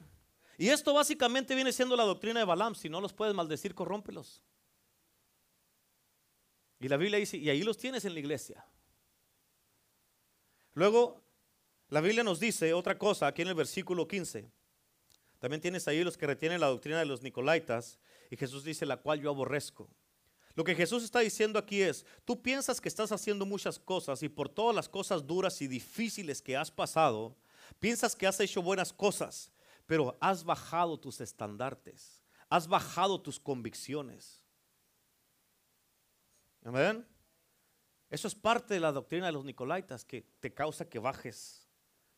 Y 0.56 0.68
esto 0.68 0.92
básicamente 0.94 1.54
viene 1.54 1.72
siendo 1.72 1.96
la 1.96 2.04
doctrina 2.04 2.40
de 2.40 2.46
Balaam. 2.46 2.74
Si 2.74 2.88
no 2.88 3.00
los 3.00 3.12
puedes 3.12 3.34
maldecir, 3.34 3.74
corrómpelos. 3.74 4.42
Y 6.78 6.88
la 6.88 6.96
Biblia 6.96 7.18
dice, 7.18 7.36
y 7.36 7.50
ahí 7.50 7.62
los 7.62 7.76
tienes 7.76 8.04
en 8.04 8.14
la 8.14 8.20
iglesia. 8.20 8.64
Luego, 10.74 11.22
la 11.88 12.00
Biblia 12.00 12.24
nos 12.24 12.40
dice 12.40 12.72
otra 12.72 12.96
cosa 12.96 13.26
aquí 13.26 13.42
en 13.42 13.48
el 13.48 13.54
versículo 13.54 14.08
15. 14.08 14.50
También 15.38 15.60
tienes 15.60 15.88
ahí 15.88 16.02
los 16.04 16.16
que 16.16 16.26
retienen 16.26 16.60
la 16.60 16.68
doctrina 16.68 16.98
de 16.98 17.06
los 17.06 17.22
Nicolaitas. 17.22 17.98
Y 18.30 18.36
Jesús 18.36 18.64
dice, 18.64 18.86
la 18.86 18.98
cual 18.98 19.20
yo 19.20 19.30
aborrezco. 19.30 19.90
Lo 20.54 20.64
que 20.64 20.74
Jesús 20.74 21.04
está 21.04 21.20
diciendo 21.20 21.58
aquí 21.58 21.80
es, 21.80 22.04
tú 22.24 22.40
piensas 22.42 22.80
que 22.80 22.88
estás 22.88 23.12
haciendo 23.12 23.46
muchas 23.46 23.78
cosas 23.78 24.22
y 24.22 24.28
por 24.28 24.48
todas 24.48 24.74
las 24.74 24.88
cosas 24.88 25.26
duras 25.26 25.62
y 25.62 25.68
difíciles 25.68 26.42
que 26.42 26.56
has 26.56 26.70
pasado, 26.70 27.36
piensas 27.78 28.16
que 28.16 28.26
has 28.26 28.40
hecho 28.40 28.62
buenas 28.62 28.92
cosas, 28.92 29.52
pero 29.86 30.16
has 30.20 30.44
bajado 30.44 30.98
tus 30.98 31.20
estandartes, 31.20 32.22
has 32.48 32.66
bajado 32.66 33.20
tus 33.20 33.38
convicciones. 33.38 34.42
Amén. 36.64 37.06
Eso 38.10 38.26
es 38.26 38.34
parte 38.34 38.74
de 38.74 38.80
la 38.80 38.92
doctrina 38.92 39.26
de 39.26 39.32
los 39.32 39.44
Nicolaitas 39.44 40.04
que 40.04 40.22
te 40.40 40.52
causa 40.52 40.88
que 40.88 40.98
bajes 40.98 41.68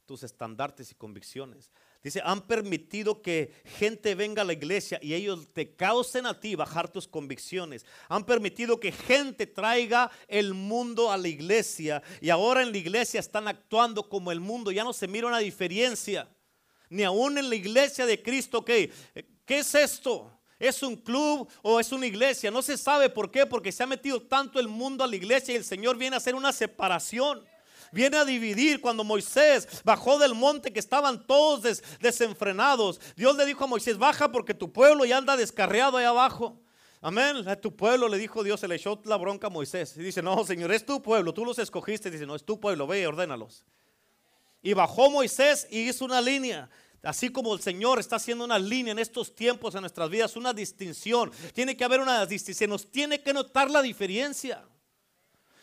tus 0.06 0.22
estandartes 0.22 0.90
y 0.90 0.94
convicciones. 0.94 1.70
Dice, 2.02 2.20
han 2.24 2.40
permitido 2.48 3.22
que 3.22 3.52
gente 3.78 4.16
venga 4.16 4.42
a 4.42 4.44
la 4.44 4.54
iglesia 4.54 4.98
y 5.00 5.14
ellos 5.14 5.46
te 5.52 5.76
causen 5.76 6.26
a 6.26 6.40
ti 6.40 6.56
bajar 6.56 6.90
tus 6.90 7.06
convicciones. 7.06 7.86
Han 8.08 8.24
permitido 8.24 8.80
que 8.80 8.90
gente 8.90 9.46
traiga 9.46 10.10
el 10.26 10.52
mundo 10.52 11.12
a 11.12 11.16
la 11.16 11.28
iglesia 11.28 12.02
y 12.20 12.30
ahora 12.30 12.62
en 12.62 12.72
la 12.72 12.78
iglesia 12.78 13.20
están 13.20 13.46
actuando 13.46 14.08
como 14.08 14.32
el 14.32 14.40
mundo. 14.40 14.72
Ya 14.72 14.82
no 14.82 14.92
se 14.92 15.06
mira 15.06 15.28
una 15.28 15.38
diferencia. 15.38 16.28
Ni 16.90 17.04
aún 17.04 17.38
en 17.38 17.48
la 17.48 17.54
iglesia 17.54 18.04
de 18.04 18.20
Cristo, 18.20 18.64
¿qué 18.64 18.90
es 19.46 19.74
esto? 19.74 20.30
¿Es 20.58 20.82
un 20.82 20.96
club 20.96 21.48
o 21.62 21.78
es 21.78 21.92
una 21.92 22.06
iglesia? 22.06 22.50
No 22.50 22.62
se 22.62 22.76
sabe 22.76 23.10
por 23.10 23.30
qué, 23.30 23.46
porque 23.46 23.70
se 23.70 23.84
ha 23.84 23.86
metido 23.86 24.22
tanto 24.22 24.58
el 24.58 24.66
mundo 24.66 25.04
a 25.04 25.06
la 25.06 25.16
iglesia 25.16 25.54
y 25.54 25.56
el 25.56 25.64
Señor 25.64 25.96
viene 25.96 26.16
a 26.16 26.18
hacer 26.18 26.34
una 26.34 26.52
separación 26.52 27.44
viene 27.92 28.16
a 28.16 28.24
dividir. 28.24 28.80
Cuando 28.80 29.04
Moisés 29.04 29.68
bajó 29.84 30.18
del 30.18 30.34
monte 30.34 30.72
que 30.72 30.80
estaban 30.80 31.24
todos 31.26 31.82
desenfrenados, 32.00 33.00
Dios 33.14 33.36
le 33.36 33.46
dijo 33.46 33.64
a 33.64 33.68
Moisés, 33.68 33.98
baja 33.98 34.32
porque 34.32 34.54
tu 34.54 34.72
pueblo 34.72 35.04
ya 35.04 35.18
anda 35.18 35.36
descarriado 35.36 35.96
ahí 35.98 36.04
abajo. 36.04 36.58
Amén. 37.00 37.48
A 37.48 37.56
tu 37.56 37.74
pueblo 37.74 38.08
le 38.08 38.16
dijo 38.16 38.44
Dios, 38.44 38.60
se 38.60 38.68
le 38.68 38.76
echó 38.76 39.00
la 39.04 39.16
bronca 39.16 39.48
a 39.48 39.50
Moisés. 39.50 39.96
Y 39.96 40.02
dice, 40.02 40.22
no, 40.22 40.44
Señor, 40.44 40.72
es 40.72 40.86
tu 40.86 41.02
pueblo, 41.02 41.34
tú 41.34 41.44
los 41.44 41.58
escogiste. 41.58 42.10
Dice, 42.10 42.26
no, 42.26 42.36
es 42.36 42.44
tu 42.44 42.60
pueblo, 42.60 42.86
ve 42.86 43.02
y 43.02 43.04
ordénalos. 43.04 43.64
Y 44.62 44.72
bajó 44.72 45.10
Moisés 45.10 45.66
y 45.68 45.88
hizo 45.88 46.04
una 46.04 46.20
línea. 46.20 46.70
Así 47.02 47.30
como 47.30 47.52
el 47.52 47.60
Señor 47.60 47.98
está 47.98 48.16
haciendo 48.16 48.44
una 48.44 48.60
línea 48.60 48.92
en 48.92 49.00
estos 49.00 49.34
tiempos 49.34 49.74
en 49.74 49.80
nuestras 49.80 50.08
vidas, 50.08 50.36
una 50.36 50.52
distinción. 50.52 51.32
Tiene 51.52 51.76
que 51.76 51.82
haber 51.82 52.00
una 52.00 52.24
distinción. 52.24 52.58
Se 52.58 52.68
nos 52.68 52.88
tiene 52.88 53.20
que 53.20 53.32
notar 53.32 53.68
la 53.68 53.82
diferencia. 53.82 54.64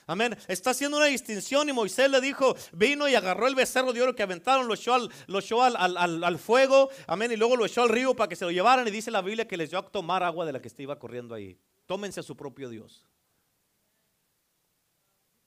Amén. 0.09 0.35
Está 0.47 0.71
haciendo 0.71 0.97
una 0.97 1.05
distinción 1.05 1.69
y 1.69 1.71
Moisés 1.71 2.09
le 2.09 2.19
dijo, 2.19 2.55
vino 2.71 3.07
y 3.07 3.13
agarró 3.13 3.45
el 3.45 3.53
becerro 3.53 3.93
de 3.93 4.01
oro 4.01 4.15
que 4.15 4.23
aventaron, 4.23 4.67
lo 4.67 4.73
echó, 4.73 4.95
al, 4.95 6.39
fuego, 6.39 6.89
amén, 7.05 7.31
y 7.31 7.35
luego 7.35 7.55
lo 7.55 7.63
echó 7.63 7.83
al 7.83 7.89
río 7.89 8.15
para 8.15 8.27
que 8.27 8.35
se 8.35 8.43
lo 8.43 8.49
llevaran 8.49 8.87
y 8.87 8.91
dice 8.91 9.11
la 9.11 9.21
Biblia 9.21 9.47
que 9.47 9.55
les 9.55 9.69
dio 9.69 9.77
a 9.77 9.83
tomar 9.83 10.23
agua 10.23 10.47
de 10.47 10.53
la 10.53 10.59
que 10.63 10.71
iba 10.79 10.97
corriendo 10.97 11.35
ahí. 11.35 11.59
Tómense 11.85 12.21
a 12.21 12.23
su 12.23 12.35
propio 12.35 12.69
Dios. 12.69 13.07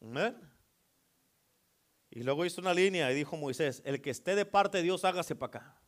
Amén. 0.00 0.36
Y 2.12 2.22
luego 2.22 2.46
hizo 2.46 2.60
una 2.60 2.72
línea 2.72 3.10
y 3.10 3.16
dijo 3.16 3.36
Moisés, 3.36 3.82
el 3.84 4.00
que 4.00 4.10
esté 4.10 4.36
de 4.36 4.46
parte 4.46 4.78
de 4.78 4.84
Dios, 4.84 5.04
hágase 5.04 5.34
para 5.34 5.48
acá. 5.48 5.82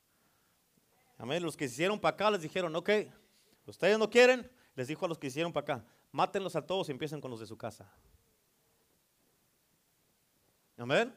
Amén. 1.17 1.45
Los 1.45 1.57
que 1.57 1.69
se 1.69 1.75
hicieron 1.75 2.01
para 2.01 2.15
acá 2.15 2.29
les 2.29 2.43
dijeron, 2.43 2.75
ok, 2.75 2.91
ustedes 3.67 4.01
no 4.01 4.11
quieren, 4.11 4.51
les 4.75 4.89
dijo 4.89 5.07
a 5.07 5.09
los 5.09 5.17
que 5.17 5.29
hicieron 5.29 5.53
para 5.53 5.77
acá, 5.77 5.87
mátenlos 6.11 6.57
a 6.57 6.67
todos 6.67 6.89
y 6.89 6.91
empiecen 6.91 7.21
con 7.21 7.31
los 7.31 7.39
de 7.39 7.47
su 7.47 7.57
casa. 7.57 7.89
Amén. 10.77 11.15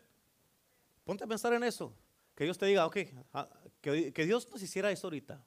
Ponte 1.03 1.23
a 1.23 1.27
pensar 1.27 1.53
en 1.53 1.63
eso. 1.63 1.93
Que 2.35 2.43
Dios 2.43 2.57
te 2.57 2.67
diga, 2.67 2.85
ok, 2.85 2.97
ah, 3.33 3.49
que, 3.81 4.25
Dios 4.25 4.49
nos 4.51 4.61
hiciera 4.61 4.91
eso 4.91 5.07
ahorita. 5.07 5.43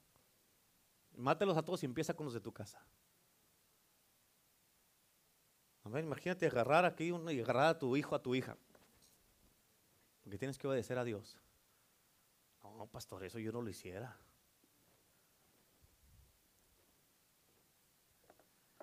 Mátelos 1.15 1.57
a 1.57 1.63
todos 1.63 1.83
y 1.83 1.85
empieza 1.85 2.13
con 2.13 2.25
los 2.25 2.33
de 2.33 2.41
tu 2.41 2.51
casa. 2.51 2.83
Amén. 5.83 6.05
Imagínate 6.05 6.45
agarrar 6.45 6.85
aquí 6.85 7.11
y 7.11 7.39
agarrar 7.39 7.67
a 7.67 7.79
tu 7.79 7.95
hijo, 7.95 8.15
a 8.15 8.21
tu 8.21 8.35
hija. 8.35 8.57
Porque 10.23 10.37
tienes 10.37 10.57
que 10.57 10.67
obedecer 10.67 10.97
a 10.97 11.03
Dios. 11.03 11.39
No, 12.63 12.87
pastor, 12.87 13.23
eso 13.23 13.39
yo 13.39 13.51
no 13.51 13.61
lo 13.61 13.69
hiciera. 13.69 14.17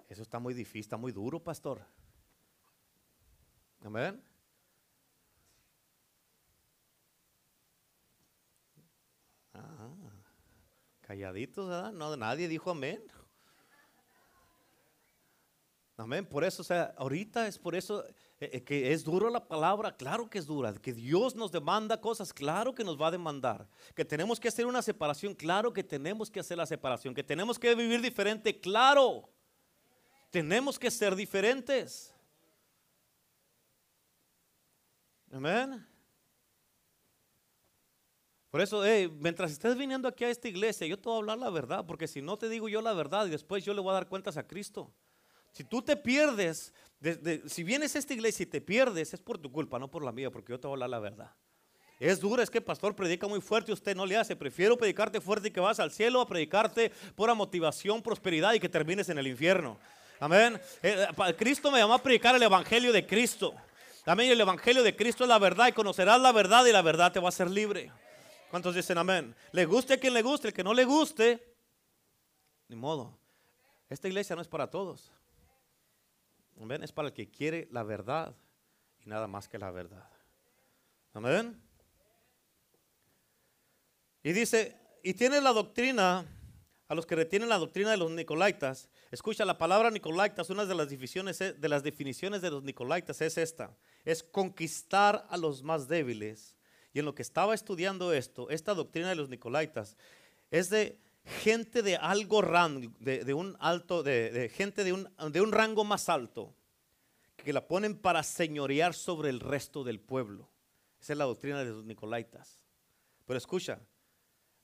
Eso 0.08 0.22
está 0.22 0.38
muy 0.38 0.54
difícil, 0.54 0.80
está 0.80 0.96
muy 0.96 1.12
duro, 1.12 1.42
pastor. 1.42 1.84
Amén. 3.84 4.22
Calladitos, 11.08 11.66
¿verdad? 11.70 11.90
No, 11.90 12.14
nadie 12.18 12.46
dijo 12.48 12.70
amén. 12.70 13.02
Amén. 15.96 16.26
Por 16.26 16.44
eso, 16.44 16.60
o 16.60 16.64
sea, 16.64 16.94
ahorita 16.98 17.48
es 17.48 17.58
por 17.58 17.74
eso 17.74 18.04
eh, 18.38 18.50
eh, 18.52 18.62
que 18.62 18.92
es 18.92 19.04
duro 19.04 19.30
la 19.30 19.48
palabra, 19.48 19.96
claro 19.96 20.28
que 20.28 20.38
es 20.38 20.44
dura. 20.44 20.74
Que 20.74 20.92
Dios 20.92 21.34
nos 21.34 21.50
demanda 21.50 21.98
cosas, 21.98 22.30
claro 22.30 22.74
que 22.74 22.84
nos 22.84 23.00
va 23.00 23.06
a 23.06 23.10
demandar. 23.10 23.66
Que 23.94 24.04
tenemos 24.04 24.38
que 24.38 24.48
hacer 24.48 24.66
una 24.66 24.82
separación, 24.82 25.34
claro 25.34 25.72
que 25.72 25.82
tenemos 25.82 26.30
que 26.30 26.40
hacer 26.40 26.58
la 26.58 26.66
separación. 26.66 27.14
Que 27.14 27.24
tenemos 27.24 27.58
que 27.58 27.74
vivir 27.74 28.02
diferente, 28.02 28.60
claro. 28.60 29.30
Tenemos 30.30 30.78
que 30.78 30.90
ser 30.90 31.16
diferentes. 31.16 32.14
Amén. 35.32 35.88
Por 38.58 38.64
eso, 38.64 38.82
mientras 39.20 39.52
estés 39.52 39.76
viniendo 39.76 40.08
aquí 40.08 40.24
a 40.24 40.30
esta 40.30 40.48
iglesia, 40.48 40.84
yo 40.84 40.98
te 40.98 41.08
voy 41.08 41.14
a 41.14 41.18
hablar 41.18 41.38
la 41.38 41.48
verdad, 41.48 41.86
porque 41.86 42.08
si 42.08 42.20
no 42.20 42.36
te 42.36 42.48
digo 42.48 42.68
yo 42.68 42.82
la 42.82 42.92
verdad 42.92 43.28
después 43.28 43.64
yo 43.64 43.72
le 43.72 43.80
voy 43.80 43.90
a 43.90 43.92
dar 43.92 44.08
cuentas 44.08 44.36
a 44.36 44.48
Cristo. 44.48 44.92
Si 45.52 45.62
tú 45.62 45.80
te 45.80 45.96
pierdes, 45.96 46.74
si 47.46 47.62
vienes 47.62 47.94
a 47.94 48.00
esta 48.00 48.14
iglesia 48.14 48.42
y 48.42 48.46
te 48.46 48.60
pierdes, 48.60 49.14
es 49.14 49.22
por 49.22 49.38
tu 49.38 49.52
culpa, 49.52 49.78
no 49.78 49.88
por 49.88 50.02
la 50.02 50.10
mía, 50.10 50.32
porque 50.32 50.50
yo 50.50 50.58
te 50.58 50.66
voy 50.66 50.72
a 50.72 50.74
hablar 50.74 50.90
la 50.90 50.98
verdad. 50.98 51.30
Es 52.00 52.18
duro, 52.18 52.42
es 52.42 52.50
que 52.50 52.58
el 52.58 52.64
pastor 52.64 52.96
predica 52.96 53.28
muy 53.28 53.40
fuerte 53.40 53.70
y 53.70 53.74
usted 53.74 53.94
no 53.94 54.04
le 54.04 54.16
hace. 54.16 54.34
Prefiero 54.34 54.76
predicarte 54.76 55.20
fuerte 55.20 55.46
y 55.46 55.50
que 55.52 55.60
vas 55.60 55.78
al 55.78 55.92
cielo 55.92 56.20
a 56.20 56.26
predicarte 56.26 56.90
pura 57.14 57.34
motivación, 57.34 58.02
prosperidad 58.02 58.54
y 58.54 58.58
que 58.58 58.68
termines 58.68 59.08
en 59.08 59.18
el 59.18 59.28
infierno. 59.28 59.78
Amén. 60.18 60.60
Eh, 60.82 61.06
Cristo 61.38 61.70
me 61.70 61.78
llamó 61.78 61.94
a 61.94 62.02
predicar 62.02 62.34
el 62.34 62.42
evangelio 62.42 62.92
de 62.92 63.06
Cristo. 63.06 63.54
Amén. 64.04 64.32
El 64.32 64.40
evangelio 64.40 64.82
de 64.82 64.96
Cristo 64.96 65.22
es 65.22 65.28
la 65.28 65.38
verdad 65.38 65.68
y 65.68 65.72
conocerás 65.72 66.20
la 66.20 66.32
verdad 66.32 66.66
y 66.66 66.72
la 66.72 66.82
verdad 66.82 67.12
te 67.12 67.20
va 67.20 67.26
a 67.26 67.28
hacer 67.28 67.48
libre. 67.48 67.92
¿Cuántos 68.50 68.74
dicen 68.74 68.96
amén? 68.98 69.34
Le 69.52 69.66
guste 69.66 69.94
a 69.94 70.00
quien 70.00 70.14
le 70.14 70.22
guste, 70.22 70.48
el 70.48 70.54
que 70.54 70.64
no 70.64 70.72
le 70.72 70.84
guste, 70.84 71.54
ni 72.68 72.76
modo. 72.76 73.18
Esta 73.88 74.08
iglesia 74.08 74.36
no 74.36 74.42
es 74.42 74.48
para 74.48 74.70
todos. 74.70 75.10
Amén, 76.60 76.82
es 76.82 76.92
para 76.92 77.08
el 77.08 77.14
que 77.14 77.30
quiere 77.30 77.68
la 77.70 77.82
verdad 77.82 78.34
y 79.04 79.08
nada 79.08 79.26
más 79.26 79.48
que 79.48 79.58
la 79.58 79.70
verdad. 79.70 80.08
Amén. 81.14 81.60
Y 84.22 84.32
dice, 84.32 84.76
y 85.02 85.14
tiene 85.14 85.40
la 85.40 85.52
doctrina, 85.52 86.26
a 86.88 86.94
los 86.94 87.06
que 87.06 87.14
retienen 87.14 87.48
la 87.48 87.58
doctrina 87.58 87.90
de 87.90 87.96
los 87.96 88.10
nicolaitas, 88.10 88.88
escucha 89.10 89.44
la 89.44 89.58
palabra 89.58 89.90
nicolaitas, 89.90 90.50
una 90.50 90.64
de 90.64 90.74
las 90.74 90.88
definiciones 90.88 91.38
de 91.38 91.68
las 91.68 91.82
definiciones 91.82 92.42
de 92.42 92.50
los 92.50 92.62
nicolaitas 92.62 93.20
es 93.20 93.38
esta, 93.38 93.76
es 94.04 94.22
conquistar 94.22 95.26
a 95.30 95.36
los 95.36 95.62
más 95.62 95.86
débiles 95.86 96.57
y 96.92 96.98
en 96.98 97.04
lo 97.04 97.14
que 97.14 97.22
estaba 97.22 97.54
estudiando 97.54 98.12
esto, 98.12 98.50
esta 98.50 98.74
doctrina 98.74 99.08
de 99.08 99.14
los 99.14 99.28
Nicolaitas, 99.28 99.96
es 100.50 100.70
de 100.70 100.98
gente 101.42 101.82
de 101.82 101.96
algo 101.96 102.42
rango, 102.42 102.92
de, 103.00 103.34
un 103.34 103.56
alto, 103.60 104.02
de, 104.02 104.50
gente 104.54 104.84
de 104.84 104.92
un, 104.92 105.08
de 105.30 105.40
un 105.40 105.52
rango 105.52 105.84
más 105.84 106.08
alto, 106.08 106.54
que 107.36 107.52
la 107.52 107.66
ponen 107.66 107.96
para 107.96 108.22
señorear 108.22 108.94
sobre 108.94 109.30
el 109.30 109.40
resto 109.40 109.84
del 109.84 110.00
pueblo. 110.00 110.48
Esa 111.00 111.12
es 111.12 111.18
la 111.18 111.24
doctrina 111.24 111.62
de 111.62 111.70
los 111.70 111.84
Nicolaitas. 111.84 112.58
Pero 113.26 113.38
escucha, 113.38 113.80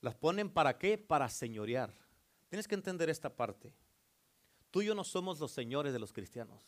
las 0.01 0.15
ponen 0.15 0.49
para 0.49 0.77
qué? 0.77 0.97
Para 0.97 1.29
señorear. 1.29 1.93
Tienes 2.49 2.67
que 2.67 2.75
entender 2.75 3.09
esta 3.09 3.29
parte. 3.29 3.73
Tú 4.71 4.81
y 4.81 4.87
yo 4.87 4.95
no 4.95 5.03
somos 5.03 5.39
los 5.39 5.51
señores 5.51 5.93
de 5.93 5.99
los 5.99 6.11
cristianos. 6.11 6.63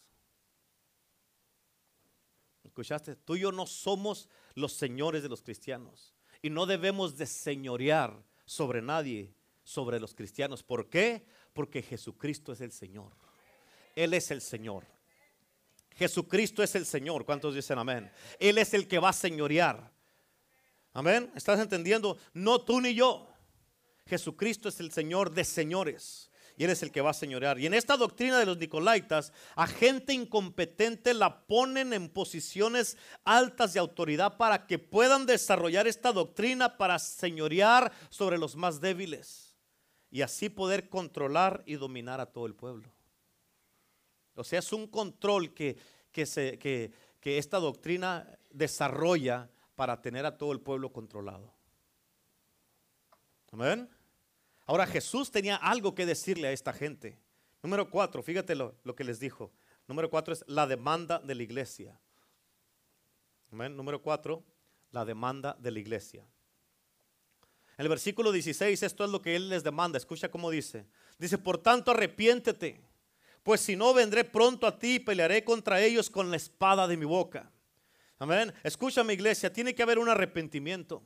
¿Escuchaste? 2.63 3.15
Tú 3.15 3.35
y 3.35 3.41
yo 3.41 3.51
no 3.51 3.65
somos 3.65 4.29
los 4.57 4.73
señores 4.73 5.21
de 5.21 5.29
los 5.29 5.43
cristianos. 5.43 6.15
Y 6.41 6.49
no 6.49 6.65
debemos 6.65 7.15
de 7.15 7.27
señorear 7.27 8.23
sobre 8.45 8.81
nadie, 8.81 9.33
sobre 9.63 9.99
los 9.99 10.15
cristianos. 10.15 10.63
¿Por 10.63 10.89
qué? 10.89 11.25
Porque 11.53 11.83
Jesucristo 11.83 12.51
es 12.51 12.61
el 12.61 12.71
Señor. 12.71 13.11
Él 13.95 14.15
es 14.15 14.31
el 14.31 14.41
Señor. 14.41 14.83
Jesucristo 15.95 16.63
es 16.63 16.73
el 16.73 16.85
Señor. 16.85 17.23
¿Cuántos 17.23 17.53
dicen 17.53 17.77
amén? 17.77 18.11
Él 18.39 18.57
es 18.57 18.73
el 18.73 18.87
que 18.87 18.97
va 18.97 19.09
a 19.09 19.13
señorear. 19.13 19.91
Amén. 20.93 21.31
¿Estás 21.35 21.59
entendiendo? 21.59 22.17
No 22.33 22.61
tú 22.61 22.81
ni 22.81 22.95
yo. 22.95 23.27
Jesucristo 24.07 24.69
es 24.69 24.79
el 24.79 24.91
Señor 24.91 25.31
de 25.31 25.43
señores 25.43 26.26
y 26.57 26.63
Él 26.63 26.71
es 26.71 26.81
el 26.81 26.91
que 26.91 27.01
va 27.01 27.11
a 27.11 27.13
señorear. 27.13 27.59
Y 27.59 27.67
en 27.67 27.75
esta 27.75 27.95
doctrina 27.95 28.39
de 28.39 28.47
los 28.47 28.57
Nicolaitas, 28.57 29.31
a 29.55 29.67
gente 29.67 30.11
incompetente 30.11 31.13
la 31.13 31.45
ponen 31.45 31.93
en 31.93 32.09
posiciones 32.09 32.97
altas 33.23 33.73
de 33.73 33.79
autoridad 33.79 34.37
para 34.37 34.65
que 34.65 34.79
puedan 34.79 35.27
desarrollar 35.27 35.87
esta 35.87 36.11
doctrina 36.11 36.75
para 36.75 36.97
señorear 36.97 37.91
sobre 38.09 38.39
los 38.39 38.55
más 38.55 38.81
débiles 38.81 39.55
y 40.09 40.23
así 40.23 40.49
poder 40.49 40.89
controlar 40.89 41.61
y 41.67 41.75
dominar 41.75 42.19
a 42.19 42.25
todo 42.25 42.47
el 42.47 42.55
pueblo. 42.55 42.91
O 44.33 44.43
sea, 44.43 44.57
es 44.59 44.73
un 44.73 44.87
control 44.87 45.53
que, 45.53 45.77
que, 46.11 46.91
que 47.19 47.37
esta 47.37 47.59
doctrina 47.59 48.27
desarrolla 48.49 49.47
para 49.75 50.01
tener 50.01 50.25
a 50.25 50.35
todo 50.35 50.53
el 50.53 50.59
pueblo 50.59 50.91
controlado. 50.91 51.53
Amén. 53.51 53.87
Ahora 54.67 54.85
Jesús 54.85 55.31
tenía 55.31 55.55
algo 55.55 55.95
que 55.95 56.05
decirle 56.05 56.49
a 56.49 56.51
esta 56.51 56.73
gente. 56.73 57.17
Número 57.63 57.89
cuatro, 57.89 58.21
fíjate 58.21 58.53
lo, 58.53 58.75
que 58.95 59.05
les 59.05 59.19
dijo. 59.19 59.51
Número 59.87 60.09
cuatro 60.09 60.33
es 60.33 60.43
la 60.45 60.67
demanda 60.67 61.19
de 61.19 61.35
la 61.35 61.43
iglesia. 61.43 61.97
Número 63.49 64.01
cuatro, 64.01 64.43
la 64.91 65.05
demanda 65.05 65.55
de 65.57 65.71
la 65.71 65.79
iglesia. 65.79 66.27
El 67.77 67.87
versículo 67.87 68.33
16, 68.33 68.83
esto 68.83 69.05
es 69.05 69.09
lo 69.09 69.21
que 69.21 69.37
Él 69.37 69.47
les 69.47 69.63
demanda. 69.63 69.97
Escucha 69.97 70.29
cómo 70.29 70.51
dice. 70.51 70.85
Dice, 71.17 71.37
por 71.37 71.59
tanto 71.59 71.91
arrepiéntete, 71.91 72.81
pues 73.43 73.61
si 73.61 73.77
no 73.77 73.93
vendré 73.93 74.25
pronto 74.25 74.67
a 74.67 74.77
ti 74.77 74.95
y 74.95 74.99
pelearé 74.99 75.45
contra 75.45 75.79
ellos 75.79 76.09
con 76.09 76.29
la 76.29 76.35
espada 76.35 76.87
de 76.87 76.97
mi 76.97 77.05
boca. 77.05 77.49
Amén. 78.19 78.53
Escúchame 78.63 79.13
iglesia, 79.13 79.53
tiene 79.53 79.73
que 79.73 79.83
haber 79.83 79.97
un 79.97 80.09
arrepentimiento. 80.09 81.01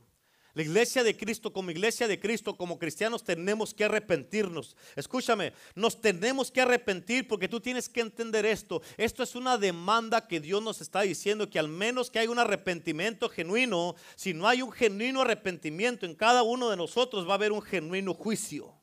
La 0.54 0.62
iglesia 0.62 1.02
de 1.02 1.16
Cristo, 1.16 1.50
como 1.50 1.70
iglesia 1.70 2.06
de 2.06 2.20
Cristo, 2.20 2.56
como 2.58 2.78
cristianos, 2.78 3.24
tenemos 3.24 3.72
que 3.72 3.84
arrepentirnos. 3.84 4.76
Escúchame, 4.96 5.54
nos 5.74 5.98
tenemos 5.98 6.50
que 6.50 6.60
arrepentir 6.60 7.26
porque 7.26 7.48
tú 7.48 7.58
tienes 7.58 7.88
que 7.88 8.02
entender 8.02 8.44
esto. 8.44 8.82
Esto 8.98 9.22
es 9.22 9.34
una 9.34 9.56
demanda 9.56 10.28
que 10.28 10.40
Dios 10.40 10.62
nos 10.62 10.82
está 10.82 11.02
diciendo, 11.02 11.48
que 11.48 11.58
al 11.58 11.68
menos 11.68 12.10
que 12.10 12.18
haya 12.18 12.30
un 12.30 12.38
arrepentimiento 12.38 13.30
genuino, 13.30 13.94
si 14.14 14.34
no 14.34 14.46
hay 14.46 14.60
un 14.60 14.72
genuino 14.72 15.22
arrepentimiento 15.22 16.04
en 16.04 16.14
cada 16.14 16.42
uno 16.42 16.68
de 16.68 16.76
nosotros, 16.76 17.26
va 17.26 17.32
a 17.32 17.36
haber 17.36 17.52
un 17.52 17.62
genuino 17.62 18.12
juicio. 18.12 18.74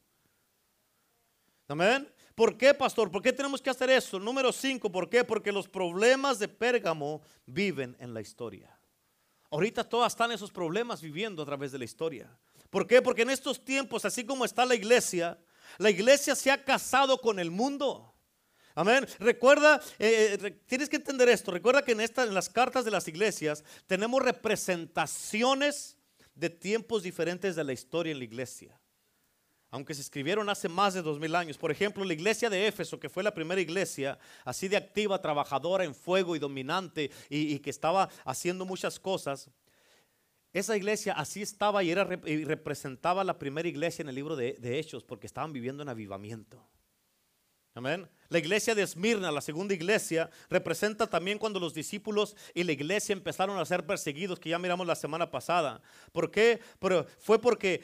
Amén. 1.68 2.12
¿Por 2.34 2.58
qué, 2.58 2.74
pastor? 2.74 3.12
¿Por 3.12 3.22
qué 3.22 3.32
tenemos 3.32 3.62
que 3.62 3.70
hacer 3.70 3.92
eso? 3.92 4.18
Número 4.18 4.52
5, 4.52 4.92
¿por 4.92 5.08
qué? 5.08 5.24
Porque 5.24 5.52
los 5.52 5.68
problemas 5.68 6.40
de 6.40 6.48
Pérgamo 6.48 7.22
viven 7.46 7.96
en 8.00 8.14
la 8.16 8.22
historia. 8.22 8.79
Ahorita 9.52 9.84
todas 9.84 10.14
están 10.14 10.32
esos 10.32 10.52
problemas 10.52 11.02
viviendo 11.02 11.42
a 11.42 11.46
través 11.46 11.72
de 11.72 11.80
la 11.80 11.86
historia. 11.86 12.30
¿Por 12.70 12.86
qué? 12.86 13.02
Porque 13.02 13.24
en 13.24 13.32
estos 13.32 13.64
tiempos, 13.64 14.06
así 14.06 14.24
como 14.24 14.46
está 14.46 14.66
la 14.66 14.76
iglesia, 14.76 15.40
la 15.78 15.90
iglesia 15.90 16.36
se 16.36 16.52
ha 16.52 16.64
casado 16.64 17.20
con 17.20 17.40
el 17.40 17.50
mundo. 17.50 18.14
Amén. 18.76 19.08
Recuerda, 19.20 19.82
eh, 19.98 20.38
eh, 20.42 20.52
tienes 20.68 20.88
que 20.88 20.98
entender 20.98 21.28
esto. 21.30 21.52
Recuerda 21.52 21.82
que 21.82 21.94
en, 21.94 22.02
esta, 22.02 22.24
en 22.24 22.34
las 22.34 22.48
cartas 22.48 22.86
de 22.86 22.92
las 22.92 23.08
iglesias 23.08 23.64
tenemos 23.88 24.22
representaciones 24.22 25.98
de 26.36 26.50
tiempos 26.50 27.04
diferentes 27.04 27.56
de 27.56 27.64
la 27.64 27.74
historia 27.74 28.12
en 28.12 28.20
la 28.20 28.24
iglesia. 28.24 28.79
Aunque 29.72 29.94
se 29.94 30.02
escribieron 30.02 30.50
hace 30.50 30.68
más 30.68 30.96
de 30.96 31.02
dos 31.02 31.20
mil 31.20 31.36
años. 31.36 31.58
Por 31.58 31.72
ejemplo, 31.72 32.04
la 32.04 32.14
iglesia 32.14 32.50
de 32.50 32.68
Éfeso, 32.68 33.00
que 33.00 33.10
fue 33.10 33.24
la 33.24 33.34
primera 33.34 33.62
iglesia 33.62 34.18
así 34.44 34.68
de 34.68 34.78
activa, 34.78 35.22
trabajadora 35.22 35.84
en 35.84 35.94
fuego 35.94 36.36
y 36.36 36.40
dominante 36.40 37.12
y, 37.30 37.60
que 37.60 37.70
estaba 37.70 38.10
haciendo 38.26 38.66
muchas 38.66 39.00
cosas. 39.00 39.50
Esa 40.52 40.76
iglesia 40.76 41.14
así 41.14 41.44
estaba 41.44 41.84
y, 41.84 41.92
era, 41.92 42.04
representaba 42.04 43.24
la 43.24 43.38
primera 43.38 43.68
iglesia 43.68 44.02
en 44.02 44.10
el 44.10 44.16
libro 44.16 44.36
de, 44.36 44.54
de 44.54 44.80
Hechos 44.80 45.04
porque 45.04 45.28
estaban 45.28 45.54
viviendo 45.54 45.84
en 45.84 45.90
avivamiento. 45.90 46.66
Amén. 47.76 48.10
La 48.30 48.38
iglesia 48.38 48.76
de 48.76 48.84
Esmirna, 48.84 49.32
la 49.32 49.42
segunda 49.42 49.74
iglesia, 49.74 50.30
representa 50.52 51.08
también 51.08 51.40
cuando 51.40 51.60
los 51.60 51.74
discípulos 51.74 52.36
y 52.54 52.64
la 52.64 52.74
iglesia 52.74 53.14
empezaron 53.14 53.58
a 53.58 53.66
ser 53.66 53.88
perseguidos, 53.88 54.40
que 54.40 54.50
ya 54.50 54.60
miramos 54.60 54.86
la 54.86 54.94
semana 54.94 55.32
pasada. 55.32 55.82
¿Por 56.12 56.30
qué? 56.30 56.60
Pero 56.80 57.08
fue 57.18 57.42
porque, 57.42 57.82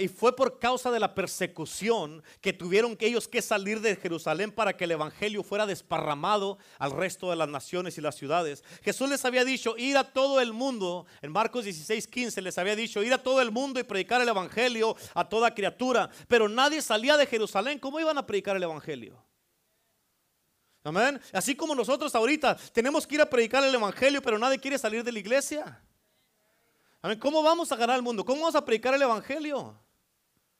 y 0.00 0.08
fue 0.08 0.34
por 0.34 0.58
causa 0.58 0.90
de 0.90 0.98
la 0.98 1.14
persecución 1.14 2.20
que 2.40 2.52
tuvieron 2.52 2.96
que 2.96 3.06
ellos 3.06 3.28
que 3.28 3.40
salir 3.42 3.80
de 3.80 3.94
Jerusalén 3.94 4.50
para 4.50 4.76
que 4.76 4.84
el 4.84 4.90
evangelio 4.90 5.44
fuera 5.44 5.66
desparramado 5.66 6.58
al 6.80 6.90
resto 6.90 7.30
de 7.30 7.36
las 7.36 7.48
naciones 7.48 7.96
y 7.96 8.00
las 8.00 8.16
ciudades. 8.16 8.64
Jesús 8.82 9.08
les 9.08 9.24
había 9.24 9.44
dicho 9.44 9.76
ir 9.78 9.96
a 9.96 10.12
todo 10.12 10.40
el 10.40 10.52
mundo, 10.52 11.06
en 11.22 11.30
Marcos 11.30 11.62
16, 11.62 12.08
15 12.08 12.42
les 12.42 12.58
había 12.58 12.74
dicho 12.74 13.04
ir 13.04 13.12
a 13.12 13.22
todo 13.22 13.40
el 13.40 13.52
mundo 13.52 13.78
y 13.78 13.84
predicar 13.84 14.20
el 14.20 14.28
evangelio 14.28 14.96
a 15.14 15.28
toda 15.28 15.54
criatura. 15.54 16.10
Pero 16.26 16.48
nadie 16.48 16.82
salía 16.82 17.16
de 17.16 17.26
Jerusalén. 17.26 17.78
¿Cómo 17.78 18.00
iban 18.00 18.18
a 18.18 18.26
predicar 18.26 18.56
el 18.56 18.64
evangelio? 18.64 19.29
Amén. 20.82 21.20
Así 21.32 21.54
como 21.54 21.74
nosotros 21.74 22.14
ahorita 22.14 22.56
tenemos 22.72 23.06
que 23.06 23.16
ir 23.16 23.20
a 23.20 23.28
predicar 23.28 23.62
el 23.62 23.74
evangelio, 23.74 24.22
pero 24.22 24.38
nadie 24.38 24.58
quiere 24.58 24.78
salir 24.78 25.04
de 25.04 25.12
la 25.12 25.18
iglesia. 25.18 25.82
Amén. 27.02 27.18
¿Cómo 27.18 27.42
vamos 27.42 27.70
a 27.70 27.76
ganar 27.76 27.96
el 27.96 28.02
mundo? 28.02 28.24
¿Cómo 28.24 28.40
vamos 28.40 28.54
a 28.54 28.64
predicar 28.64 28.94
el 28.94 29.02
evangelio 29.02 29.78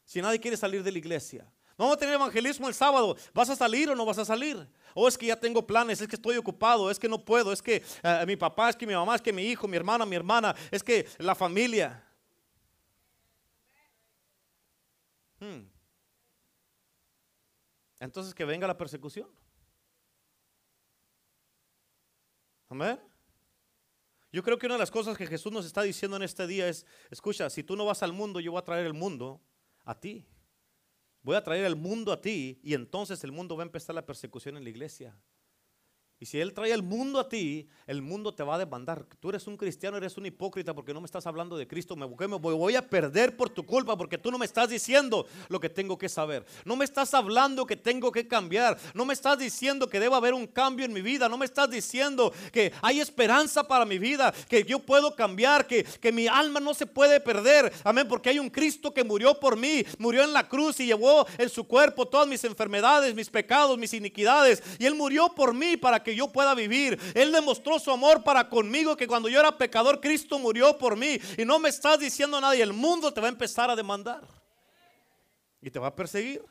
si 0.04 0.20
nadie 0.20 0.40
quiere 0.40 0.56
salir 0.56 0.82
de 0.82 0.92
la 0.92 0.98
iglesia? 0.98 1.50
Vamos 1.76 1.94
a 1.94 1.98
tener 1.98 2.14
evangelismo 2.14 2.68
el 2.68 2.74
sábado. 2.74 3.16
¿Vas 3.32 3.48
a 3.48 3.56
salir 3.56 3.88
o 3.88 3.94
no 3.94 4.04
vas 4.04 4.18
a 4.18 4.24
salir? 4.26 4.68
O 4.92 5.08
es 5.08 5.16
que 5.16 5.26
ya 5.26 5.36
tengo 5.36 5.66
planes, 5.66 6.00
es 6.02 6.08
que 6.08 6.16
estoy 6.16 6.36
ocupado, 6.36 6.90
es 6.90 6.98
que 6.98 7.08
no 7.08 7.24
puedo, 7.24 7.52
es 7.52 7.62
que 7.62 7.82
eh, 8.02 8.24
mi 8.26 8.36
papá, 8.36 8.68
es 8.68 8.76
que 8.76 8.86
mi 8.86 8.92
mamá, 8.92 9.14
es 9.14 9.22
que 9.22 9.32
mi 9.32 9.44
hijo, 9.44 9.66
mi 9.66 9.78
hermana, 9.78 10.04
mi 10.04 10.16
hermana, 10.16 10.54
es 10.70 10.82
que 10.82 11.08
la 11.16 11.34
familia. 11.34 12.04
Hmm. 15.38 15.62
Entonces 17.98 18.34
que 18.34 18.44
venga 18.44 18.66
la 18.66 18.76
persecución. 18.76 19.28
Amén. 22.70 22.98
Yo 24.32 24.44
creo 24.44 24.56
que 24.56 24.66
una 24.66 24.76
de 24.76 24.78
las 24.78 24.92
cosas 24.92 25.18
que 25.18 25.26
Jesús 25.26 25.52
nos 25.52 25.66
está 25.66 25.82
diciendo 25.82 26.16
en 26.16 26.22
este 26.22 26.46
día 26.46 26.68
es, 26.68 26.86
escucha, 27.10 27.50
si 27.50 27.64
tú 27.64 27.74
no 27.74 27.84
vas 27.84 28.02
al 28.04 28.12
mundo, 28.12 28.38
yo 28.38 28.52
voy 28.52 28.60
a 28.60 28.64
traer 28.64 28.86
el 28.86 28.94
mundo 28.94 29.42
a 29.84 29.98
ti. 29.98 30.24
Voy 31.22 31.34
a 31.34 31.42
traer 31.42 31.64
el 31.64 31.74
mundo 31.74 32.12
a 32.12 32.20
ti 32.20 32.60
y 32.62 32.74
entonces 32.74 33.22
el 33.24 33.32
mundo 33.32 33.56
va 33.56 33.64
a 33.64 33.66
empezar 33.66 33.94
la 33.94 34.06
persecución 34.06 34.56
en 34.56 34.62
la 34.62 34.70
iglesia. 34.70 35.20
Y 36.22 36.26
si 36.26 36.38
Él 36.38 36.52
trae 36.52 36.70
el 36.70 36.82
mundo 36.82 37.18
a 37.18 37.30
ti, 37.30 37.66
el 37.86 38.02
mundo 38.02 38.34
te 38.34 38.42
va 38.42 38.56
a 38.56 38.58
demandar. 38.58 39.06
Tú 39.20 39.30
eres 39.30 39.46
un 39.46 39.56
cristiano, 39.56 39.96
eres 39.96 40.18
un 40.18 40.26
hipócrita 40.26 40.74
porque 40.74 40.92
no 40.92 41.00
me 41.00 41.06
estás 41.06 41.26
hablando 41.26 41.56
de 41.56 41.66
Cristo. 41.66 41.96
Me, 41.96 42.04
voy 42.04 42.76
a 42.76 42.86
perder 42.86 43.38
por 43.38 43.48
tu 43.48 43.64
culpa 43.64 43.96
porque 43.96 44.18
tú 44.18 44.30
no 44.30 44.36
me 44.36 44.44
estás 44.44 44.68
diciendo 44.68 45.26
lo 45.48 45.58
que 45.58 45.70
tengo 45.70 45.96
que 45.96 46.10
saber. 46.10 46.44
No 46.66 46.76
me 46.76 46.84
estás 46.84 47.14
hablando 47.14 47.66
que 47.66 47.74
tengo 47.74 48.12
que 48.12 48.28
cambiar. 48.28 48.76
No 48.92 49.06
me 49.06 49.14
estás 49.14 49.38
diciendo 49.38 49.88
que 49.88 49.98
debe 49.98 50.14
haber 50.14 50.34
un 50.34 50.46
cambio 50.46 50.84
en 50.84 50.92
mi 50.92 51.00
vida. 51.00 51.26
No 51.26 51.38
me 51.38 51.46
estás 51.46 51.70
diciendo 51.70 52.34
que 52.52 52.70
hay 52.82 53.00
esperanza 53.00 53.66
para 53.66 53.86
mi 53.86 53.98
vida, 53.98 54.30
que 54.46 54.62
yo 54.62 54.78
puedo 54.78 55.16
cambiar, 55.16 55.66
que, 55.66 55.84
que 55.84 56.12
mi 56.12 56.26
alma 56.26 56.60
no 56.60 56.74
se 56.74 56.84
puede 56.84 57.18
perder. 57.20 57.72
Amén, 57.82 58.06
porque 58.06 58.28
hay 58.28 58.38
un 58.38 58.50
Cristo 58.50 58.92
que 58.92 59.04
murió 59.04 59.40
por 59.40 59.56
mí, 59.56 59.86
murió 59.96 60.22
en 60.22 60.34
la 60.34 60.46
cruz 60.46 60.80
y 60.80 60.86
llevó 60.86 61.26
en 61.38 61.48
su 61.48 61.64
cuerpo 61.64 62.04
todas 62.04 62.28
mis 62.28 62.44
enfermedades, 62.44 63.14
mis 63.14 63.30
pecados, 63.30 63.78
mis 63.78 63.94
iniquidades. 63.94 64.62
Y 64.78 64.84
Él 64.84 64.94
murió 64.94 65.30
por 65.30 65.54
mí 65.54 65.78
para 65.78 66.02
que 66.02 66.09
yo 66.14 66.30
pueda 66.32 66.54
vivir. 66.54 66.98
Él 67.14 67.32
demostró 67.32 67.78
su 67.78 67.90
amor 67.90 68.22
para 68.22 68.48
conmigo, 68.48 68.96
que 68.96 69.06
cuando 69.06 69.28
yo 69.28 69.40
era 69.40 69.56
pecador, 69.56 70.00
Cristo 70.00 70.38
murió 70.38 70.76
por 70.78 70.96
mí. 70.96 71.18
Y 71.36 71.44
no 71.44 71.58
me 71.58 71.68
estás 71.68 71.98
diciendo 71.98 72.40
nada 72.40 72.54
y 72.56 72.60
el 72.60 72.72
mundo 72.72 73.12
te 73.12 73.20
va 73.20 73.26
a 73.28 73.30
empezar 73.30 73.70
a 73.70 73.76
demandar. 73.76 74.26
Y 75.60 75.70
te 75.70 75.78
va 75.78 75.88
a 75.88 75.96
perseguir. 75.96 76.42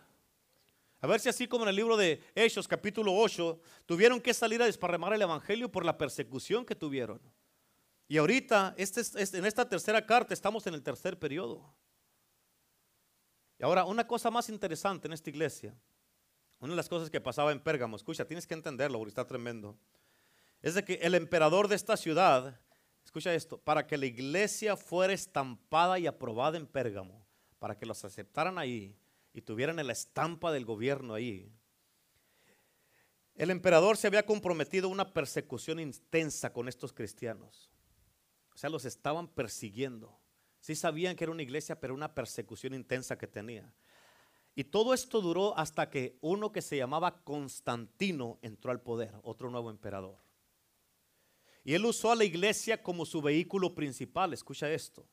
A 1.01 1.07
ver 1.07 1.19
si 1.19 1.29
así 1.29 1.47
como 1.47 1.63
en 1.63 1.69
el 1.69 1.75
libro 1.75 1.95
de 1.95 2.21
Hechos 2.35 2.67
capítulo 2.67 3.15
8, 3.15 3.59
tuvieron 3.85 4.19
que 4.19 4.33
salir 4.33 4.61
a 4.61 4.65
desparramar 4.65 5.13
el 5.13 5.21
Evangelio 5.21 5.71
por 5.71 5.85
la 5.85 5.97
persecución 5.97 6.65
que 6.65 6.75
tuvieron. 6.75 7.21
Y 8.07 8.17
ahorita, 8.17 8.73
este, 8.77 9.01
en 9.37 9.45
esta 9.45 9.69
tercera 9.69 10.05
carta, 10.05 10.33
estamos 10.33 10.65
en 10.67 10.73
el 10.73 10.83
tercer 10.83 11.17
periodo. 11.17 11.73
Y 13.59 13.63
ahora, 13.63 13.85
una 13.85 14.05
cosa 14.05 14.29
más 14.31 14.49
interesante 14.49 15.07
en 15.07 15.13
esta 15.13 15.29
iglesia 15.29 15.75
una 16.59 16.73
de 16.73 16.77
las 16.77 16.89
cosas 16.89 17.09
que 17.09 17.21
pasaba 17.21 17.51
en 17.51 17.59
Pérgamo, 17.59 17.95
escucha, 17.95 18.25
tienes 18.25 18.45
que 18.45 18.53
entenderlo 18.53 18.97
porque 18.97 19.09
está 19.09 19.25
tremendo, 19.25 19.77
es 20.61 20.73
de 20.73 20.83
que 20.83 20.95
el 20.95 21.15
emperador 21.15 21.67
de 21.67 21.75
esta 21.75 21.95
ciudad, 21.95 22.59
escucha 23.03 23.33
esto, 23.33 23.57
para 23.57 23.87
que 23.87 23.97
la 23.97 24.05
iglesia 24.05 24.75
fuera 24.75 25.13
estampada 25.13 25.97
y 25.99 26.07
aprobada 26.07 26.57
en 26.57 26.67
Pérgamo, 26.67 27.25
para 27.59 27.77
que 27.77 27.85
los 27.85 28.03
aceptaran 28.03 28.57
ahí 28.57 28.95
y 29.33 29.41
tuvieran 29.41 29.75
la 29.75 29.93
estampa 29.93 30.51
del 30.51 30.65
gobierno 30.65 31.13
ahí, 31.13 31.51
el 33.39 33.51
emperador 33.51 33.95
se 33.95 34.07
había 34.07 34.25
comprometido 34.25 34.89
a 34.89 34.91
una 34.91 35.13
persecución 35.13 35.79
intensa 35.79 36.51
con 36.51 36.67
estos 36.67 36.91
cristianos. 36.91 37.71
O 38.53 38.57
sea, 38.57 38.69
los 38.69 38.83
estaban 38.83 39.29
persiguiendo. 39.29 40.19
Sí 40.59 40.75
sabían 40.75 41.15
que 41.15 41.23
era 41.23 41.31
una 41.31 41.43
iglesia, 41.43 41.79
pero 41.79 41.93
una 41.93 42.13
persecución 42.13 42.73
intensa 42.73 43.17
que 43.17 43.27
tenía. 43.27 43.73
Y 44.55 44.65
todo 44.65 44.93
esto 44.93 45.21
duró 45.21 45.57
hasta 45.57 45.89
que 45.89 46.17
uno 46.21 46.51
que 46.51 46.61
se 46.61 46.77
llamaba 46.77 47.23
Constantino 47.23 48.39
entró 48.41 48.71
al 48.71 48.81
poder, 48.81 49.13
otro 49.23 49.49
nuevo 49.49 49.69
emperador. 49.69 50.17
Y 51.63 51.73
él 51.73 51.85
usó 51.85 52.11
a 52.11 52.15
la 52.15 52.25
iglesia 52.25 52.81
como 52.81 53.05
su 53.05 53.21
vehículo 53.21 53.75
principal. 53.75 54.33
Escucha 54.33 54.71
esto. 54.71 55.05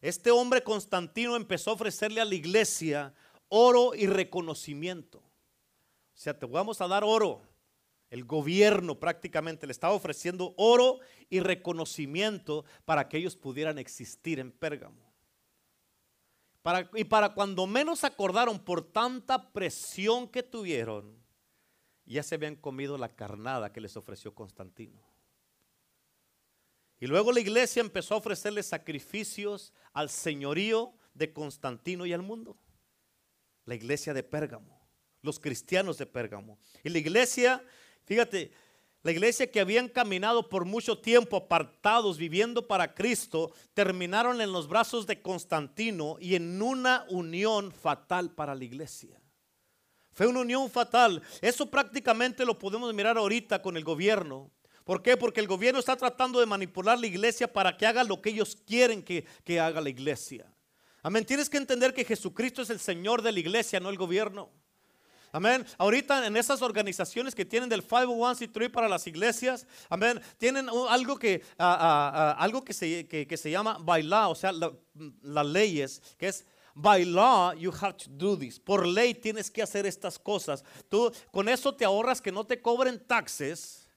Este 0.00 0.30
hombre 0.30 0.62
Constantino 0.62 1.36
empezó 1.36 1.70
a 1.70 1.74
ofrecerle 1.74 2.20
a 2.20 2.24
la 2.24 2.34
iglesia 2.34 3.14
oro 3.48 3.94
y 3.94 4.06
reconocimiento. 4.06 5.18
O 5.18 6.16
sea, 6.16 6.38
te 6.38 6.46
vamos 6.46 6.80
a 6.80 6.88
dar 6.88 7.04
oro. 7.04 7.42
El 8.10 8.24
gobierno 8.24 8.98
prácticamente 8.98 9.66
le 9.66 9.72
estaba 9.72 9.94
ofreciendo 9.94 10.54
oro 10.56 11.00
y 11.30 11.40
reconocimiento 11.40 12.64
para 12.84 13.08
que 13.08 13.16
ellos 13.16 13.36
pudieran 13.36 13.78
existir 13.78 14.38
en 14.38 14.52
Pérgamo 14.52 15.03
y 16.94 17.04
para 17.04 17.34
cuando 17.34 17.66
menos 17.66 18.04
acordaron 18.04 18.58
por 18.58 18.82
tanta 18.90 19.52
presión 19.52 20.28
que 20.28 20.42
tuvieron, 20.42 21.22
ya 22.06 22.22
se 22.22 22.34
habían 22.34 22.56
comido 22.56 22.96
la 22.96 23.14
carnada 23.14 23.72
que 23.72 23.80
les 23.80 23.96
ofreció 23.96 24.34
Constantino. 24.34 25.02
Y 27.00 27.06
luego 27.06 27.32
la 27.32 27.40
iglesia 27.40 27.80
empezó 27.80 28.14
a 28.14 28.18
ofrecerle 28.18 28.62
sacrificios 28.62 29.74
al 29.92 30.08
señorío 30.08 30.94
de 31.12 31.32
Constantino 31.32 32.06
y 32.06 32.12
al 32.12 32.22
mundo. 32.22 32.56
La 33.66 33.74
iglesia 33.74 34.14
de 34.14 34.22
Pérgamo, 34.22 34.88
los 35.20 35.38
cristianos 35.38 35.98
de 35.98 36.06
Pérgamo. 36.06 36.58
Y 36.82 36.88
la 36.88 36.98
iglesia, 36.98 37.62
fíjate, 38.04 38.52
la 39.04 39.12
iglesia 39.12 39.50
que 39.50 39.60
habían 39.60 39.88
caminado 39.88 40.48
por 40.48 40.64
mucho 40.64 40.98
tiempo 40.98 41.36
apartados, 41.36 42.16
viviendo 42.16 42.66
para 42.66 42.94
Cristo, 42.94 43.52
terminaron 43.74 44.40
en 44.40 44.50
los 44.50 44.66
brazos 44.66 45.06
de 45.06 45.20
Constantino 45.20 46.16
y 46.18 46.34
en 46.36 46.60
una 46.60 47.04
unión 47.10 47.70
fatal 47.70 48.30
para 48.30 48.54
la 48.54 48.64
iglesia. 48.64 49.20
Fue 50.14 50.26
una 50.26 50.40
unión 50.40 50.70
fatal. 50.70 51.22
Eso 51.42 51.70
prácticamente 51.70 52.46
lo 52.46 52.58
podemos 52.58 52.94
mirar 52.94 53.18
ahorita 53.18 53.60
con 53.60 53.76
el 53.76 53.84
gobierno. 53.84 54.50
¿Por 54.84 55.02
qué? 55.02 55.18
Porque 55.18 55.40
el 55.40 55.48
gobierno 55.48 55.80
está 55.80 55.96
tratando 55.96 56.40
de 56.40 56.46
manipular 56.46 56.98
la 56.98 57.06
iglesia 57.06 57.52
para 57.52 57.76
que 57.76 57.86
haga 57.86 58.04
lo 58.04 58.22
que 58.22 58.30
ellos 58.30 58.56
quieren 58.66 59.02
que, 59.02 59.26
haga 59.60 59.82
la 59.82 59.90
iglesia. 59.90 60.50
Amén. 61.02 61.26
Tienes 61.26 61.50
que 61.50 61.58
entender 61.58 61.92
que 61.92 62.06
Jesucristo 62.06 62.62
es 62.62 62.70
el 62.70 62.80
Señor 62.80 63.20
de 63.20 63.32
la 63.32 63.40
iglesia, 63.40 63.80
no 63.80 63.90
el 63.90 63.98
gobierno. 63.98 64.50
Amén. 65.34 65.66
Ahorita 65.78 66.28
en 66.28 66.36
esas 66.36 66.62
organizaciones 66.62 67.34
que 67.34 67.44
tienen 67.44 67.68
del 67.68 67.84
501c3 67.84 68.70
para 68.70 68.88
las 68.88 69.04
iglesias, 69.08 69.66
amén, 69.90 70.20
tienen 70.38 70.68
algo 70.88 71.18
que, 71.18 71.42
ah, 71.58 72.36
algo 72.38 72.64
que 72.64 72.72
se, 72.72 73.08
que, 73.08 73.36
se 73.36 73.50
llama 73.50 73.76
bailar, 73.80 74.30
o 74.30 74.36
sea, 74.36 74.52
las 74.52 75.46
leyes, 75.46 76.00
que 76.16 76.28
es 76.28 76.46
by 76.76 77.04
law 77.04 77.52
you 77.52 77.72
have 77.80 77.94
to 77.94 78.04
do 78.10 78.38
this. 78.38 78.60
Por 78.60 78.86
ley 78.86 79.12
tienes 79.12 79.50
que 79.50 79.60
hacer 79.60 79.86
estas 79.86 80.20
cosas. 80.20 80.62
Tú 80.88 81.12
con 81.32 81.48
eso 81.48 81.74
te 81.74 81.84
ahorras 81.84 82.22
que 82.22 82.30
no 82.30 82.46
te 82.46 82.62
cobren 82.62 83.04
taxes, 83.04 83.90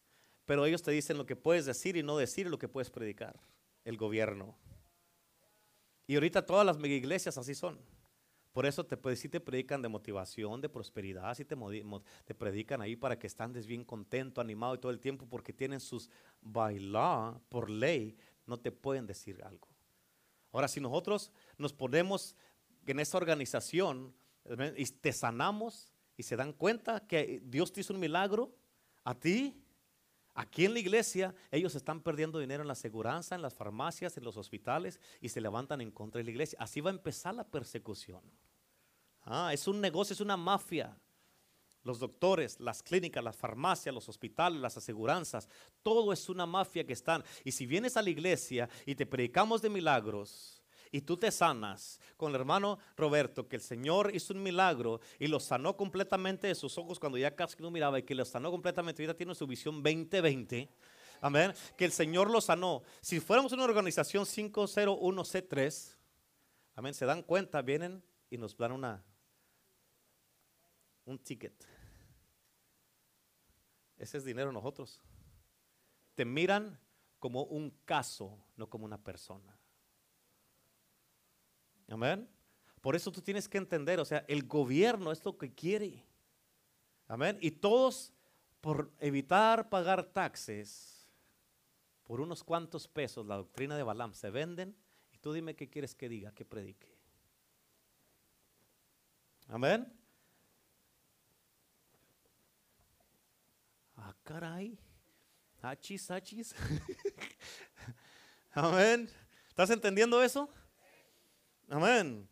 pero 0.44 0.66
ellos 0.66 0.82
te 0.82 0.90
dicen 0.90 1.20
lo 1.20 1.28
que 1.28 1.36
puedes 1.36 1.68
decir 1.68 1.98
y 1.98 2.02
no 2.02 2.18
decir 2.18 2.50
lo 2.50 2.58
que 2.58 2.68
puedes 2.68 2.90
predicar. 2.90 3.40
El 3.86 3.96
gobierno. 3.96 4.58
Y 6.08 6.16
ahorita 6.16 6.48
todas 6.48 6.66
las 6.66 6.84
iglesias 6.84 7.38
así 7.38 7.54
son. 7.54 7.80
Por 8.58 8.66
eso 8.66 8.84
te, 8.84 8.98
pues, 8.98 9.22
te 9.22 9.40
predican 9.40 9.84
de 9.84 9.88
motivación, 9.88 10.60
de 10.62 10.68
prosperidad, 10.68 11.32
sí 11.36 11.46
te, 11.46 11.56
predican 12.34 12.82
ahí 12.82 12.96
para 12.96 13.20
que 13.20 13.28
estés 13.28 13.68
bien 13.68 13.86
contento, 13.86 14.42
animado 14.42 14.74
y 14.74 14.80
todo 14.80 14.92
el 14.92 15.00
tiempo, 15.00 15.28
porque 15.30 15.54
tienen 15.54 15.80
sus 15.80 16.10
bailar 16.42 17.40
por 17.50 17.70
ley, 17.70 18.18
no 18.48 18.58
te 18.58 18.72
pueden 18.72 19.06
decir 19.06 19.44
algo. 19.44 19.68
Ahora, 20.52 20.68
si 20.68 20.82
nosotros 20.82 21.32
nos 21.60 21.72
ponemos 21.72 22.36
en 22.88 23.00
esa 23.00 23.18
organización 23.18 24.16
¿ven? 24.44 24.74
y 24.76 24.86
te 24.86 25.14
sanamos 25.14 25.94
y 26.16 26.24
se 26.24 26.36
dan 26.36 26.52
cuenta 26.52 27.06
que 27.06 27.40
Dios 27.46 27.72
te 27.72 27.82
hizo 27.82 27.94
un 27.94 28.00
milagro 28.00 28.56
a 29.04 29.14
ti, 29.14 29.64
aquí 30.34 30.66
en 30.66 30.74
la 30.74 30.80
iglesia, 30.80 31.36
ellos 31.52 31.76
están 31.76 32.02
perdiendo 32.02 32.40
dinero 32.40 32.64
en 32.64 32.68
la 32.68 32.74
seguridad, 32.74 33.24
en 33.30 33.44
las 33.44 33.54
farmacias, 33.54 34.18
en 34.18 34.24
los 34.24 34.36
hospitales 34.36 35.00
y 35.22 35.30
se 35.30 35.42
levantan 35.42 35.80
en 35.80 35.92
contra 35.92 36.18
de 36.18 36.24
la 36.24 36.32
iglesia. 36.32 36.58
Así 36.60 36.82
va 36.82 36.90
a 36.90 36.96
empezar 36.96 37.36
la 37.36 37.44
persecución. 37.44 38.24
Ah, 39.30 39.52
es 39.54 39.68
un 39.68 39.82
negocio, 39.82 40.14
es 40.14 40.22
una 40.22 40.38
mafia. 40.38 40.98
Los 41.84 42.00
doctores, 42.00 42.60
las 42.60 42.82
clínicas, 42.82 43.24
las 43.24 43.36
farmacias, 43.36 43.94
los 43.94 44.08
hospitales, 44.08 44.60
las 44.60 44.78
aseguranzas, 44.78 45.48
todo 45.84 46.12
es 46.14 46.30
una 46.30 46.46
mafia 46.46 46.86
que 46.86 46.94
están. 46.94 47.24
Y 47.44 47.52
si 47.52 47.66
vienes 47.66 47.98
a 47.98 48.02
la 48.02 48.10
iglesia 48.10 48.70
y 48.86 48.96
te 48.96 49.06
predicamos 49.06 49.62
de 49.62 49.70
milagros 49.70 50.64
y 50.92 51.02
tú 51.02 51.18
te 51.18 51.30
sanas 51.30 52.00
con 52.16 52.30
el 52.30 52.40
hermano 52.40 52.80
Roberto, 52.96 53.48
que 53.48 53.58
el 53.58 53.62
Señor 53.62 54.12
hizo 54.14 54.34
un 54.34 54.44
milagro 54.44 55.02
y 55.20 55.28
lo 55.28 55.40
sanó 55.42 55.76
completamente 55.76 56.48
de 56.48 56.56
sus 56.56 56.78
ojos 56.78 57.00
cuando 57.00 57.18
ya 57.18 57.36
casi 57.36 57.62
no 57.62 57.70
miraba 57.70 58.00
y 58.00 58.04
que 58.04 58.16
lo 58.16 58.24
sanó 58.24 58.50
completamente, 58.50 59.04
ahorita 59.04 59.18
tiene 59.18 59.36
su 59.36 59.46
visión 59.46 59.84
2020. 59.84 60.70
Amén. 61.20 61.54
Que 61.76 61.86
el 61.86 61.92
Señor 61.92 62.30
lo 62.30 62.40
sanó. 62.40 62.82
Si 63.02 63.20
fuéramos 63.20 63.52
una 63.52 63.66
organización 63.66 64.24
501C3, 64.24 65.96
amén, 66.76 66.94
se 66.94 67.06
dan 67.06 67.24
cuenta, 67.24 67.62
vienen 67.62 68.04
y 68.30 68.38
nos 68.38 68.56
dan 68.56 68.72
una, 68.72 69.04
un 71.08 71.18
ticket. 71.18 71.66
Ese 73.98 74.18
es 74.18 74.26
dinero 74.26 74.52
nosotros. 74.52 75.02
Te 76.14 76.26
miran 76.26 76.80
como 77.20 77.44
un 77.44 77.72
caso, 77.86 78.38
no 78.56 78.70
como 78.70 78.86
una 78.86 79.04
persona. 79.04 79.58
Amén. 81.90 82.30
Por 82.82 82.96
eso 82.96 83.12
tú 83.12 83.22
tienes 83.22 83.50
que 83.50 83.58
entender, 83.58 84.00
o 84.00 84.06
sea, 84.06 84.24
el 84.28 84.44
gobierno 84.44 85.12
es 85.12 85.24
lo 85.26 85.38
que 85.38 85.54
quiere. 85.54 86.06
Amén. 87.08 87.38
Y 87.42 87.52
todos, 87.52 88.14
por 88.62 88.92
evitar 89.00 89.70
pagar 89.70 90.04
taxes, 90.04 91.10
por 92.04 92.22
unos 92.22 92.44
cuantos 92.44 92.88
pesos, 92.88 93.26
la 93.26 93.36
doctrina 93.36 93.76
de 93.76 93.84
Balaam, 93.84 94.14
se 94.14 94.30
venden. 94.30 94.76
Y 95.12 95.18
tú 95.18 95.34
dime 95.34 95.56
qué 95.56 95.70
quieres 95.70 95.96
que 95.96 96.08
diga, 96.10 96.34
que 96.34 96.46
predique. 96.46 96.98
Amén. 99.48 99.92
Ah, 103.98 104.16
caray. 104.28 104.78
Achis, 105.62 106.12
achis. 106.12 106.54
Amén. 108.52 109.10
¿Estás 109.48 109.70
entendiendo 109.70 110.22
eso? 110.22 110.50
Amén. 111.70 112.28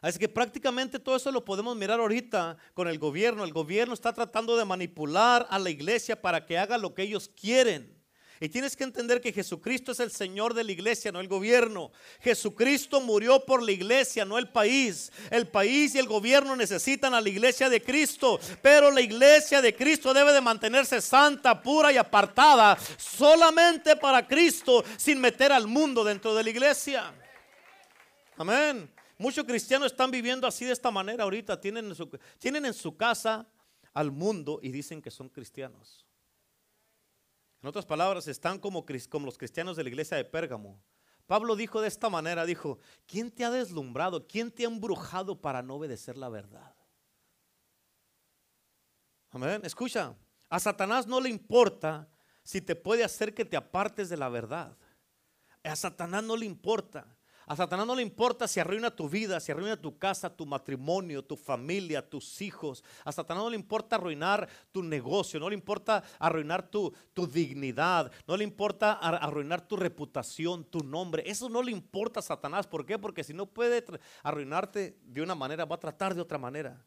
Así 0.00 0.20
que 0.20 0.28
prácticamente 0.28 1.00
todo 1.00 1.16
eso 1.16 1.32
lo 1.32 1.44
podemos 1.44 1.76
mirar 1.76 1.98
ahorita 1.98 2.56
con 2.74 2.86
el 2.86 2.98
gobierno. 3.00 3.42
El 3.42 3.52
gobierno 3.52 3.92
está 3.92 4.12
tratando 4.12 4.56
de 4.56 4.64
manipular 4.64 5.46
a 5.50 5.58
la 5.58 5.70
iglesia 5.70 6.22
para 6.22 6.46
que 6.46 6.56
haga 6.56 6.78
lo 6.78 6.94
que 6.94 7.02
ellos 7.02 7.28
quieren. 7.28 7.99
Y 8.42 8.48
tienes 8.48 8.74
que 8.74 8.84
entender 8.84 9.20
que 9.20 9.34
Jesucristo 9.34 9.92
es 9.92 10.00
el 10.00 10.10
Señor 10.10 10.54
de 10.54 10.64
la 10.64 10.72
iglesia, 10.72 11.12
no 11.12 11.20
el 11.20 11.28
gobierno. 11.28 11.92
Jesucristo 12.22 13.02
murió 13.02 13.44
por 13.44 13.62
la 13.62 13.70
iglesia, 13.70 14.24
no 14.24 14.38
el 14.38 14.48
país. 14.48 15.12
El 15.30 15.46
país 15.46 15.94
y 15.94 15.98
el 15.98 16.06
gobierno 16.06 16.56
necesitan 16.56 17.12
a 17.12 17.20
la 17.20 17.28
iglesia 17.28 17.68
de 17.68 17.82
Cristo. 17.82 18.40
Pero 18.62 18.90
la 18.90 19.02
iglesia 19.02 19.60
de 19.60 19.76
Cristo 19.76 20.14
debe 20.14 20.32
de 20.32 20.40
mantenerse 20.40 21.02
santa, 21.02 21.60
pura 21.60 21.92
y 21.92 21.98
apartada 21.98 22.78
solamente 22.96 23.94
para 23.96 24.26
Cristo, 24.26 24.82
sin 24.96 25.20
meter 25.20 25.52
al 25.52 25.66
mundo 25.66 26.02
dentro 26.02 26.34
de 26.34 26.42
la 26.42 26.48
iglesia. 26.48 27.12
Amén. 28.38 28.90
Muchos 29.18 29.44
cristianos 29.44 29.92
están 29.92 30.10
viviendo 30.10 30.46
así 30.46 30.64
de 30.64 30.72
esta 30.72 30.90
manera 30.90 31.24
ahorita. 31.24 31.60
Tienen 31.60 31.92
tienen 32.38 32.64
en 32.64 32.72
su 32.72 32.96
casa 32.96 33.46
al 33.92 34.10
mundo 34.10 34.60
y 34.62 34.70
dicen 34.70 35.02
que 35.02 35.10
son 35.10 35.28
cristianos. 35.28 36.06
En 37.62 37.68
otras 37.68 37.84
palabras, 37.84 38.26
están 38.26 38.58
como, 38.58 38.84
los 39.24 39.38
cristianos 39.38 39.76
de 39.76 39.82
la 39.82 39.90
iglesia 39.90 40.16
de 40.16 40.24
Pérgamo. 40.24 40.80
Pablo 41.26 41.54
dijo 41.54 41.80
de 41.80 41.88
esta 41.88 42.08
manera, 42.08 42.44
dijo, 42.44 42.78
¿quién 43.06 43.30
te 43.30 43.44
ha 43.44 43.50
deslumbrado? 43.50 44.26
¿Quién 44.26 44.50
te 44.50 44.64
ha 44.64 44.68
embrujado 44.68 45.40
para 45.40 45.62
no 45.62 45.74
obedecer 45.74 46.16
la 46.16 46.28
verdad? 46.28 46.74
Amén. 49.30 49.60
Escucha, 49.64 50.16
a 50.48 50.58
Satanás 50.58 51.06
no 51.06 51.20
le 51.20 51.28
importa 51.28 52.08
si 52.42 52.60
te 52.60 52.74
puede 52.74 53.04
hacer 53.04 53.32
que 53.34 53.44
te 53.44 53.56
apartes 53.56 54.08
de 54.08 54.16
la 54.16 54.28
verdad. 54.28 54.76
A 55.62 55.76
Satanás 55.76 56.24
no 56.24 56.36
le 56.36 56.46
importa. 56.46 57.16
A 57.50 57.56
Satanás 57.56 57.84
no 57.84 57.96
le 57.96 58.02
importa 58.02 58.46
si 58.46 58.60
arruina 58.60 58.94
tu 58.94 59.08
vida, 59.08 59.40
si 59.40 59.50
arruina 59.50 59.76
tu 59.76 59.98
casa, 59.98 60.30
tu 60.30 60.46
matrimonio, 60.46 61.24
tu 61.24 61.34
familia, 61.34 62.00
tus 62.08 62.40
hijos. 62.40 62.84
A 63.04 63.10
Satanás 63.10 63.42
no 63.42 63.50
le 63.50 63.56
importa 63.56 63.96
arruinar 63.96 64.48
tu 64.70 64.84
negocio, 64.84 65.40
no 65.40 65.48
le 65.48 65.56
importa 65.56 66.04
arruinar 66.20 66.70
tu, 66.70 66.94
tu 67.12 67.26
dignidad, 67.26 68.12
no 68.28 68.36
le 68.36 68.44
importa 68.44 68.92
ar- 68.92 69.18
arruinar 69.20 69.66
tu 69.66 69.76
reputación, 69.76 70.62
tu 70.62 70.84
nombre. 70.84 71.24
Eso 71.26 71.48
no 71.48 71.60
le 71.60 71.72
importa 71.72 72.20
a 72.20 72.22
Satanás. 72.22 72.68
¿Por 72.68 72.86
qué? 72.86 73.00
Porque 73.00 73.24
si 73.24 73.34
no 73.34 73.46
puede 73.46 73.84
arruinarte 74.22 74.96
de 75.02 75.20
una 75.20 75.34
manera, 75.34 75.64
va 75.64 75.74
a 75.74 75.80
tratar 75.80 76.14
de 76.14 76.20
otra 76.20 76.38
manera. 76.38 76.86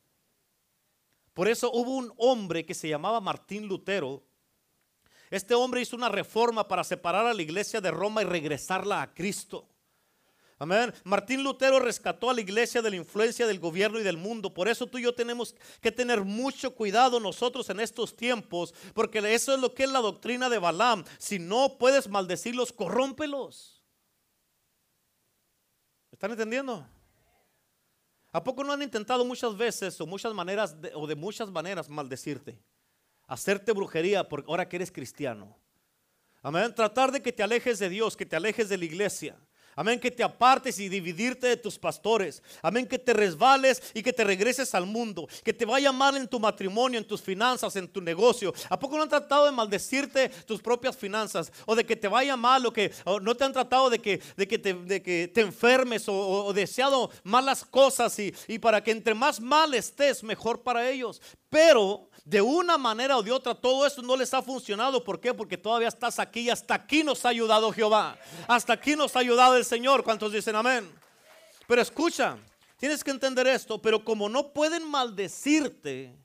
Por 1.33 1.49
eso 1.49 1.69
hubo 1.73 1.91
un 1.97 2.13
hombre 2.15 2.65
que 2.65 2.73
se 2.73 2.87
llamaba 2.87 3.19
Martín 3.19 3.67
Lutero. 3.67 4.23
Este 5.29 5.55
hombre 5.55 5.81
hizo 5.81 5.97
una 5.97 6.07
reforma 6.07 6.65
para 6.69 6.85
separar 6.85 7.25
a 7.25 7.33
la 7.33 7.41
iglesia 7.41 7.81
de 7.81 7.91
Roma 7.91 8.21
y 8.21 8.25
regresarla 8.25 9.01
a 9.01 9.13
Cristo. 9.13 9.67
Amén. 10.63 10.93
Martín 11.03 11.43
Lutero 11.43 11.77
rescató 11.77 12.29
a 12.29 12.33
la 12.33 12.39
iglesia 12.39 12.81
de 12.81 12.89
la 12.89 12.95
influencia 12.95 13.45
del 13.45 13.59
gobierno 13.59 13.99
y 13.99 14.03
del 14.03 14.15
mundo. 14.15 14.53
Por 14.53 14.69
eso 14.69 14.87
tú 14.87 14.97
y 14.97 15.03
yo 15.03 15.13
tenemos 15.13 15.53
que 15.81 15.91
tener 15.91 16.21
mucho 16.21 16.73
cuidado 16.73 17.19
nosotros 17.19 17.69
en 17.69 17.81
estos 17.81 18.15
tiempos, 18.15 18.73
porque 18.93 19.19
eso 19.33 19.53
es 19.53 19.59
lo 19.59 19.73
que 19.73 19.83
es 19.83 19.89
la 19.89 19.99
doctrina 19.99 20.47
de 20.47 20.59
Balaam. 20.59 21.03
Si 21.17 21.37
no 21.37 21.77
puedes 21.77 22.07
maldecirlos, 22.07 22.71
corrómpelos. 22.71 23.83
¿Están 26.09 26.31
entendiendo? 26.31 26.87
¿A 28.31 28.41
poco 28.41 28.63
no 28.63 28.71
han 28.71 28.83
intentado 28.83 29.25
muchas 29.25 29.57
veces 29.57 29.99
o 29.99 30.07
muchas 30.07 30.33
maneras 30.33 30.81
de- 30.81 30.93
o 30.95 31.05
de 31.05 31.15
muchas 31.15 31.51
maneras 31.51 31.89
maldecirte? 31.89 32.57
Hacerte 33.27 33.73
brujería 33.73 34.29
porque 34.29 34.49
ahora 34.49 34.69
que 34.69 34.77
eres 34.77 34.93
cristiano. 34.93 35.57
Amén. 36.41 36.73
Tratar 36.73 37.11
de 37.11 37.21
que 37.21 37.33
te 37.33 37.43
alejes 37.43 37.79
de 37.79 37.89
Dios, 37.89 38.15
que 38.15 38.25
te 38.25 38.37
alejes 38.37 38.69
de 38.69 38.77
la 38.77 38.85
iglesia. 38.85 39.37
Amén, 39.75 39.99
que 39.99 40.11
te 40.11 40.23
apartes 40.23 40.79
y 40.79 40.89
dividirte 40.89 41.47
de 41.47 41.57
tus 41.57 41.77
pastores. 41.77 42.41
Amén, 42.61 42.87
que 42.87 42.99
te 42.99 43.13
resbales 43.13 43.81
y 43.93 44.03
que 44.03 44.13
te 44.13 44.23
regreses 44.23 44.73
al 44.75 44.85
mundo. 44.85 45.27
Que 45.43 45.53
te 45.53 45.65
vaya 45.65 45.91
mal 45.91 46.15
en 46.17 46.27
tu 46.27 46.39
matrimonio, 46.39 46.99
en 46.99 47.07
tus 47.07 47.21
finanzas, 47.21 47.75
en 47.75 47.87
tu 47.87 48.01
negocio. 48.01 48.53
¿A 48.69 48.79
poco 48.79 48.97
no 48.97 49.03
han 49.03 49.09
tratado 49.09 49.45
de 49.45 49.51
maldecirte 49.51 50.29
tus 50.29 50.61
propias 50.61 50.95
finanzas? 50.95 51.51
O 51.65 51.75
de 51.75 51.85
que 51.85 51.95
te 51.95 52.07
vaya 52.07 52.35
mal 52.37 52.65
o 52.65 52.73
que 52.73 52.91
no 53.21 53.35
te 53.35 53.43
han 53.43 53.53
tratado 53.53 53.89
de 53.89 53.99
que, 53.99 54.21
de 54.37 54.47
que, 54.47 54.59
te, 55.33 55.41
enfermes 55.41 56.05
o, 56.07 56.53
deseado 56.53 57.09
malas 57.23 57.63
cosas 57.65 58.17
y 58.19 58.59
para 58.59 58.83
que 58.83 58.91
entre 58.91 59.13
más 59.13 59.39
mal 59.39 59.73
estés, 59.73 60.23
mejor 60.23 60.61
para 60.61 60.89
ellos. 60.89 61.21
Pero 61.49 62.09
de 62.23 62.41
una 62.41 62.77
manera 62.77 63.17
o 63.17 63.23
de 63.23 63.31
otra 63.31 63.53
todo 63.53 63.85
eso 63.85 64.01
no 64.01 64.15
les 64.15 64.33
ha 64.33 64.41
funcionado. 64.41 65.03
¿Por 65.03 65.19
qué? 65.19 65.33
Porque 65.33 65.57
todavía 65.57 65.89
estás 65.89 66.19
aquí 66.19 66.41
y 66.41 66.49
hasta 66.49 66.73
aquí 66.73 67.03
nos 67.03 67.25
ha 67.25 67.29
ayudado 67.29 67.71
Jehová. 67.71 68.17
Hasta 68.47 68.73
aquí 68.73 68.95
nos 68.95 69.15
ha 69.15 69.19
ayudado 69.19 69.57
el 69.57 69.65
Señor. 69.65 70.03
¿Cuántos 70.03 70.31
dicen 70.31 70.55
amén? 70.55 70.89
Pero 71.67 71.81
escucha, 71.81 72.37
tienes 72.77 73.03
que 73.03 73.11
entender 73.11 73.47
esto, 73.47 73.81
pero 73.81 74.03
como 74.03 74.29
no 74.29 74.53
pueden 74.53 74.89
maldecirte, 74.89 76.15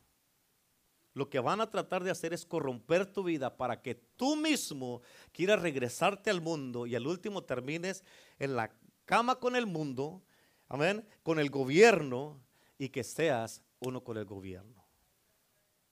lo 1.14 1.28
que 1.28 1.40
van 1.40 1.60
a 1.60 1.68
tratar 1.68 2.04
de 2.04 2.12
hacer 2.12 2.32
es 2.32 2.46
corromper 2.46 3.04
tu 3.04 3.24
vida 3.24 3.56
para 3.56 3.82
que 3.82 3.96
tú 3.96 4.36
mismo 4.36 5.02
quieras 5.32 5.60
regresarte 5.60 6.30
al 6.30 6.40
mundo 6.40 6.86
y 6.86 6.94
al 6.94 7.06
último 7.08 7.42
termines 7.42 8.04
en 8.38 8.54
la 8.54 8.70
cama 9.04 9.36
con 9.36 9.56
el 9.56 9.66
mundo, 9.66 10.22
amén, 10.68 11.04
con 11.24 11.40
el 11.40 11.50
gobierno 11.50 12.40
y 12.78 12.90
que 12.90 13.02
seas 13.02 13.62
uno 13.80 14.04
con 14.04 14.16
el 14.16 14.26
gobierno. 14.26 14.77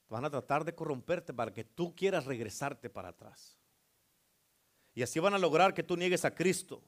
Van 0.09 0.25
a 0.25 0.31
tratar 0.31 0.65
de 0.65 0.75
corromperte 0.75 1.33
para 1.33 1.53
que 1.53 1.65
tú 1.65 1.95
quieras 1.95 2.25
regresarte 2.25 2.89
para 2.89 3.09
atrás. 3.09 3.57
Y 4.95 5.03
así 5.03 5.19
van 5.19 5.35
a 5.35 5.39
lograr 5.39 5.75
que 5.75 5.83
tú 5.83 5.97
niegues 5.97 6.25
a 6.25 6.35
Cristo. 6.35 6.83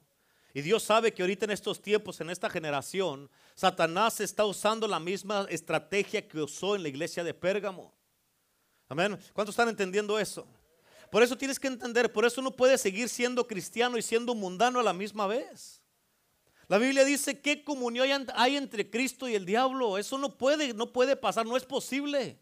Y 0.53 0.61
Dios 0.61 0.83
sabe 0.83 1.13
que 1.13 1.21
ahorita 1.21 1.45
en 1.45 1.51
estos 1.51 1.81
tiempos, 1.81 2.19
en 2.21 2.29
esta 2.29 2.49
generación, 2.49 3.29
Satanás 3.53 4.19
está 4.19 4.45
usando 4.45 4.87
la 4.87 4.99
misma 4.99 5.45
estrategia 5.49 6.27
que 6.27 6.41
usó 6.41 6.75
en 6.75 6.83
la 6.83 6.89
iglesia 6.89 7.23
de 7.23 7.33
Pérgamo. 7.33 7.93
Amén. 8.87 9.19
¿Cuántos 9.33 9.53
están 9.53 9.69
entendiendo 9.69 10.17
eso? 10.17 10.47
Por 11.11 11.21
eso 11.21 11.37
tienes 11.37 11.59
que 11.59 11.67
entender, 11.67 12.11
por 12.11 12.25
eso 12.25 12.41
no 12.41 12.51
puedes 12.51 12.81
seguir 12.81 13.09
siendo 13.09 13.47
cristiano 13.47 13.97
y 13.97 14.01
siendo 14.01 14.33
mundano 14.33 14.79
a 14.79 14.83
la 14.83 14.93
misma 14.93 15.27
vez. 15.27 15.81
La 16.67 16.77
Biblia 16.77 17.03
dice 17.03 17.39
qué 17.41 17.63
comunión 17.63 18.27
hay, 18.35 18.55
entre 18.55 18.89
Cristo 18.89 19.27
y 19.27 19.35
el 19.35 19.45
diablo. 19.45 19.97
Eso 19.97 20.17
no 20.17 20.37
puede, 20.37 20.73
no 20.73 20.91
puede 20.93 21.15
pasar, 21.15 21.45
no 21.45 21.57
es 21.57 21.65
posible. 21.65 22.39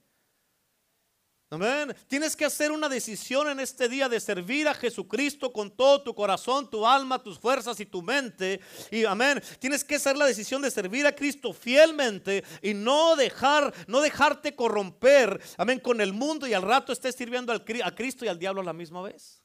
Amén. 1.50 1.96
Tienes 2.08 2.36
que 2.36 2.44
hacer 2.44 2.74
una 2.74 2.90
decisión 2.90 3.48
en 3.48 3.62
este 3.62 3.88
día 3.88 4.10
de 4.10 4.20
servir 4.20 4.68
a 4.68 4.74
Jesucristo 4.74 5.54
con 5.54 5.72
todo 5.72 6.04
tu 6.04 6.14
corazón, 6.14 6.70
tu 6.70 6.86
alma, 6.86 7.24
tus 7.24 7.40
fuerzas 7.40 7.80
y 7.80 7.86
tu 7.86 8.02
mente. 8.02 8.60
Y 8.92 9.06
amén. 9.06 9.42
Tienes 9.60 9.86
que 9.86 9.96
hacer 9.96 10.18
la 10.18 10.26
decisión 10.26 10.62
de 10.62 10.70
servir 10.70 11.08
a 11.08 11.16
Cristo 11.16 11.54
fielmente 11.54 12.44
y 12.62 12.74
no 12.74 13.16
dejar, 13.16 13.74
no 13.88 14.02
dejarte 14.02 14.56
corromper, 14.56 15.42
amén, 15.58 15.80
con 15.80 16.02
el 16.02 16.12
mundo 16.12 16.48
y 16.48 16.54
al 16.54 16.64
rato 16.64 16.92
estés 16.92 17.16
sirviendo 17.16 17.54
a 17.54 17.96
Cristo 17.96 18.26
y 18.26 18.28
al 18.28 18.40
diablo 18.40 18.60
a 18.60 18.66
la 18.66 18.74
misma 18.74 19.02
vez. 19.02 19.42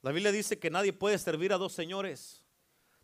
La 0.00 0.12
Biblia 0.12 0.32
dice 0.32 0.58
que 0.58 0.70
nadie 0.70 0.94
puede 0.94 1.18
servir 1.18 1.52
a 1.52 1.58
dos 1.58 1.74
señores. 1.74 2.43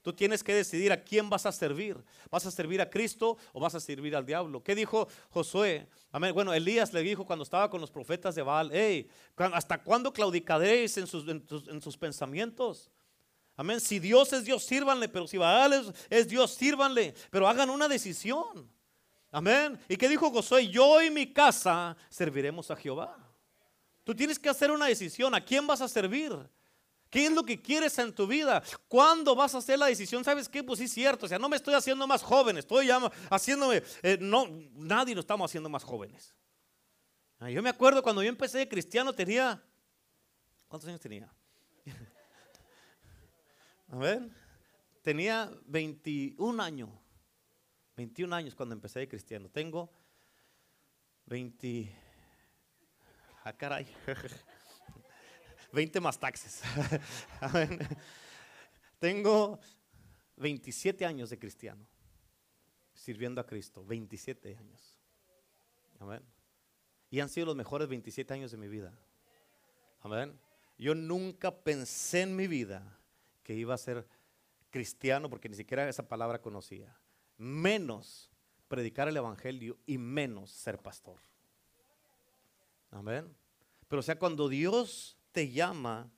Tú 0.03 0.15
tienes 0.15 0.43
que 0.43 0.55
decidir 0.55 0.93
a 0.93 1.03
quién 1.03 1.29
vas 1.29 1.45
a 1.45 1.53
servir. 1.53 1.97
¿Vas 2.31 2.47
a 2.47 2.51
servir 2.51 2.81
a 2.81 2.89
Cristo 2.89 3.37
o 3.53 3.61
vas 3.61 3.75
a 3.75 3.81
servir 3.81 4.17
al 4.17 4.25
diablo? 4.25 4.63
¿Qué 4.63 4.75
dijo 4.75 5.09
Josué? 5.29 5.89
Amén. 6.11 6.33
Bueno, 6.33 6.55
Elías 6.55 6.93
le 6.95 7.03
dijo 7.03 7.27
cuando 7.27 7.43
estaba 7.43 7.69
con 7.69 7.83
los 7.83 7.91
profetas 7.91 8.35
de 8.35 8.43
Baal, 8.43 8.71
hey, 8.73 9.09
¿hasta 9.53 9.83
cuándo 9.83 10.13
claudicaréis 10.13 10.97
en 10.97 11.07
sus, 11.07 11.29
en, 11.29 11.83
sus 11.83 11.99
pensamientos? 11.99 12.91
Amén. 13.57 13.79
Si 13.79 13.99
Dios 13.99 14.33
es 14.33 14.45
Dios, 14.45 14.65
sírvanle. 14.65 15.07
Pero 15.09 15.27
si 15.27 15.37
Baal 15.37 15.75
es, 15.75 15.93
es 16.09 16.29
Dios, 16.29 16.55
sírvanle. 16.55 17.15
Pero 17.31 17.47
hagan 17.47 17.69
una 17.69 17.87
decisión. 17.87 18.71
Amén. 19.31 19.79
¿Y 19.87 19.99
qué 19.99 20.09
dijo 20.09 20.31
Josué? 20.31 20.69
Yo 20.69 21.03
y 21.03 21.11
mi 21.11 21.31
casa 21.31 21.95
serviremos 22.09 22.71
a 22.71 22.77
Jehová. 22.77 23.19
Tú 24.03 24.15
tienes 24.15 24.39
que 24.39 24.49
hacer 24.49 24.71
una 24.71 24.87
decisión. 24.87 25.35
¿A 25.35 25.45
quién 25.45 25.67
vas 25.67 25.83
a 25.83 25.89
servir? 25.89 26.33
¿Qué 27.11 27.27
es 27.27 27.33
lo 27.33 27.43
que 27.43 27.61
quieres 27.61 27.99
en 27.99 28.15
tu 28.15 28.27
vida? 28.27 28.63
¿Cuándo 28.87 29.35
vas 29.35 29.55
a 29.57 29.59
hacer 29.59 29.79
la 29.79 29.87
decisión? 29.87 30.25
¿Sabes 30.25 30.49
qué? 30.49 30.63
Pues 30.63 30.79
sí 30.79 30.87
cierto. 30.87 31.27
O 31.27 31.29
sea, 31.29 31.41
no 31.41 31.49
me 31.49 31.57
estoy 31.57 31.75
haciendo 31.75 32.07
más 32.07 32.23
joven. 32.23 32.57
Estoy 32.57 32.87
ya 32.87 33.01
haciéndome... 33.31 33.83
Eh, 34.03 34.17
no, 34.21 34.47
nadie 34.75 35.17
lo 35.17 35.21
estamos 35.21 35.51
haciendo 35.51 35.69
más 35.69 35.83
jóvenes. 35.83 36.33
Yo 37.49 37.63
me 37.63 37.71
acuerdo 37.71 38.03
cuando 38.03 38.23
yo 38.23 38.29
empecé 38.29 38.59
de 38.59 38.69
cristiano 38.69 39.13
tenía... 39.13 39.61
¿Cuántos 40.69 40.89
años 40.89 41.01
tenía? 41.01 41.29
A 43.89 43.97
ver. 43.97 44.31
Tenía 45.03 45.51
21 45.67 46.63
años. 46.63 46.91
21 47.97 48.37
años 48.37 48.55
cuando 48.55 48.75
empecé 48.75 49.01
de 49.01 49.09
cristiano. 49.09 49.49
Tengo 49.49 49.91
20... 51.27 51.93
Ah, 53.43 53.53
caray. 53.53 53.93
20 55.73 56.01
más 56.01 56.19
taxes. 56.19 56.63
Tengo 58.99 59.59
27 60.37 61.05
años 61.07 61.31
de 61.31 61.39
cristiano, 61.39 61.87
sirviendo 62.95 63.41
a 63.41 63.47
Cristo, 63.47 63.85
27 63.85 64.57
años. 64.57 64.99
Amén. 65.99 66.23
Y 67.11 67.21
han 67.21 67.29
sido 67.29 67.47
los 67.47 67.57
mejores 67.57 67.89
27 67.89 68.35
años 68.35 68.51
de 68.51 68.57
mi 68.57 68.69
vida. 68.69 68.93
Amén. 70.01 70.39
Yo 70.79 70.95
nunca 70.95 71.55
pensé 71.55 72.23
en 72.23 72.37
mi 72.37 72.47
vida 72.47 72.99
que 73.43 73.55
iba 73.55 73.75
a 73.75 73.79
ser 73.79 74.07
cristiano 74.71 75.29
porque 75.29 75.49
ni 75.49 75.57
siquiera 75.57 75.89
esa 75.89 76.09
palabra 76.09 76.41
conocía. 76.41 76.97
Menos 77.37 78.31
predicar 78.69 79.09
el 79.09 79.17
Evangelio 79.17 79.77
y 79.87 79.99
menos 79.99 80.51
ser 80.51 80.79
pastor. 80.79 81.21
Amén. 82.91 83.35
Pero 83.89 84.03
sea, 84.03 84.19
cuando 84.19 84.49
Dios 84.49 85.19
te 85.33 85.51
llama, 85.51 86.11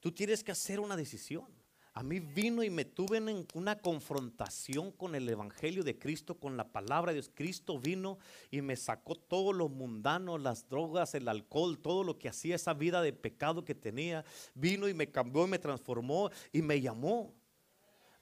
tú 0.00 0.12
tienes 0.12 0.42
que 0.42 0.52
hacer 0.52 0.80
una 0.80 0.96
decisión. 0.96 1.46
A 1.94 2.02
mí 2.02 2.20
vino 2.20 2.62
y 2.62 2.70
me 2.70 2.86
tuve 2.86 3.18
en 3.18 3.46
una 3.52 3.78
confrontación 3.78 4.92
con 4.92 5.14
el 5.14 5.28
Evangelio 5.28 5.84
de 5.84 5.98
Cristo, 5.98 6.38
con 6.38 6.56
la 6.56 6.72
palabra 6.72 7.12
de 7.12 7.16
Dios. 7.16 7.30
Cristo 7.34 7.78
vino 7.78 8.18
y 8.50 8.62
me 8.62 8.76
sacó 8.76 9.14
todo 9.14 9.52
lo 9.52 9.68
mundano, 9.68 10.38
las 10.38 10.66
drogas, 10.70 11.14
el 11.14 11.28
alcohol, 11.28 11.78
todo 11.78 12.02
lo 12.02 12.18
que 12.18 12.30
hacía 12.30 12.54
esa 12.54 12.72
vida 12.72 13.02
de 13.02 13.12
pecado 13.12 13.66
que 13.66 13.74
tenía. 13.74 14.24
Vino 14.54 14.88
y 14.88 14.94
me 14.94 15.10
cambió 15.10 15.44
y 15.44 15.50
me 15.50 15.58
transformó 15.58 16.30
y 16.50 16.62
me 16.62 16.80
llamó 16.80 17.34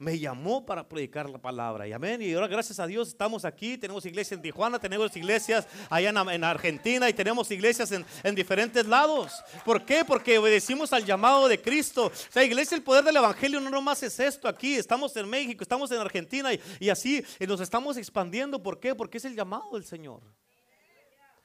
me 0.00 0.18
llamó 0.18 0.64
para 0.64 0.88
predicar 0.88 1.28
la 1.28 1.36
palabra. 1.36 1.86
Y 1.86 1.92
amén. 1.92 2.22
Y 2.22 2.32
ahora 2.32 2.48
gracias 2.48 2.80
a 2.80 2.86
Dios 2.86 3.08
estamos 3.08 3.44
aquí. 3.44 3.76
Tenemos 3.76 4.04
iglesias 4.06 4.38
en 4.38 4.42
Tijuana, 4.42 4.78
tenemos 4.78 5.14
iglesias 5.14 5.68
allá 5.90 6.08
en, 6.08 6.42
Argentina 6.42 7.08
y 7.08 7.12
tenemos 7.12 7.50
iglesias 7.50 7.92
en, 7.92 8.34
diferentes 8.34 8.86
lados. 8.86 9.44
¿Por 9.62 9.84
qué? 9.84 10.02
Porque 10.02 10.38
obedecimos 10.38 10.94
al 10.94 11.04
llamado 11.04 11.48
de 11.48 11.60
Cristo. 11.60 12.06
O 12.06 12.32
sea, 12.32 12.42
iglesia, 12.42 12.76
el 12.76 12.82
poder 12.82 13.04
del 13.04 13.16
Evangelio 13.16 13.60
no 13.60 13.68
nomás 13.68 14.02
es 14.02 14.18
esto 14.18 14.48
aquí. 14.48 14.74
Estamos 14.74 15.14
en 15.16 15.28
México, 15.28 15.62
estamos 15.62 15.90
en 15.90 15.98
Argentina 15.98 16.50
y, 16.54 16.60
y 16.80 16.88
así 16.88 17.22
nos 17.46 17.60
estamos 17.60 17.98
expandiendo. 17.98 18.62
¿Por 18.62 18.80
qué? 18.80 18.94
Porque 18.94 19.18
es 19.18 19.26
el 19.26 19.36
llamado 19.36 19.68
del 19.74 19.84
Señor. 19.84 20.22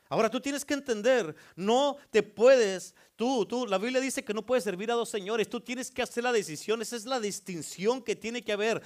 Ahora 0.08 0.30
tú 0.30 0.40
tienes 0.40 0.64
que 0.64 0.76
entender, 0.76 1.36
no 1.56 1.98
te 2.12 2.22
puedes, 2.22 2.94
tú, 3.16 3.46
tú, 3.46 3.66
la 3.66 3.78
Biblia 3.78 4.02
dice 4.02 4.24
que 4.24 4.34
no 4.34 4.46
puedes 4.46 4.64
servir 4.64 4.92
a 4.92 4.96
dos 4.96 5.10
señores, 5.10 5.50
tú 5.50 5.60
tienes 5.60 5.92
que 5.92 6.02
hacer 6.02 6.24
la 6.24 6.32
decisión, 6.32 6.82
esa 6.82 6.96
es 6.96 7.06
la 7.06 7.20
distinción 7.20 8.02
que 8.02 8.16
tiene 8.16 8.42
que 8.44 8.52
haber, 8.52 8.82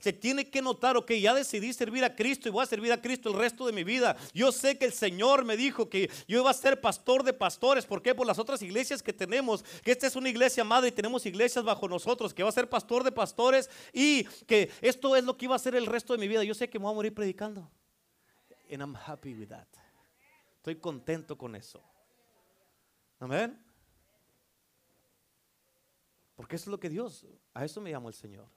se 0.00 0.12
tiene 0.12 0.48
que 0.48 0.62
notar, 0.62 0.96
ok, 0.96 1.12
ya 1.12 1.34
decidí 1.34 1.72
servir 1.72 2.04
a 2.04 2.14
Cristo 2.14 2.48
y 2.48 2.52
voy 2.52 2.62
a 2.62 2.66
servir 2.66 2.92
a 2.92 3.00
Cristo 3.00 3.30
el 3.30 3.36
resto 3.36 3.66
de 3.66 3.72
mi 3.72 3.84
vida. 3.84 4.16
Yo 4.34 4.52
sé 4.52 4.78
que 4.78 4.84
el 4.84 4.92
Señor 4.92 5.44
me 5.44 5.56
dijo 5.56 5.88
que 5.88 6.10
yo 6.26 6.40
iba 6.40 6.50
a 6.50 6.54
ser 6.54 6.80
pastor 6.80 7.22
de 7.22 7.32
pastores, 7.32 7.86
¿por 7.86 8.02
qué? 8.02 8.14
Por 8.14 8.26
las 8.26 8.38
otras 8.38 8.62
iglesias 8.62 9.02
que 9.02 9.12
tenemos, 9.12 9.64
que 9.84 9.92
esta 9.92 10.06
es 10.06 10.16
una 10.16 10.28
iglesia 10.28 10.64
madre 10.64 10.88
y 10.88 10.92
tenemos 10.92 11.24
iglesias 11.26 11.64
bajo 11.64 11.88
nosotros, 11.88 12.34
que 12.34 12.42
va 12.42 12.48
a 12.48 12.52
ser 12.52 12.68
pastor 12.68 13.04
de 13.04 13.12
pastores 13.12 13.70
y 13.92 14.24
que 14.46 14.70
esto 14.80 15.16
es 15.16 15.24
lo 15.24 15.36
que 15.36 15.46
iba 15.46 15.56
a 15.56 15.58
ser 15.58 15.74
el 15.74 15.86
resto 15.86 16.12
de 16.12 16.18
mi 16.18 16.28
vida. 16.28 16.44
Yo 16.44 16.54
sé 16.54 16.68
que 16.68 16.78
me 16.78 16.84
voy 16.84 16.92
a 16.92 16.94
morir 16.94 17.14
predicando. 17.14 17.70
And 18.72 18.80
I'm 18.80 18.94
happy 18.94 19.34
with 19.34 19.48
that. 19.48 19.66
Estoy 20.58 20.76
contento 20.76 21.36
con 21.36 21.56
eso. 21.56 21.82
Amén. 23.20 23.62
Porque 26.34 26.56
eso 26.56 26.64
es 26.64 26.68
lo 26.68 26.80
que 26.80 26.88
Dios, 26.88 27.26
a 27.52 27.64
eso 27.64 27.80
me 27.80 27.90
llamó 27.90 28.08
el 28.08 28.14
Señor. 28.14 28.48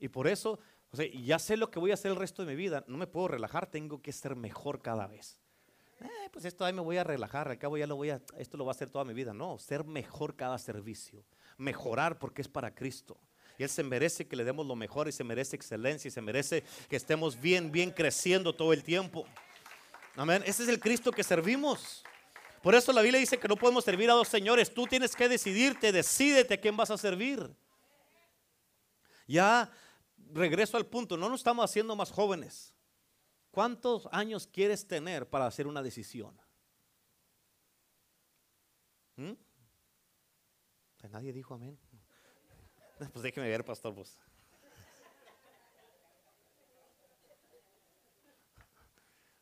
Y 0.00 0.08
por 0.08 0.26
eso, 0.26 0.58
o 0.90 0.96
sea, 0.96 1.06
ya 1.06 1.38
sé 1.38 1.56
lo 1.56 1.70
que 1.70 1.78
voy 1.78 1.92
a 1.92 1.94
hacer 1.94 2.10
el 2.10 2.16
resto 2.16 2.44
de 2.44 2.48
mi 2.48 2.56
vida. 2.56 2.84
No 2.88 2.98
me 2.98 3.06
puedo 3.06 3.28
relajar, 3.28 3.70
tengo 3.70 4.02
que 4.02 4.12
ser 4.12 4.34
mejor 4.34 4.82
cada 4.82 5.06
vez. 5.06 5.40
Eh, 6.00 6.28
pues 6.32 6.44
esto 6.44 6.64
ahí 6.64 6.72
me 6.72 6.80
voy 6.80 6.96
a 6.96 7.04
relajar, 7.04 7.48
al 7.48 7.58
cabo 7.58 7.76
ya 7.76 7.86
lo 7.86 7.96
voy 7.96 8.10
a, 8.10 8.20
esto 8.36 8.56
lo 8.56 8.64
va 8.64 8.72
a 8.72 8.74
hacer 8.74 8.90
toda 8.90 9.04
mi 9.04 9.14
vida. 9.14 9.32
No, 9.32 9.58
ser 9.58 9.84
mejor 9.84 10.34
cada 10.34 10.58
servicio. 10.58 11.24
Mejorar 11.56 12.18
porque 12.18 12.42
es 12.42 12.48
para 12.48 12.74
Cristo. 12.74 13.20
Y 13.56 13.62
Él 13.62 13.68
se 13.68 13.82
merece 13.82 14.26
que 14.26 14.36
le 14.36 14.44
demos 14.44 14.66
lo 14.66 14.76
mejor 14.76 15.08
y 15.08 15.12
se 15.12 15.24
merece 15.24 15.56
excelencia 15.56 16.08
y 16.08 16.12
se 16.12 16.20
merece 16.20 16.64
que 16.88 16.96
estemos 16.96 17.40
bien, 17.40 17.70
bien 17.70 17.90
creciendo 17.92 18.54
todo 18.54 18.72
el 18.72 18.82
tiempo. 18.82 19.26
Amén. 20.16 20.42
Ese 20.46 20.64
es 20.64 20.68
el 20.68 20.80
Cristo 20.80 21.12
que 21.12 21.22
servimos. 21.22 22.04
Por 22.68 22.74
eso 22.74 22.92
la 22.92 23.00
Biblia 23.00 23.18
dice 23.18 23.38
que 23.38 23.48
no 23.48 23.56
podemos 23.56 23.82
servir 23.82 24.10
a 24.10 24.12
dos 24.12 24.28
señores. 24.28 24.74
Tú 24.74 24.86
tienes 24.86 25.16
que 25.16 25.26
decidirte, 25.26 25.90
decídete 25.90 26.60
quién 26.60 26.76
vas 26.76 26.90
a 26.90 26.98
servir. 26.98 27.50
Ya 29.26 29.72
regreso 30.34 30.76
al 30.76 30.84
punto, 30.84 31.16
no 31.16 31.30
nos 31.30 31.40
estamos 31.40 31.64
haciendo 31.64 31.96
más 31.96 32.10
jóvenes. 32.10 32.74
¿Cuántos 33.50 34.06
años 34.12 34.46
quieres 34.46 34.86
tener 34.86 35.26
para 35.26 35.46
hacer 35.46 35.66
una 35.66 35.82
decisión? 35.82 36.38
¿Mm? 39.16 39.32
Nadie 41.10 41.32
dijo 41.32 41.54
amén. 41.54 41.78
Pues 42.98 43.22
déjeme 43.22 43.48
ver, 43.48 43.64
pastor. 43.64 43.94
Pues. 43.94 44.18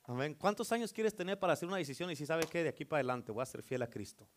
Amén. 0.07 0.35
¿Cuántos 0.39 0.71
años 0.71 0.93
quieres 0.93 1.15
tener 1.15 1.39
para 1.39 1.55
hacer 1.55 1.69
una 1.69 1.79
decisión 1.79 2.11
y 2.11 2.17
si 2.17 2.27
sabes 2.27 2.47
que 2.47 2.63
de 2.63 2.69
aquí 2.69 2.85
para 2.85 2.99
adelante 2.99 3.33
voy 3.33 3.43
a 3.43 3.47
ser 3.47 3.63
fiel 3.63 3.83
a 3.83 3.89
Cristo? 3.89 4.29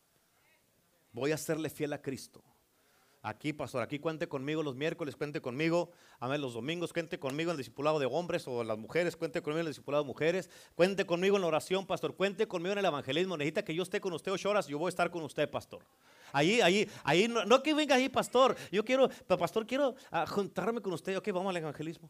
Voy 1.11 1.31
a 1.31 1.37
serle 1.37 1.69
fiel 1.69 1.93
a 1.93 2.01
Cristo. 2.01 2.43
Aquí, 3.21 3.51
pastor, 3.51 3.81
aquí 3.81 3.99
cuente 3.99 4.29
conmigo 4.29 4.63
los 4.63 4.75
miércoles, 4.75 5.15
cuente 5.17 5.41
conmigo, 5.41 5.91
amén, 6.21 6.39
los 6.39 6.53
domingos, 6.53 6.93
cuente 6.93 7.19
conmigo 7.19 7.51
en 7.51 7.55
el 7.55 7.57
discipulado 7.57 7.99
de 7.99 8.05
hombres 8.05 8.47
o 8.47 8.63
las 8.63 8.77
mujeres, 8.77 9.17
cuente 9.17 9.41
conmigo 9.41 9.59
en 9.59 9.67
el 9.67 9.71
discipulado 9.71 10.03
de 10.03 10.07
mujeres, 10.07 10.49
cuente 10.73 11.05
conmigo 11.05 11.35
en 11.35 11.41
la 11.41 11.47
oración, 11.49 11.85
pastor, 11.85 12.15
cuente 12.15 12.47
conmigo 12.47 12.71
en 12.71 12.79
el 12.79 12.85
evangelismo. 12.85 13.35
Necesita 13.35 13.65
que 13.65 13.75
yo 13.75 13.83
esté 13.83 13.99
con 13.99 14.13
usted 14.13 14.31
ocho 14.31 14.49
horas, 14.49 14.67
yo 14.67 14.79
voy 14.79 14.87
a 14.87 14.89
estar 14.89 15.11
con 15.11 15.21
usted, 15.23 15.49
pastor. 15.51 15.83
Ahí, 16.31 16.61
ahí, 16.61 16.89
ahí, 17.03 17.27
no, 17.27 17.61
que 17.61 17.73
venga 17.73 17.95
ahí, 17.95 18.07
pastor. 18.07 18.55
Yo 18.71 18.85
quiero, 18.85 19.09
pastor, 19.27 19.67
quiero 19.67 19.95
ah, 20.11 20.25
juntarme 20.25 20.81
con 20.81 20.93
usted. 20.93 21.17
Ok, 21.17 21.27
vamos 21.33 21.49
al 21.49 21.57
evangelismo. 21.57 22.09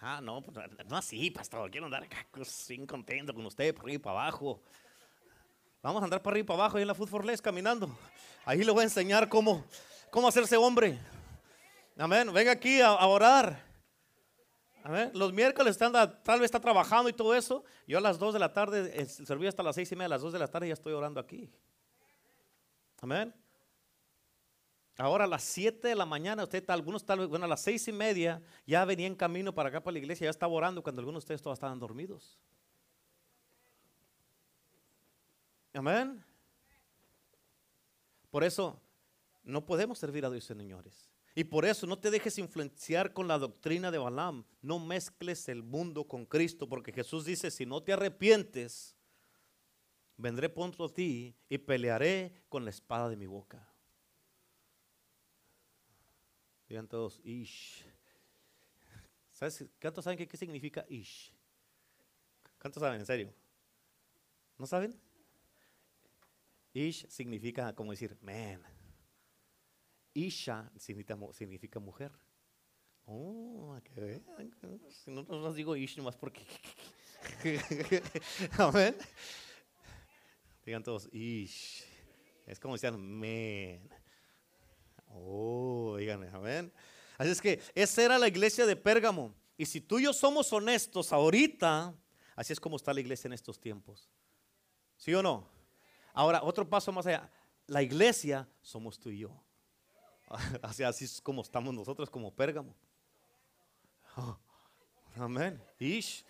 Ah, 0.00 0.20
no, 0.22 0.42
pues, 0.42 0.56
no 0.86 0.96
así, 0.96 1.30
pastor. 1.30 1.70
Quiero 1.70 1.86
andar 1.86 2.04
acá 2.04 2.26
pues, 2.30 2.48
sin 2.48 2.86
contento 2.86 3.34
con 3.34 3.44
usted, 3.46 3.74
por 3.74 3.84
arriba 3.84 3.96
y 3.96 3.98
para 3.98 4.20
abajo. 4.22 4.62
Vamos 5.82 6.02
a 6.02 6.04
andar 6.04 6.22
para 6.22 6.34
arriba 6.34 6.44
y 6.44 6.46
para 6.46 6.60
abajo 6.60 6.76
ahí 6.76 6.82
en 6.82 6.88
la 6.88 6.94
Food 6.94 7.08
for 7.08 7.24
Less 7.24 7.42
caminando. 7.42 7.90
Ahí 8.44 8.62
le 8.62 8.70
voy 8.70 8.82
a 8.82 8.84
enseñar 8.84 9.28
cómo, 9.28 9.64
cómo 10.10 10.28
hacerse 10.28 10.56
hombre. 10.56 10.98
Amén. 11.96 12.32
Venga 12.32 12.52
aquí 12.52 12.80
a, 12.80 12.94
orar. 12.94 13.60
Amén. 14.84 15.10
Los 15.14 15.32
miércoles 15.32 15.76
tal 15.76 16.16
vez 16.24 16.42
está 16.42 16.60
trabajando 16.60 17.08
y 17.08 17.12
todo 17.12 17.34
eso. 17.34 17.64
Yo 17.86 17.98
a 17.98 18.00
las 18.00 18.18
2 18.20 18.34
de 18.34 18.38
la 18.38 18.52
tarde, 18.52 19.06
serví 19.06 19.48
hasta 19.48 19.64
las 19.64 19.74
6 19.74 19.92
y 19.92 19.96
media, 19.96 20.06
a 20.06 20.10
las 20.10 20.22
2 20.22 20.32
de 20.32 20.38
la 20.38 20.48
tarde 20.48 20.68
ya 20.68 20.74
estoy 20.74 20.92
orando 20.92 21.18
aquí. 21.18 21.50
Amén. 23.00 23.34
Ahora 25.00 25.24
a 25.24 25.28
las 25.28 25.44
7 25.44 25.86
de 25.86 25.94
la 25.94 26.04
mañana, 26.04 26.42
usted, 26.42 26.68
algunos 26.70 27.04
tal 27.04 27.20
vez, 27.20 27.28
bueno, 27.28 27.44
a 27.44 27.48
las 27.48 27.62
seis 27.62 27.86
y 27.86 27.92
media, 27.92 28.42
ya 28.66 28.84
venía 28.84 29.06
en 29.06 29.14
camino 29.14 29.54
para 29.54 29.68
acá, 29.68 29.80
para 29.80 29.92
la 29.92 30.00
iglesia, 30.00 30.24
ya 30.24 30.30
estaba 30.30 30.52
orando 30.52 30.82
cuando 30.82 30.98
algunos 30.98 31.22
de 31.22 31.24
ustedes 31.26 31.40
todavía 31.40 31.54
estaban 31.54 31.78
dormidos. 31.78 32.36
Amén. 35.72 36.24
Por 38.28 38.42
eso 38.42 38.80
no 39.44 39.64
podemos 39.64 40.00
servir 40.00 40.24
a 40.24 40.30
Dios, 40.30 40.44
señores. 40.44 41.08
Y 41.36 41.44
por 41.44 41.64
eso 41.64 41.86
no 41.86 41.96
te 41.96 42.10
dejes 42.10 42.36
influenciar 42.36 43.12
con 43.12 43.28
la 43.28 43.38
doctrina 43.38 43.92
de 43.92 43.98
Balaam. 43.98 44.44
No 44.62 44.80
mezcles 44.80 45.48
el 45.48 45.62
mundo 45.62 46.08
con 46.08 46.26
Cristo, 46.26 46.68
porque 46.68 46.92
Jesús 46.92 47.24
dice, 47.24 47.52
si 47.52 47.64
no 47.64 47.84
te 47.84 47.92
arrepientes, 47.92 48.96
vendré 50.16 50.48
pronto 50.48 50.86
a 50.86 50.92
ti 50.92 51.36
y 51.48 51.58
pelearé 51.58 52.42
con 52.48 52.64
la 52.64 52.70
espada 52.70 53.08
de 53.08 53.16
mi 53.16 53.26
boca. 53.26 53.64
Digan 56.68 56.86
todos, 56.86 57.20
ish. 57.24 57.84
¿Sabes? 59.30 59.64
¿Cuántos 59.80 60.04
saben 60.04 60.18
qué, 60.18 60.36
significa 60.36 60.84
ish? 60.88 61.32
¿Cuántos 62.60 62.80
saben, 62.80 63.00
en 63.00 63.06
serio? 63.06 63.32
¿No 64.58 64.66
saben? 64.66 65.00
Ish 66.74 67.08
significa 67.08 67.74
como 67.74 67.92
decir, 67.92 68.16
man. 68.20 68.62
Isha 70.12 70.70
significa, 70.76 71.80
mujer. 71.80 72.12
Oh, 73.06 73.78
que 73.82 74.00
vean. 74.00 74.24
Si 74.90 75.10
no, 75.10 75.22
no 75.22 75.52
digo 75.52 75.74
ish 75.74 75.96
nomás 75.96 76.16
porque. 76.16 76.44
Amén. 78.58 78.94
Digan 80.66 80.82
todos, 80.82 81.08
ish. 81.12 81.84
Es 82.44 82.60
como 82.60 82.74
decían, 82.74 83.00
man. 83.00 83.88
Oh, 85.10 85.96
díganme, 85.98 86.28
amén. 86.28 86.72
Así 87.16 87.30
es 87.30 87.40
que 87.40 87.60
esa 87.74 88.02
era 88.02 88.18
la 88.18 88.28
iglesia 88.28 88.66
de 88.66 88.76
Pérgamo. 88.76 89.34
Y 89.56 89.66
si 89.66 89.80
tú 89.80 89.98
y 89.98 90.04
yo 90.04 90.12
somos 90.12 90.52
honestos 90.52 91.12
ahorita, 91.12 91.94
así 92.36 92.52
es 92.52 92.60
como 92.60 92.76
está 92.76 92.94
la 92.94 93.00
iglesia 93.00 93.26
en 93.26 93.32
estos 93.32 93.58
tiempos. 93.58 94.08
¿Sí 94.96 95.14
o 95.14 95.22
no? 95.22 95.48
Ahora, 96.12 96.42
otro 96.42 96.68
paso 96.68 96.92
más 96.92 97.06
allá. 97.06 97.30
La 97.66 97.82
iglesia 97.82 98.48
somos 98.62 98.98
tú 98.98 99.10
y 99.10 99.18
yo. 99.18 99.30
Así, 100.62 101.04
es 101.04 101.20
como 101.20 101.42
estamos 101.42 101.72
nosotros 101.72 102.10
como 102.10 102.34
Pérgamo. 102.34 102.74
amén. 105.16 105.62
Ish. 105.78 106.24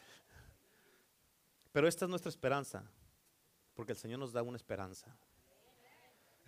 Pero 1.73 1.89
esta 1.89 2.05
es 2.05 2.09
nuestra 2.09 2.29
esperanza. 2.29 2.85
Porque 3.75 3.93
el 3.93 3.99
Señor 3.99 4.19
nos 4.19 4.33
da 4.33 4.43
una 4.43 4.57
esperanza. 4.57 5.17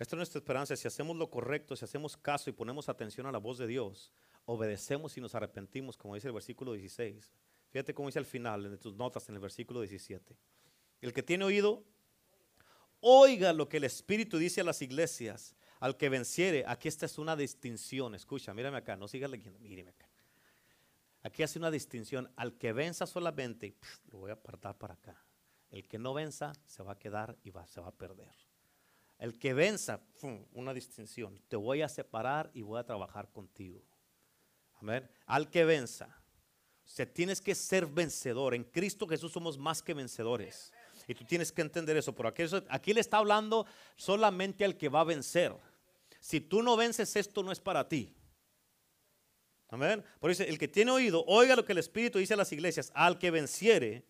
Esta 0.01 0.15
es 0.15 0.17
nuestra 0.17 0.39
esperanza. 0.39 0.75
Si 0.75 0.87
hacemos 0.87 1.15
lo 1.15 1.29
correcto, 1.29 1.75
si 1.75 1.85
hacemos 1.85 2.17
caso 2.17 2.49
y 2.49 2.53
ponemos 2.53 2.89
atención 2.89 3.27
a 3.27 3.31
la 3.31 3.37
voz 3.37 3.59
de 3.59 3.67
Dios, 3.67 4.11
obedecemos 4.45 5.15
y 5.15 5.21
nos 5.21 5.35
arrepentimos, 5.35 5.95
como 5.95 6.15
dice 6.15 6.25
el 6.27 6.33
versículo 6.33 6.73
16. 6.73 7.31
Fíjate 7.69 7.93
cómo 7.93 8.07
dice 8.07 8.17
al 8.17 8.25
final, 8.25 8.65
en 8.65 8.79
tus 8.79 8.95
notas, 8.95 9.29
en 9.29 9.35
el 9.35 9.41
versículo 9.41 9.81
17. 9.81 10.35
El 11.01 11.13
que 11.13 11.21
tiene 11.21 11.45
oído, 11.45 11.83
oiga 12.99 13.53
lo 13.53 13.69
que 13.69 13.77
el 13.77 13.83
Espíritu 13.83 14.39
dice 14.39 14.61
a 14.61 14.63
las 14.63 14.81
iglesias. 14.81 15.55
Al 15.79 15.95
que 15.97 16.09
venciere, 16.09 16.63
aquí 16.65 16.87
esta 16.87 17.05
es 17.05 17.19
una 17.19 17.35
distinción. 17.35 18.15
Escucha, 18.15 18.55
mírame 18.55 18.77
acá, 18.77 18.97
no 18.97 19.07
sigas 19.07 19.29
leyendo, 19.29 19.59
míreme 19.59 19.91
acá. 19.91 20.09
Aquí 21.21 21.43
hace 21.43 21.59
una 21.59 21.69
distinción. 21.69 22.31
Al 22.37 22.57
que 22.57 22.73
venza 22.73 23.05
solamente, 23.05 23.75
lo 24.11 24.17
voy 24.17 24.31
a 24.31 24.33
apartar 24.33 24.79
para 24.79 24.95
acá. 24.95 25.23
El 25.69 25.87
que 25.87 25.99
no 25.99 26.15
venza 26.15 26.53
se 26.65 26.81
va 26.81 26.93
a 26.93 26.97
quedar 26.97 27.37
y 27.43 27.51
va, 27.51 27.67
se 27.67 27.79
va 27.81 27.89
a 27.89 27.95
perder. 27.95 28.50
El 29.21 29.39
que 29.39 29.53
venza, 29.53 30.01
una 30.51 30.73
distinción. 30.73 31.39
Te 31.47 31.55
voy 31.55 31.81
a 31.81 31.87
separar 31.87 32.51
y 32.53 32.61
voy 32.63 32.79
a 32.79 32.83
trabajar 32.83 33.31
contigo. 33.31 33.81
Amén. 34.81 35.09
Al 35.25 35.49
que 35.49 35.63
venza. 35.63 36.07
O 36.83 36.89
sea, 36.89 37.05
tienes 37.05 37.39
que 37.39 37.55
ser 37.55 37.85
vencedor. 37.85 38.53
En 38.53 38.65
Cristo 38.65 39.07
Jesús 39.07 39.31
somos 39.31 39.57
más 39.57 39.81
que 39.81 39.93
vencedores. 39.93 40.73
Y 41.07 41.15
tú 41.15 41.23
tienes 41.23 41.53
que 41.53 41.61
entender 41.61 41.95
eso. 41.95 42.13
Pero 42.13 42.27
aquí, 42.27 42.43
aquí 42.67 42.93
le 42.93 42.99
está 42.99 43.17
hablando 43.17 43.65
solamente 43.95 44.65
al 44.65 44.75
que 44.75 44.89
va 44.89 44.99
a 44.99 45.05
vencer. 45.05 45.55
Si 46.19 46.41
tú 46.41 46.61
no 46.61 46.75
vences, 46.75 47.15
esto 47.15 47.43
no 47.43 47.53
es 47.53 47.59
para 47.61 47.87
ti. 47.87 48.13
Amén. 49.69 50.03
Por 50.19 50.31
eso, 50.31 50.43
el 50.43 50.57
que 50.57 50.67
tiene 50.67 50.91
oído, 50.91 51.23
oiga 51.27 51.55
lo 51.55 51.63
que 51.63 51.71
el 51.71 51.77
Espíritu 51.77 52.19
dice 52.19 52.33
a 52.33 52.37
las 52.37 52.51
iglesias. 52.51 52.91
Al 52.93 53.17
que 53.17 53.31
venciere, 53.31 54.03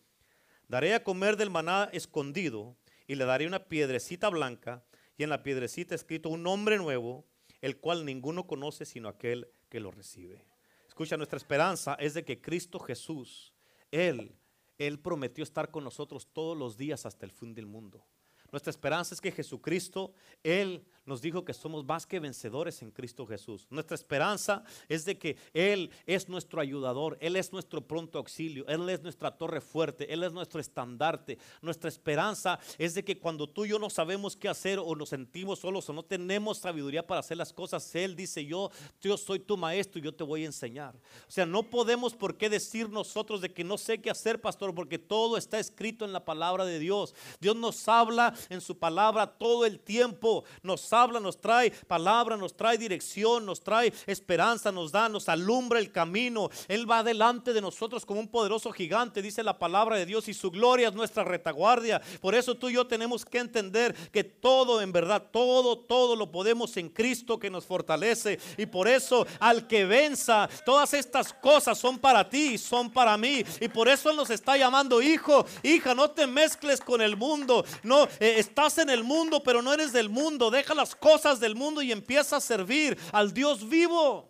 Daré 0.72 0.94
a 0.94 1.04
comer 1.04 1.36
del 1.36 1.50
maná 1.50 1.90
escondido 1.92 2.78
y 3.06 3.16
le 3.16 3.26
daré 3.26 3.46
una 3.46 3.64
piedrecita 3.64 4.30
blanca 4.30 4.82
y 5.16 5.22
en 5.22 5.30
la 5.30 5.42
piedrecita 5.42 5.94
escrito 5.94 6.28
un 6.28 6.42
nombre 6.42 6.78
nuevo, 6.78 7.26
el 7.60 7.78
cual 7.78 8.04
ninguno 8.04 8.46
conoce 8.46 8.84
sino 8.84 9.08
aquel 9.08 9.48
que 9.68 9.80
lo 9.80 9.90
recibe. 9.90 10.44
Escucha, 10.88 11.16
nuestra 11.16 11.36
esperanza 11.36 11.94
es 11.94 12.14
de 12.14 12.24
que 12.24 12.40
Cristo 12.40 12.78
Jesús, 12.78 13.54
Él, 13.90 14.36
Él 14.78 14.98
prometió 14.98 15.42
estar 15.42 15.70
con 15.70 15.84
nosotros 15.84 16.28
todos 16.32 16.56
los 16.56 16.76
días 16.76 17.06
hasta 17.06 17.24
el 17.24 17.32
fin 17.32 17.54
del 17.54 17.66
mundo. 17.66 18.04
Nuestra 18.50 18.70
esperanza 18.70 19.14
es 19.14 19.20
que 19.20 19.32
Jesucristo, 19.32 20.12
Él 20.42 20.84
nos 21.04 21.20
dijo 21.20 21.44
que 21.44 21.52
somos 21.52 21.84
más 21.84 22.06
que 22.06 22.20
vencedores 22.20 22.82
en 22.82 22.90
Cristo 22.90 23.26
Jesús. 23.26 23.66
Nuestra 23.70 23.94
esperanza 23.94 24.64
es 24.88 25.04
de 25.04 25.18
que 25.18 25.36
Él 25.52 25.90
es 26.06 26.28
nuestro 26.28 26.60
ayudador, 26.60 27.18
Él 27.20 27.36
es 27.36 27.52
nuestro 27.52 27.86
pronto 27.86 28.18
auxilio, 28.18 28.66
Él 28.68 28.88
es 28.88 29.02
nuestra 29.02 29.36
torre 29.36 29.60
fuerte, 29.60 30.12
Él 30.12 30.22
es 30.22 30.32
nuestro 30.32 30.60
estandarte. 30.60 31.38
Nuestra 31.60 31.88
esperanza 31.88 32.58
es 32.78 32.94
de 32.94 33.04
que 33.04 33.18
cuando 33.18 33.48
tú 33.48 33.64
y 33.64 33.70
yo 33.70 33.78
no 33.78 33.90
sabemos 33.90 34.36
qué 34.36 34.48
hacer 34.48 34.78
o 34.78 34.94
nos 34.94 35.08
sentimos 35.08 35.58
solos 35.58 35.88
o 35.88 35.92
no 35.92 36.04
tenemos 36.04 36.58
sabiduría 36.58 37.06
para 37.06 37.20
hacer 37.20 37.36
las 37.36 37.52
cosas, 37.52 37.94
Él 37.94 38.14
dice, 38.14 38.44
yo, 38.44 38.70
yo 39.00 39.16
soy 39.16 39.40
tu 39.40 39.56
maestro 39.56 39.98
y 39.98 40.04
yo 40.04 40.14
te 40.14 40.24
voy 40.24 40.42
a 40.44 40.46
enseñar. 40.46 40.94
O 41.28 41.30
sea, 41.30 41.46
no 41.46 41.68
podemos 41.68 42.14
por 42.14 42.36
qué 42.36 42.48
decir 42.48 42.88
nosotros 42.88 43.40
de 43.40 43.52
que 43.52 43.64
no 43.64 43.78
sé 43.78 44.00
qué 44.00 44.10
hacer, 44.10 44.40
pastor, 44.40 44.74
porque 44.74 44.98
todo 44.98 45.36
está 45.36 45.58
escrito 45.58 46.04
en 46.04 46.12
la 46.12 46.24
palabra 46.24 46.64
de 46.64 46.78
Dios. 46.78 47.14
Dios 47.40 47.56
nos 47.56 47.88
habla 47.88 48.34
en 48.48 48.60
su 48.60 48.78
palabra 48.78 49.26
todo 49.26 49.66
el 49.66 49.80
tiempo. 49.80 50.44
Nos 50.62 50.91
habla, 50.92 51.20
nos 51.20 51.40
trae 51.40 51.70
palabra, 51.70 52.36
nos 52.36 52.56
trae 52.56 52.78
dirección, 52.78 53.46
nos 53.46 53.60
trae 53.60 53.92
esperanza, 54.06 54.72
nos 54.72 54.92
da, 54.92 55.08
nos 55.08 55.28
alumbra 55.28 55.78
el 55.78 55.92
camino. 55.92 56.50
Él 56.68 56.90
va 56.90 57.02
delante 57.02 57.52
de 57.52 57.60
nosotros 57.60 58.04
como 58.04 58.20
un 58.20 58.28
poderoso 58.28 58.72
gigante, 58.72 59.22
dice 59.22 59.42
la 59.42 59.58
palabra 59.58 59.96
de 59.96 60.06
Dios, 60.06 60.28
y 60.28 60.34
su 60.34 60.50
gloria 60.50 60.88
es 60.88 60.94
nuestra 60.94 61.24
retaguardia. 61.24 62.00
Por 62.20 62.34
eso 62.34 62.54
tú 62.54 62.68
y 62.68 62.74
yo 62.74 62.86
tenemos 62.86 63.24
que 63.24 63.38
entender 63.38 63.94
que 64.10 64.24
todo, 64.24 64.80
en 64.80 64.92
verdad, 64.92 65.22
todo, 65.32 65.78
todo 65.78 66.16
lo 66.16 66.30
podemos 66.30 66.76
en 66.76 66.88
Cristo 66.88 67.38
que 67.38 67.50
nos 67.50 67.64
fortalece. 67.64 68.38
Y 68.56 68.66
por 68.66 68.88
eso 68.88 69.26
al 69.40 69.66
que 69.66 69.84
venza, 69.84 70.48
todas 70.64 70.94
estas 70.94 71.32
cosas 71.32 71.78
son 71.78 71.98
para 71.98 72.28
ti, 72.28 72.58
son 72.58 72.90
para 72.90 73.16
mí. 73.16 73.44
Y 73.60 73.68
por 73.68 73.88
eso 73.88 74.10
Él 74.10 74.16
nos 74.16 74.30
está 74.30 74.56
llamando, 74.56 75.02
hijo, 75.02 75.44
hija, 75.62 75.94
no 75.94 76.10
te 76.10 76.26
mezcles 76.26 76.80
con 76.80 77.00
el 77.00 77.16
mundo. 77.16 77.64
No, 77.82 78.04
eh, 78.20 78.34
estás 78.38 78.78
en 78.78 78.90
el 78.90 79.04
mundo, 79.04 79.42
pero 79.42 79.62
no 79.62 79.72
eres 79.72 79.92
del 79.92 80.08
mundo. 80.08 80.50
Deja 80.50 80.74
las 80.82 80.96
cosas 80.96 81.38
del 81.38 81.54
mundo 81.54 81.80
y 81.80 81.92
empieza 81.92 82.36
a 82.36 82.40
servir 82.40 82.98
al 83.12 83.32
Dios 83.32 83.68
vivo. 83.68 84.28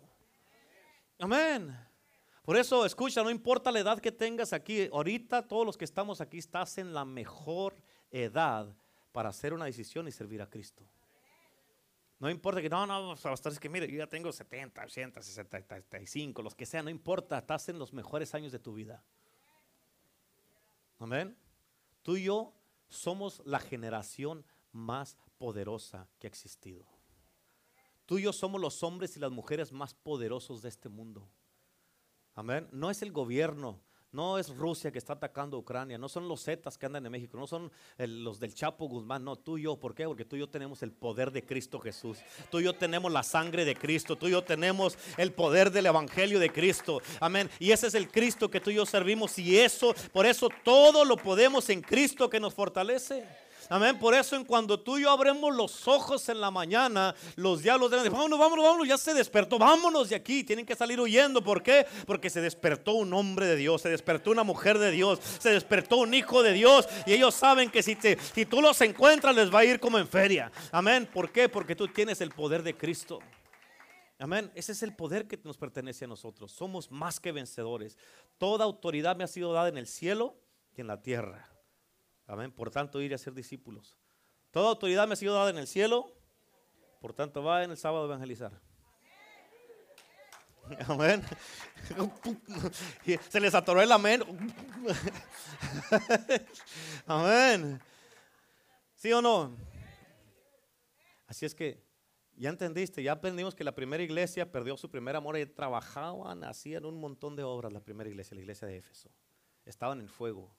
Amén. 1.17 1.75
Por 2.43 2.57
eso, 2.57 2.85
escucha, 2.85 3.23
no 3.23 3.31
importa 3.31 3.71
la 3.71 3.79
edad 3.79 3.99
que 3.99 4.11
tengas 4.11 4.53
aquí, 4.53 4.87
ahorita 4.91 5.47
todos 5.47 5.65
los 5.65 5.77
que 5.77 5.85
estamos 5.85 6.21
aquí 6.21 6.37
estás 6.37 6.77
en 6.77 6.93
la 6.93 7.05
mejor 7.05 7.75
edad 8.11 8.67
para 9.11 9.29
hacer 9.29 9.53
una 9.53 9.65
decisión 9.65 10.07
y 10.07 10.11
servir 10.11 10.41
a 10.43 10.49
Cristo. 10.49 10.83
No 12.19 12.29
importa 12.29 12.61
que 12.61 12.69
no, 12.69 12.85
no, 12.85 13.13
es 13.13 13.59
que 13.59 13.69
mire, 13.69 13.87
yo 13.89 13.97
ya 13.97 14.07
tengo 14.07 14.31
70, 14.31 14.83
80, 14.83 15.21
60, 15.23 15.57
75, 15.57 16.43
los 16.43 16.53
que 16.53 16.67
sean, 16.67 16.85
no 16.85 16.91
importa, 16.91 17.39
estás 17.39 17.67
en 17.69 17.79
los 17.79 17.93
mejores 17.93 18.35
años 18.35 18.51
de 18.51 18.59
tu 18.59 18.75
vida. 18.75 19.03
Amén. 20.99 21.35
Tú 22.03 22.15
y 22.15 22.25
yo 22.25 22.53
somos 22.89 23.41
la 23.45 23.59
generación 23.59 24.45
más 24.71 25.17
poderosa 25.37 26.07
que 26.19 26.27
ha 26.27 26.29
existido. 26.29 26.85
Tú 28.05 28.17
y 28.17 28.23
yo 28.23 28.33
somos 28.33 28.59
los 28.59 28.83
hombres 28.83 29.15
y 29.15 29.19
las 29.19 29.31
mujeres 29.31 29.71
más 29.71 29.93
poderosos 29.93 30.61
de 30.61 30.69
este 30.69 30.89
mundo. 30.89 31.29
Amén. 32.35 32.67
No 32.71 32.89
es 32.89 33.01
el 33.01 33.11
gobierno, 33.11 33.79
no 34.13 34.37
es 34.37 34.55
Rusia 34.55 34.91
que 34.91 34.99
está 34.99 35.13
atacando 35.13 35.57
a 35.57 35.59
Ucrania, 35.59 35.97
no 35.97 36.07
son 36.07 36.27
los 36.27 36.43
Zetas 36.43 36.77
que 36.77 36.85
andan 36.85 37.05
en 37.05 37.11
México, 37.11 37.37
no 37.37 37.47
son 37.47 37.71
los 37.97 38.39
del 38.39 38.53
Chapo 38.53 38.87
Guzmán, 38.87 39.23
no, 39.23 39.35
tú 39.35 39.57
y 39.57 39.63
yo, 39.63 39.75
¿por 39.77 39.95
qué? 39.95 40.05
Porque 40.05 40.23
tú 40.23 40.35
y 40.35 40.39
yo 40.39 40.49
tenemos 40.49 40.83
el 40.83 40.91
poder 40.91 41.31
de 41.31 41.43
Cristo 41.43 41.79
Jesús, 41.79 42.19
tú 42.51 42.59
y 42.59 42.63
yo 42.63 42.73
tenemos 42.73 43.11
la 43.11 43.23
sangre 43.23 43.65
de 43.65 43.75
Cristo, 43.75 44.15
tú 44.15 44.27
y 44.27 44.31
yo 44.31 44.43
tenemos 44.43 44.97
el 45.17 45.33
poder 45.33 45.71
del 45.71 45.87
Evangelio 45.87 46.39
de 46.39 46.51
Cristo, 46.51 47.01
amén. 47.19 47.49
Y 47.59 47.71
ese 47.71 47.87
es 47.87 47.95
el 47.95 48.09
Cristo 48.09 48.49
que 48.49 48.61
tú 48.61 48.69
y 48.69 48.75
yo 48.75 48.85
servimos 48.85 49.37
y 49.39 49.57
eso, 49.57 49.95
por 50.11 50.25
eso 50.25 50.49
todo 50.63 51.03
lo 51.05 51.17
podemos 51.17 51.69
en 51.69 51.81
Cristo 51.81 52.29
que 52.29 52.39
nos 52.39 52.53
fortalece. 52.53 53.25
Amén. 53.69 53.97
Por 53.97 54.13
eso 54.13 54.35
en 54.35 54.45
cuando 54.45 54.79
tú 54.79 54.97
y 54.97 55.03
yo 55.03 55.11
abremos 55.11 55.55
los 55.55 55.87
ojos 55.87 56.27
en 56.29 56.41
la 56.41 56.51
mañana, 56.51 57.15
los 57.35 57.61
diablos 57.61 57.91
de 57.91 58.09
vámonos, 58.09 58.39
vámonos, 58.39 58.65
vámonos, 58.65 58.87
ya 58.87 58.97
se 58.97 59.13
despertó, 59.13 59.57
vámonos 59.57 60.09
de 60.09 60.15
aquí. 60.15 60.43
Tienen 60.43 60.65
que 60.65 60.75
salir 60.75 60.99
huyendo. 60.99 61.43
¿Por 61.43 61.63
qué? 61.63 61.85
Porque 62.05 62.29
se 62.29 62.41
despertó 62.41 62.93
un 62.93 63.13
hombre 63.13 63.47
de 63.47 63.55
Dios, 63.55 63.81
se 63.81 63.89
despertó 63.89 64.31
una 64.31 64.43
mujer 64.43 64.77
de 64.79 64.91
Dios, 64.91 65.19
se 65.39 65.51
despertó 65.51 65.97
un 65.97 66.13
hijo 66.13 66.43
de 66.43 66.53
Dios. 66.53 66.87
Y 67.05 67.13
ellos 67.13 67.33
saben 67.33 67.69
que 67.69 67.83
si, 67.83 67.95
te, 67.95 68.17
si 68.33 68.45
tú 68.45 68.61
los 68.61 68.79
encuentras 68.81 69.35
les 69.35 69.53
va 69.53 69.59
a 69.59 69.65
ir 69.65 69.79
como 69.79 69.97
en 69.99 70.07
feria. 70.07 70.51
Amén. 70.71 71.09
¿Por 71.11 71.31
qué? 71.31 71.49
Porque 71.49 71.75
tú 71.75 71.87
tienes 71.87 72.21
el 72.21 72.31
poder 72.31 72.63
de 72.63 72.75
Cristo. 72.75 73.19
Amén. 74.19 74.51
Ese 74.55 74.71
es 74.71 74.83
el 74.83 74.95
poder 74.95 75.27
que 75.27 75.39
nos 75.43 75.57
pertenece 75.57 76.05
a 76.05 76.07
nosotros. 76.07 76.51
Somos 76.51 76.91
más 76.91 77.19
que 77.19 77.31
vencedores. 77.31 77.97
Toda 78.37 78.63
autoridad 78.63 79.15
me 79.15 79.23
ha 79.23 79.27
sido 79.27 79.53
dada 79.53 79.69
en 79.69 79.77
el 79.77 79.87
cielo 79.87 80.37
y 80.75 80.81
en 80.81 80.87
la 80.87 81.01
tierra. 81.01 81.52
Amén. 82.27 82.51
Por 82.51 82.71
tanto, 82.71 83.01
ir 83.01 83.13
a 83.13 83.17
ser 83.17 83.33
discípulos. 83.33 83.97
Toda 84.51 84.69
autoridad 84.69 85.07
me 85.07 85.13
ha 85.13 85.17
sido 85.17 85.33
dada 85.33 85.49
en 85.49 85.57
el 85.57 85.67
cielo. 85.67 86.13
Por 87.01 87.13
tanto, 87.13 87.43
va 87.43 87.63
en 87.63 87.71
el 87.71 87.77
sábado 87.77 88.03
a 88.03 88.07
evangelizar. 88.07 88.59
Amén. 90.87 91.21
Se 93.29 93.39
les 93.39 93.53
atoró 93.53 93.81
el 93.81 93.91
amén. 93.91 94.23
Amén. 97.05 97.81
¿Sí 98.95 99.11
o 99.11 99.21
no? 99.21 99.55
Así 101.27 101.45
es 101.45 101.53
que 101.53 101.83
ya 102.35 102.49
entendiste, 102.49 103.03
ya 103.03 103.11
aprendimos 103.11 103.55
que 103.55 103.63
la 103.63 103.75
primera 103.75 104.01
iglesia 104.01 104.51
perdió 104.51 104.77
su 104.77 104.89
primer 104.89 105.15
amor 105.15 105.37
y 105.37 105.45
trabajaban, 105.45 106.43
hacían 106.43 106.85
un 106.85 106.99
montón 106.99 107.35
de 107.35 107.43
obras 107.43 107.73
la 107.73 107.79
primera 107.79 108.09
iglesia, 108.09 108.35
la 108.35 108.41
iglesia 108.41 108.67
de 108.67 108.77
Éfeso. 108.77 109.11
Estaban 109.65 109.99
en 109.99 110.09
fuego. 110.09 110.55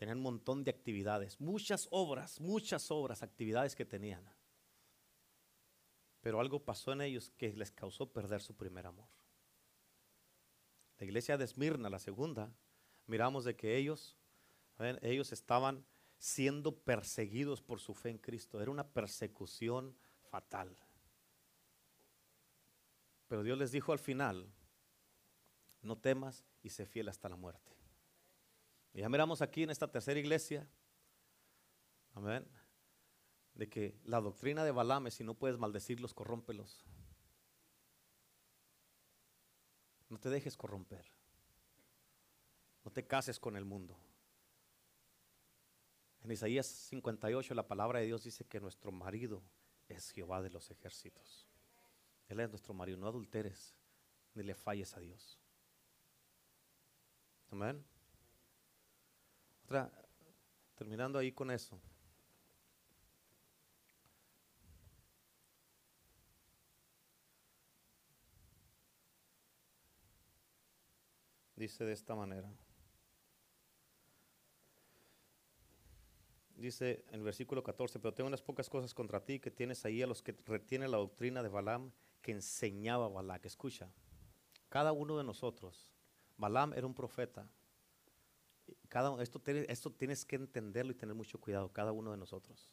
Tenían 0.00 0.16
un 0.16 0.22
montón 0.22 0.64
de 0.64 0.70
actividades, 0.70 1.38
muchas 1.42 1.86
obras, 1.90 2.40
muchas 2.40 2.90
obras, 2.90 3.22
actividades 3.22 3.76
que 3.76 3.84
tenían. 3.84 4.24
Pero 6.22 6.40
algo 6.40 6.64
pasó 6.64 6.92
en 6.92 7.02
ellos 7.02 7.28
que 7.36 7.52
les 7.52 7.70
causó 7.70 8.10
perder 8.10 8.40
su 8.40 8.56
primer 8.56 8.86
amor. 8.86 9.10
La 10.98 11.04
iglesia 11.04 11.36
de 11.36 11.44
Esmirna, 11.44 11.90
la 11.90 11.98
segunda, 11.98 12.50
miramos 13.08 13.44
de 13.44 13.56
que 13.56 13.76
ellos, 13.76 14.16
ellos 15.02 15.32
estaban 15.32 15.84
siendo 16.16 16.74
perseguidos 16.78 17.60
por 17.60 17.78
su 17.78 17.92
fe 17.92 18.08
en 18.08 18.16
Cristo. 18.16 18.62
Era 18.62 18.70
una 18.70 18.88
persecución 18.88 19.94
fatal. 20.30 20.74
Pero 23.28 23.42
Dios 23.42 23.58
les 23.58 23.70
dijo 23.70 23.92
al 23.92 23.98
final, 23.98 24.50
no 25.82 25.98
temas 25.98 26.42
y 26.62 26.70
sé 26.70 26.86
fiel 26.86 27.10
hasta 27.10 27.28
la 27.28 27.36
muerte. 27.36 27.79
Y 28.92 29.00
ya 29.00 29.08
miramos 29.08 29.42
aquí 29.42 29.62
en 29.62 29.70
esta 29.70 29.90
tercera 29.90 30.18
iglesia, 30.18 30.68
amén, 32.14 32.46
de 33.54 33.68
que 33.68 33.98
la 34.04 34.20
doctrina 34.20 34.64
de 34.64 34.72
Balaam 34.72 35.10
si 35.10 35.24
no 35.24 35.34
puedes 35.34 35.58
maldecirlos, 35.58 36.14
corrómpelos. 36.14 36.84
No 40.08 40.18
te 40.18 40.28
dejes 40.28 40.56
corromper. 40.56 41.06
No 42.84 42.90
te 42.90 43.06
cases 43.06 43.38
con 43.38 43.56
el 43.56 43.64
mundo. 43.64 43.96
En 46.22 46.30
Isaías 46.30 46.66
58 46.66 47.54
la 47.54 47.68
palabra 47.68 48.00
de 48.00 48.06
Dios 48.06 48.24
dice 48.24 48.44
que 48.44 48.60
nuestro 48.60 48.92
marido 48.92 49.42
es 49.88 50.10
Jehová 50.10 50.42
de 50.42 50.50
los 50.50 50.70
ejércitos. 50.70 51.46
Él 52.28 52.40
es 52.40 52.48
nuestro 52.48 52.74
marido, 52.74 52.98
no 52.98 53.06
adulteres 53.06 53.74
ni 54.34 54.42
le 54.42 54.54
falles 54.54 54.96
a 54.96 55.00
Dios. 55.00 55.38
Amén. 57.50 57.84
Terminando 60.74 61.18
ahí 61.18 61.30
con 61.30 61.50
eso. 61.50 61.80
Dice 71.54 71.84
de 71.84 71.92
esta 71.92 72.14
manera. 72.14 72.50
Dice 76.56 77.04
en 77.08 77.16
el 77.16 77.22
versículo 77.22 77.62
14, 77.62 78.00
pero 78.00 78.12
tengo 78.12 78.28
unas 78.28 78.42
pocas 78.42 78.68
cosas 78.68 78.92
contra 78.92 79.24
ti 79.24 79.38
que 79.38 79.50
tienes 79.50 79.84
ahí 79.84 80.02
a 80.02 80.06
los 80.06 80.22
que 80.22 80.36
retienen 80.46 80.90
la 80.90 80.96
doctrina 80.96 81.42
de 81.42 81.48
Balaam 81.48 81.92
que 82.22 82.32
enseñaba 82.32 83.08
Balac. 83.08 83.44
Escucha, 83.44 83.92
cada 84.68 84.92
uno 84.92 85.16
de 85.16 85.24
nosotros, 85.24 85.92
Balaam 86.36 86.72
era 86.72 86.86
un 86.86 86.94
profeta. 86.94 87.48
Cada, 88.88 89.22
esto, 89.22 89.42
esto 89.46 89.92
tienes 89.92 90.24
que 90.24 90.36
entenderlo 90.36 90.92
y 90.92 90.94
tener 90.94 91.14
mucho 91.14 91.40
cuidado, 91.40 91.72
cada 91.72 91.92
uno 91.92 92.10
de 92.10 92.16
nosotros. 92.16 92.70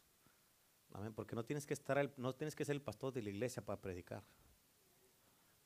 Amén, 0.92 1.12
porque 1.12 1.36
no 1.36 1.44
tienes 1.44 1.66
que 1.66 1.74
estar, 1.74 2.12
no 2.16 2.34
tienes 2.34 2.54
que 2.54 2.64
ser 2.64 2.74
el 2.74 2.82
pastor 2.82 3.12
de 3.12 3.22
la 3.22 3.30
iglesia 3.30 3.64
para 3.64 3.80
predicar. 3.80 4.22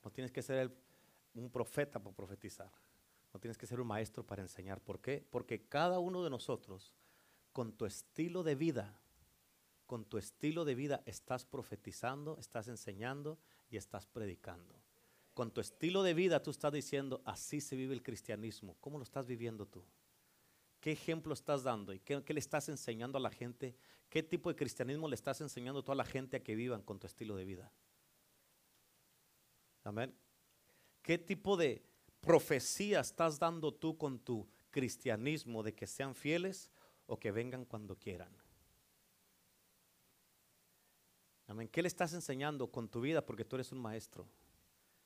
No 0.04 0.10
tienes 0.10 0.32
que 0.32 0.42
ser 0.42 0.74
un 1.34 1.50
profeta 1.50 1.98
para 1.98 2.14
profetizar. 2.14 2.70
No 3.32 3.40
tienes 3.40 3.56
que 3.56 3.66
ser 3.66 3.80
un 3.80 3.86
maestro 3.86 4.26
para 4.26 4.42
enseñar. 4.42 4.80
¿Por 4.80 5.00
qué? 5.00 5.24
Porque 5.30 5.66
cada 5.66 5.98
uno 5.98 6.22
de 6.22 6.30
nosotros, 6.30 6.94
con 7.52 7.72
tu 7.72 7.86
estilo 7.86 8.42
de 8.42 8.54
vida, 8.54 8.98
con 9.86 10.04
tu 10.04 10.18
estilo 10.18 10.64
de 10.64 10.74
vida 10.74 11.02
estás 11.06 11.44
profetizando, 11.44 12.38
estás 12.38 12.68
enseñando 12.68 13.38
y 13.70 13.76
estás 13.76 14.06
predicando. 14.06 14.74
Con 15.34 15.50
tu 15.50 15.60
estilo 15.60 16.02
de 16.02 16.14
vida 16.14 16.42
tú 16.42 16.50
estás 16.50 16.72
diciendo, 16.72 17.22
así 17.24 17.60
se 17.60 17.76
vive 17.76 17.94
el 17.94 18.02
cristianismo. 18.02 18.76
¿Cómo 18.80 18.98
lo 18.98 19.04
estás 19.04 19.26
viviendo 19.26 19.66
tú? 19.66 19.82
¿Qué 20.82 20.90
ejemplo 20.90 21.32
estás 21.32 21.62
dando? 21.62 21.92
¿Y 21.92 22.00
qué, 22.00 22.20
le 22.26 22.40
estás 22.40 22.68
enseñando 22.68 23.16
a 23.16 23.20
la 23.20 23.30
gente? 23.30 23.76
¿Qué 24.10 24.20
tipo 24.20 24.50
de 24.50 24.56
cristianismo 24.56 25.06
le 25.06 25.14
estás 25.14 25.40
enseñando 25.40 25.78
a 25.78 25.84
toda 25.84 25.94
la 25.94 26.04
gente 26.04 26.36
a 26.36 26.42
que 26.42 26.56
vivan 26.56 26.82
con 26.82 26.98
tu 26.98 27.06
estilo 27.06 27.36
de 27.36 27.44
vida? 27.44 27.72
Amén. 29.84 30.12
¿Qué 31.00 31.18
tipo 31.18 31.56
de, 31.56 31.84
profecía 32.20 32.98
estás 32.98 33.38
dando 33.38 33.72
tú 33.72 33.96
con 33.96 34.18
tu 34.18 34.48
cristianismo 34.72 35.62
de 35.62 35.72
que 35.72 35.86
sean 35.86 36.16
fieles 36.16 36.68
o 37.06 37.16
que 37.16 37.30
vengan 37.30 37.64
cuando 37.64 37.94
quieran? 37.94 38.36
Amén. 41.46 41.68
¿Qué 41.68 41.80
le 41.80 41.86
estás 41.86 42.12
enseñando 42.12 42.72
con 42.72 42.88
tu 42.88 43.00
vida? 43.00 43.24
Porque 43.24 43.44
tú 43.44 43.54
eres 43.54 43.70
un 43.70 43.78
maestro. 43.78 44.26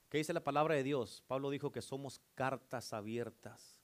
¿Qué 0.09 0.17
dice 0.17 0.33
la 0.33 0.43
palabra 0.43 0.75
de 0.75 0.85
Dios? 0.85 1.23
Pablo 1.27 1.51
dijo 1.51 1.71
que 1.71 1.83
somos 1.83 2.19
cartas 2.35 2.95
abiertas. 2.95 3.76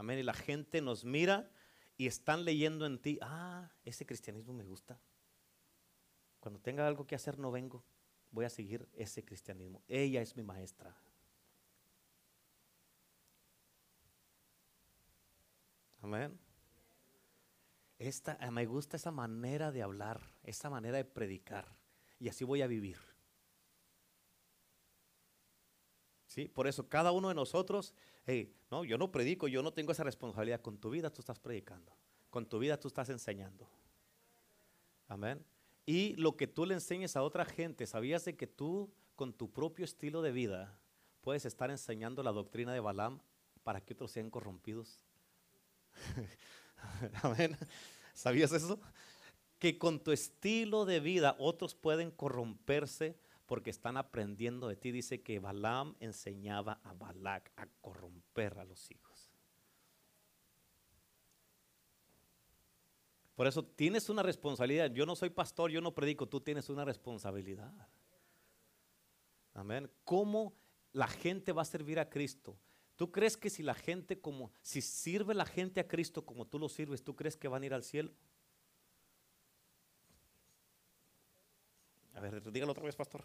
Amén. 0.00 0.18
Y 0.18 0.22
la 0.22 0.32
gente 0.32 0.80
nos 0.80 1.04
mira 1.04 1.50
y 1.98 2.06
están 2.06 2.46
leyendo 2.46 2.86
en 2.86 2.98
ti. 2.98 3.18
Ah, 3.20 3.70
ese 3.84 4.06
cristianismo 4.06 4.54
me 4.54 4.64
gusta. 4.64 4.98
Cuando 6.40 6.58
tenga 6.58 6.86
algo 6.86 7.06
que 7.06 7.14
hacer 7.14 7.38
no 7.38 7.50
vengo. 7.50 7.84
Voy 8.30 8.46
a 8.46 8.48
seguir 8.48 8.88
ese 8.94 9.22
cristianismo. 9.22 9.82
Ella 9.86 10.22
es 10.22 10.34
mi 10.38 10.42
maestra. 10.42 10.96
Amén. 16.00 16.40
Esta, 17.98 18.38
eh, 18.40 18.50
me 18.50 18.64
gusta 18.64 18.96
esa 18.96 19.10
manera 19.10 19.70
de 19.70 19.82
hablar, 19.82 20.22
esa 20.44 20.70
manera 20.70 20.96
de 20.96 21.04
predicar. 21.04 21.76
Y 22.18 22.30
así 22.30 22.42
voy 22.42 22.62
a 22.62 22.66
vivir. 22.66 22.96
¿Sí? 26.24 26.48
Por 26.48 26.68
eso 26.68 26.88
cada 26.88 27.12
uno 27.12 27.28
de 27.28 27.34
nosotros, 27.34 27.92
no, 28.70 28.84
yo 28.84 28.98
no 28.98 29.10
predico, 29.10 29.48
yo 29.48 29.62
no 29.62 29.72
tengo 29.72 29.92
esa 29.92 30.04
responsabilidad. 30.04 30.60
Con 30.60 30.78
tu 30.78 30.90
vida 30.90 31.10
tú 31.10 31.20
estás 31.20 31.38
predicando. 31.38 31.92
Con 32.30 32.46
tu 32.46 32.58
vida 32.58 32.78
tú 32.78 32.88
estás 32.88 33.08
enseñando. 33.08 33.68
Amén. 35.08 35.44
Y 35.86 36.14
lo 36.16 36.36
que 36.36 36.46
tú 36.46 36.66
le 36.66 36.74
enseñes 36.74 37.16
a 37.16 37.22
otra 37.22 37.44
gente, 37.44 37.86
¿sabías 37.86 38.24
de 38.24 38.36
que 38.36 38.46
tú 38.46 38.92
con 39.16 39.32
tu 39.32 39.50
propio 39.50 39.84
estilo 39.84 40.22
de 40.22 40.30
vida 40.30 40.78
puedes 41.20 41.44
estar 41.44 41.70
enseñando 41.70 42.22
la 42.22 42.32
doctrina 42.32 42.72
de 42.72 42.80
Balaam 42.80 43.20
para 43.64 43.80
que 43.80 43.94
otros 43.94 44.12
sean 44.12 44.30
corrompidos? 44.30 45.02
Amén. 47.22 47.56
¿Sabías 48.14 48.52
eso? 48.52 48.80
Que 49.58 49.78
con 49.78 49.98
tu 49.98 50.12
estilo 50.12 50.84
de 50.84 51.00
vida 51.00 51.34
otros 51.38 51.74
pueden 51.74 52.10
corromperse 52.10 53.18
porque 53.50 53.70
están 53.70 53.96
aprendiendo 53.96 54.68
de 54.68 54.76
ti. 54.76 54.92
Dice 54.92 55.22
que 55.22 55.40
Balaam 55.40 55.96
enseñaba 55.98 56.80
a 56.84 56.92
Balac 56.92 57.50
a 57.56 57.66
corromper 57.80 58.56
a 58.60 58.64
los 58.64 58.88
hijos. 58.92 59.28
Por 63.34 63.48
eso 63.48 63.64
tienes 63.64 64.08
una 64.08 64.22
responsabilidad. 64.22 64.92
Yo 64.92 65.04
no 65.04 65.16
soy 65.16 65.30
pastor, 65.30 65.72
yo 65.72 65.80
no 65.80 65.92
predico, 65.92 66.28
tú 66.28 66.40
tienes 66.40 66.68
una 66.68 66.84
responsabilidad. 66.84 67.72
Amén. 69.54 69.90
¿Cómo 70.04 70.54
la 70.92 71.08
gente 71.08 71.50
va 71.50 71.62
a 71.62 71.64
servir 71.64 71.98
a 71.98 72.08
Cristo? 72.08 72.56
¿Tú 72.94 73.10
crees 73.10 73.36
que 73.36 73.50
si 73.50 73.64
la 73.64 73.74
gente 73.74 74.20
como, 74.20 74.52
si 74.62 74.80
sirve 74.80 75.34
la 75.34 75.44
gente 75.44 75.80
a 75.80 75.88
Cristo 75.88 76.24
como 76.24 76.46
tú 76.46 76.60
lo 76.60 76.68
sirves, 76.68 77.02
tú 77.02 77.16
crees 77.16 77.36
que 77.36 77.48
van 77.48 77.64
a 77.64 77.66
ir 77.66 77.74
al 77.74 77.82
cielo? 77.82 78.12
A 82.20 82.22
ver, 82.22 82.52
dígalo 82.52 82.72
otra 82.72 82.84
vez, 82.84 82.94
pastor. 82.94 83.24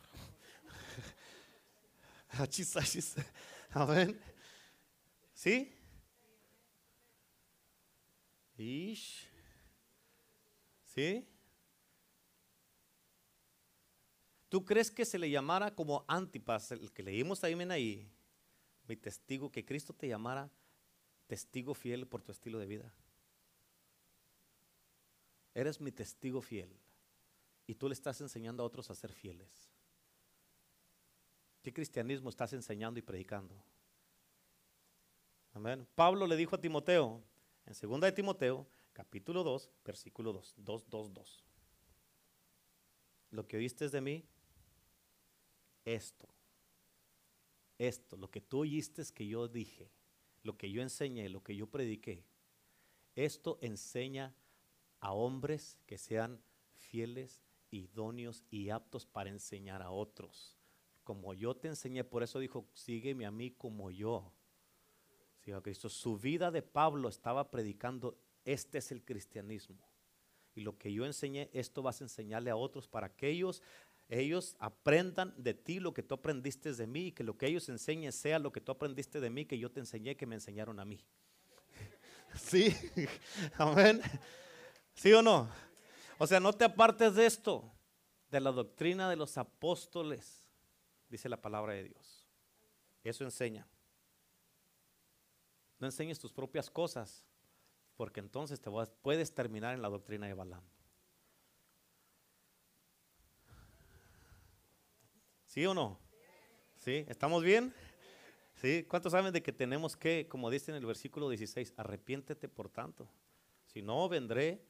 Amén. 3.72 4.18
¿Sí? 5.34 5.76
Ish. 8.58 9.28
¿Sí? 10.86 11.28
¿Tú 14.48 14.64
crees 14.64 14.90
que 14.90 15.04
se 15.04 15.20
le 15.20 15.30
llamara 15.30 15.76
como 15.76 16.06
Antipas, 16.08 16.72
el 16.72 16.90
que 16.94 17.04
leímos 17.04 17.44
ahí, 17.44 17.54
ahí? 17.70 18.10
mi 18.88 18.96
testigo, 18.96 19.52
que 19.52 19.66
Cristo 19.66 19.92
te 19.92 20.08
llamara 20.08 20.50
testigo 21.28 21.74
fiel 21.74 22.08
por 22.08 22.22
tu 22.22 22.32
estilo 22.32 22.60
de 22.60 22.66
vida. 22.66 22.94
Eres 25.54 25.82
mi 25.82 25.92
testigo 25.92 26.42
fiel 26.42 26.85
y 27.68 27.76
tú 27.76 27.88
le 27.88 27.94
estás 27.94 28.22
enseñando 28.22 28.64
a 28.64 28.66
otros 28.66 28.90
a 28.90 28.96
ser 28.96 29.12
fieles. 29.12 29.70
¿Qué 31.62 31.74
cristianismo 31.74 32.30
estás 32.30 32.54
enseñando 32.54 33.00
y 33.00 33.02
predicando? 33.02 33.56
Amén. 35.54 35.88
Pablo 35.96 36.28
le 36.28 36.36
dijo 36.36 36.56
a 36.56 36.62
Timoteo, 36.62 37.24
en 37.66 37.74
2 37.90 38.02
de 38.02 38.12
Timoteo, 38.12 38.68
capítulo 38.94 39.44
2, 39.44 39.72
versículo 39.84 40.34
2, 40.34 40.54
2, 40.58 40.90
2, 40.90 41.14
2. 41.14 41.44
Lo 43.32 43.48
que 43.48 43.58
oíste 43.58 43.90
de 43.90 44.02
mí, 44.02 44.26
esto, 45.84 46.28
esto, 47.78 48.18
lo 48.18 48.30
que 48.30 48.42
tú 48.42 48.60
oíste 48.60 49.04
que 49.14 49.26
yo 49.28 49.48
dije, 49.48 49.90
lo 50.44 50.58
que 50.58 50.70
yo 50.70 50.82
enseñé, 50.82 51.30
lo 51.30 51.42
que 51.44 51.56
yo 51.56 51.68
prediqué, 51.68 52.26
esto 53.16 53.58
enseña 53.62 54.36
a 55.00 55.14
hombres 55.14 55.80
que 55.86 55.98
sean 55.98 56.42
fieles, 56.76 57.45
idóneos 57.76 58.44
y 58.50 58.70
aptos 58.70 59.06
para 59.06 59.30
enseñar 59.30 59.82
a 59.82 59.92
otros. 59.92 60.58
Como 61.04 61.34
yo 61.34 61.56
te 61.56 61.68
enseñé, 61.68 62.04
por 62.04 62.24
eso 62.24 62.40
dijo, 62.40 62.68
sígueme 62.74 63.26
a 63.26 63.32
mí 63.32 63.52
como 63.52 63.92
yo. 63.92 64.34
Siga 65.40 65.58
a 65.58 65.62
Cristo. 65.62 65.90
Su 65.90 66.18
vida 66.18 66.50
de 66.50 66.64
Pablo 66.64 67.10
estaba 67.10 67.52
predicando, 67.52 68.18
este 68.44 68.80
es 68.80 68.92
el 68.92 69.04
cristianismo. 69.04 69.88
Y 70.56 70.62
lo 70.62 70.78
que 70.78 70.92
yo 70.92 71.06
enseñé, 71.06 71.50
esto 71.54 71.84
vas 71.84 72.02
a 72.02 72.06
enseñarle 72.06 72.50
a 72.50 72.56
otros 72.56 72.88
para 72.88 73.10
que 73.10 73.30
ellos, 73.30 73.62
ellos 74.08 74.56
aprendan 74.58 75.34
de 75.38 75.54
ti 75.54 75.80
lo 75.80 75.94
que 75.94 76.02
tú 76.02 76.16
aprendiste 76.16 76.74
de 76.74 76.88
mí 76.88 77.08
y 77.08 77.12
que 77.12 77.24
lo 77.24 77.38
que 77.38 77.48
ellos 77.48 77.70
enseñen 77.70 78.12
sea 78.12 78.40
lo 78.40 78.52
que 78.52 78.62
tú 78.62 78.72
aprendiste 78.72 79.20
de 79.20 79.30
mí, 79.30 79.46
que 79.46 79.60
yo 79.60 79.70
te 79.70 79.82
enseñé, 79.82 80.16
que 80.16 80.26
me 80.26 80.36
enseñaron 80.36 80.80
a 80.80 80.86
mí. 80.86 81.00
Sí, 82.36 82.76
amén. 83.58 84.02
¿Sí 84.94 85.14
o 85.14 85.22
no? 85.22 85.50
O 86.18 86.28
sea, 86.28 86.40
no 86.40 86.54
te 86.54 86.66
apartes 86.66 87.16
de 87.16 87.26
esto, 87.26 87.72
de 88.32 88.40
la 88.40 88.52
doctrina 88.52 89.10
de 89.10 89.16
los 89.16 89.38
apóstoles, 89.38 90.46
dice 91.10 91.30
la 91.30 91.42
palabra 91.42 91.74
de 91.74 91.84
Dios. 91.84 92.28
Eso 93.04 93.24
enseña. 93.24 93.68
No 95.80 95.88
enseñes 95.88 96.20
tus 96.20 96.32
propias 96.32 96.70
cosas, 96.70 97.26
porque 97.98 98.20
entonces 98.20 98.62
te 98.62 98.70
puedes 99.02 99.34
terminar 99.34 99.74
en 99.76 99.82
la 99.82 99.90
doctrina 99.90 100.26
de 100.28 100.34
Balaam. 100.34 100.64
¿Sí 105.46 105.66
o 105.66 105.74
no? 105.74 106.00
¿Sí? 106.78 107.06
¿Estamos 107.08 107.44
bien? 107.44 107.74
¿Sí? 108.56 108.86
¿Cuántos 108.90 109.12
saben 109.12 109.34
de 109.34 109.44
que 109.44 109.54
tenemos 109.54 109.96
que, 109.96 110.28
como 110.28 110.50
dice 110.50 110.72
en 110.72 110.78
el 110.78 110.86
versículo 110.86 111.30
16, 111.30 111.74
arrepiéntete 111.78 112.48
por 112.50 112.70
tanto? 112.70 113.10
Si 113.66 113.82
no, 113.82 114.08
vendré 114.10 114.66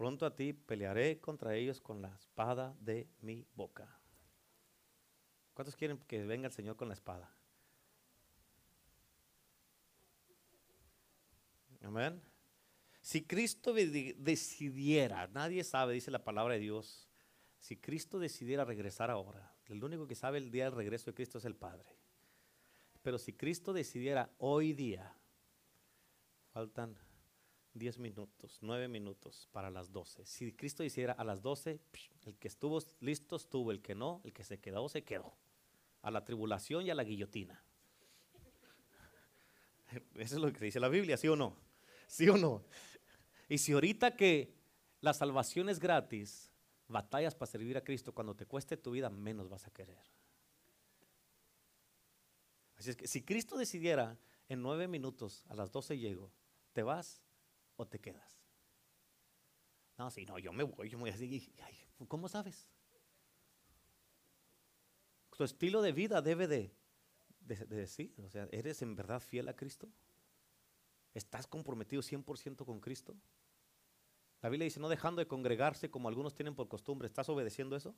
pronto 0.00 0.24
a 0.24 0.34
ti, 0.34 0.54
pelearé 0.54 1.20
contra 1.20 1.54
ellos 1.54 1.78
con 1.78 2.00
la 2.00 2.08
espada 2.14 2.74
de 2.80 3.06
mi 3.20 3.46
boca. 3.54 4.00
¿Cuántos 5.52 5.76
quieren 5.76 5.98
que 5.98 6.24
venga 6.24 6.46
el 6.46 6.54
Señor 6.54 6.74
con 6.74 6.88
la 6.88 6.94
espada? 6.94 7.30
Amén. 11.82 12.18
Si 13.02 13.26
Cristo 13.26 13.74
decidiera, 13.74 15.28
nadie 15.34 15.62
sabe, 15.64 15.92
dice 15.92 16.10
la 16.10 16.24
palabra 16.24 16.54
de 16.54 16.60
Dios, 16.60 17.06
si 17.58 17.76
Cristo 17.76 18.18
decidiera 18.18 18.64
regresar 18.64 19.10
ahora, 19.10 19.54
el 19.66 19.84
único 19.84 20.06
que 20.06 20.14
sabe 20.14 20.38
el 20.38 20.50
día 20.50 20.64
del 20.64 20.76
regreso 20.76 21.10
de 21.10 21.14
Cristo 21.14 21.36
es 21.36 21.44
el 21.44 21.56
Padre. 21.56 21.94
Pero 23.02 23.18
si 23.18 23.34
Cristo 23.34 23.74
decidiera 23.74 24.30
hoy 24.38 24.72
día, 24.72 25.14
faltan 26.54 26.96
10 27.74 27.98
minutos, 27.98 28.58
9 28.62 28.88
minutos 28.88 29.48
para 29.52 29.70
las 29.70 29.92
12. 29.92 30.26
Si 30.26 30.52
Cristo 30.52 30.82
decidiera 30.82 31.12
a 31.12 31.24
las 31.24 31.42
12, 31.42 31.80
el 32.26 32.36
que 32.36 32.48
estuvo 32.48 32.80
listo 33.00 33.36
estuvo, 33.36 33.70
el 33.70 33.80
que 33.80 33.94
no, 33.94 34.20
el 34.24 34.32
que 34.32 34.44
se 34.44 34.58
quedó, 34.58 34.88
se 34.88 35.04
quedó. 35.04 35.34
A 36.02 36.10
la 36.10 36.24
tribulación 36.24 36.86
y 36.86 36.90
a 36.90 36.94
la 36.94 37.04
guillotina. 37.04 37.62
Eso 40.14 40.36
es 40.36 40.42
lo 40.42 40.52
que 40.52 40.64
dice 40.64 40.80
la 40.80 40.88
Biblia, 40.88 41.16
¿sí 41.16 41.28
o 41.28 41.36
no? 41.36 41.56
¿Sí 42.06 42.28
o 42.28 42.36
no? 42.36 42.64
Y 43.48 43.58
si 43.58 43.72
ahorita 43.72 44.16
que 44.16 44.54
la 45.00 45.12
salvación 45.12 45.68
es 45.68 45.78
gratis, 45.78 46.50
batallas 46.88 47.34
para 47.34 47.50
servir 47.50 47.76
a 47.76 47.84
Cristo, 47.84 48.12
cuando 48.12 48.34
te 48.34 48.46
cueste 48.46 48.76
tu 48.76 48.90
vida, 48.90 49.10
menos 49.10 49.48
vas 49.48 49.66
a 49.66 49.70
querer. 49.70 49.98
Así 52.76 52.90
es 52.90 52.96
que 52.96 53.06
si 53.06 53.22
Cristo 53.22 53.56
decidiera 53.56 54.18
en 54.48 54.62
nueve 54.62 54.88
minutos, 54.88 55.44
a 55.48 55.54
las 55.54 55.70
doce 55.70 55.98
llego, 55.98 56.32
¿te 56.72 56.82
vas 56.82 57.22
o 57.80 57.86
te 57.86 57.98
quedas? 57.98 58.38
No, 59.98 60.10
si 60.10 60.24
no, 60.24 60.38
yo 60.38 60.52
me 60.52 60.64
voy, 60.64 60.88
yo 60.88 60.98
me 60.98 61.02
voy 61.02 61.10
así. 61.10 61.52
¿Cómo 62.08 62.28
sabes? 62.28 62.68
Tu 65.36 65.44
estilo 65.44 65.82
de 65.82 65.92
vida 65.92 66.20
debe 66.20 66.46
de, 66.46 66.74
de, 67.40 67.56
de 67.56 67.76
decir, 67.76 68.14
o 68.24 68.28
sea, 68.28 68.48
¿eres 68.52 68.82
en 68.82 68.94
verdad 68.94 69.20
fiel 69.20 69.48
a 69.48 69.56
Cristo? 69.56 69.90
¿Estás 71.14 71.46
comprometido 71.46 72.02
100% 72.02 72.64
con 72.64 72.80
Cristo? 72.80 73.16
La 74.42 74.48
Biblia 74.48 74.64
dice, 74.64 74.80
no 74.80 74.88
dejando 74.88 75.20
de 75.20 75.26
congregarse 75.26 75.90
como 75.90 76.08
algunos 76.08 76.34
tienen 76.34 76.54
por 76.54 76.68
costumbre. 76.68 77.06
¿Estás 77.06 77.28
obedeciendo 77.28 77.76
eso? 77.76 77.94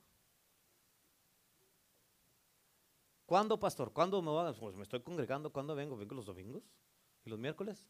¿Cuándo, 3.27 3.59
pastor? 3.59 3.93
¿Cuándo 3.93 4.21
me 4.23 4.31
voy 4.31 4.53
Pues 4.55 4.75
me 4.77 4.83
estoy 4.83 5.03
congregando. 5.03 5.53
¿Cuándo 5.53 5.75
vengo? 5.75 5.97
¿Vengo 5.97 6.15
los 6.15 6.27
domingos? 6.27 6.65
¿Y 7.25 7.31
los 7.31 7.39
miércoles? 7.39 7.87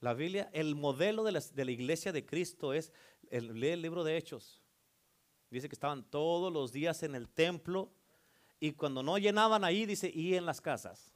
La 0.00 0.14
Biblia, 0.14 0.48
el 0.52 0.74
modelo 0.74 1.24
de 1.24 1.32
la, 1.32 1.70
iglesia 1.70 2.10
de 2.10 2.24
Cristo 2.24 2.72
es, 2.72 2.92
lee 3.30 3.68
el 3.68 3.82
libro 3.82 4.02
de 4.02 4.16
Hechos. 4.16 4.62
Dice 5.50 5.68
que 5.68 5.74
estaban 5.74 6.04
todos 6.04 6.52
los 6.52 6.72
días 6.72 7.02
en 7.02 7.14
el 7.14 7.28
templo 7.28 7.92
y 8.58 8.72
cuando 8.72 9.02
no 9.02 9.18
llenaban 9.18 9.62
ahí, 9.62 9.84
dice, 9.84 10.10
y 10.12 10.34
en 10.34 10.46
las 10.46 10.60
casas. 10.60 11.12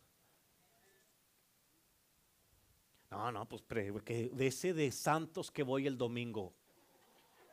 No, 3.11 3.33
no, 3.33 3.49
pues 3.49 3.63
que 4.05 4.31
de 4.31 4.47
ese 4.47 4.75
de 4.75 4.91
santos 4.91 5.51
que 5.51 5.63
voy 5.63 5.87
el 5.87 5.97
domingo. 5.97 6.53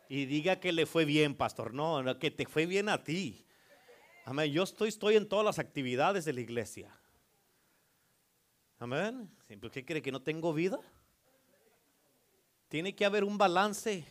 Y 0.10 0.26
diga 0.26 0.60
que 0.60 0.74
le 0.74 0.86
fue 0.86 1.06
bien, 1.06 1.36
pastor. 1.36 1.74
No, 1.74 2.04
no, 2.04 2.20
que 2.20 2.32
te 2.32 2.46
fue 2.46 2.66
bien 2.66 2.90
a 2.90 3.02
ti. 3.02 3.46
Amén. 4.26 4.52
Yo 4.52 4.64
estoy, 4.64 4.90
estoy 4.90 5.16
en 5.16 5.30
todas 5.30 5.46
las 5.46 5.60
actividades 5.60 6.26
de 6.26 6.34
la 6.34 6.42
iglesia. 6.42 6.94
Amén. 8.80 9.30
¿Qué 9.48 9.86
cree 9.86 10.02
que 10.02 10.12
no 10.12 10.22
tengo 10.22 10.54
vida? 10.54 10.80
Tiene 12.72 12.96
que 12.96 13.04
haber 13.04 13.26
un 13.26 13.38
balance. 13.38 14.06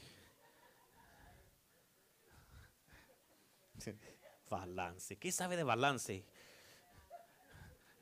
Balance. 4.51 5.17
¿Qué 5.17 5.33
sabe 5.33 5.57
de 5.57 5.63
balance? 5.63 6.27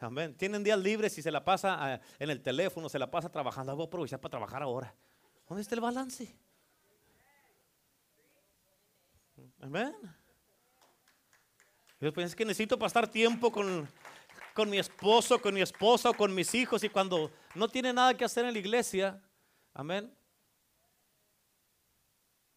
Amén. 0.00 0.36
Tienen 0.36 0.64
días 0.64 0.80
libres 0.80 1.16
y 1.16 1.22
se 1.22 1.30
la 1.30 1.44
pasa 1.44 1.76
ah, 1.78 2.00
en 2.18 2.30
el 2.30 2.42
teléfono, 2.42 2.88
se 2.88 2.98
la 2.98 3.08
pasa 3.08 3.30
trabajando. 3.30 3.76
Voy 3.76 3.84
a 3.84 3.86
aprovechar 3.86 4.20
para 4.20 4.30
trabajar 4.30 4.64
ahora. 4.64 4.92
¿Dónde 5.48 5.62
está 5.62 5.76
el 5.76 5.80
balance? 5.80 6.36
Amén. 9.60 9.94
Yo 12.00 12.08
es 12.08 12.34
que 12.34 12.44
necesito 12.44 12.76
pasar 12.76 13.06
tiempo 13.06 13.52
con, 13.52 13.88
con 14.54 14.68
mi 14.68 14.80
esposo, 14.80 15.40
con 15.40 15.54
mi 15.54 15.60
esposa 15.60 16.10
o 16.10 16.14
con 16.14 16.34
mis 16.34 16.52
hijos 16.52 16.82
y 16.82 16.88
cuando 16.88 17.30
no 17.54 17.68
tiene 17.68 17.92
nada 17.92 18.16
que 18.16 18.24
hacer 18.24 18.44
en 18.44 18.54
la 18.54 18.58
iglesia, 18.58 19.22
amén, 19.72 20.17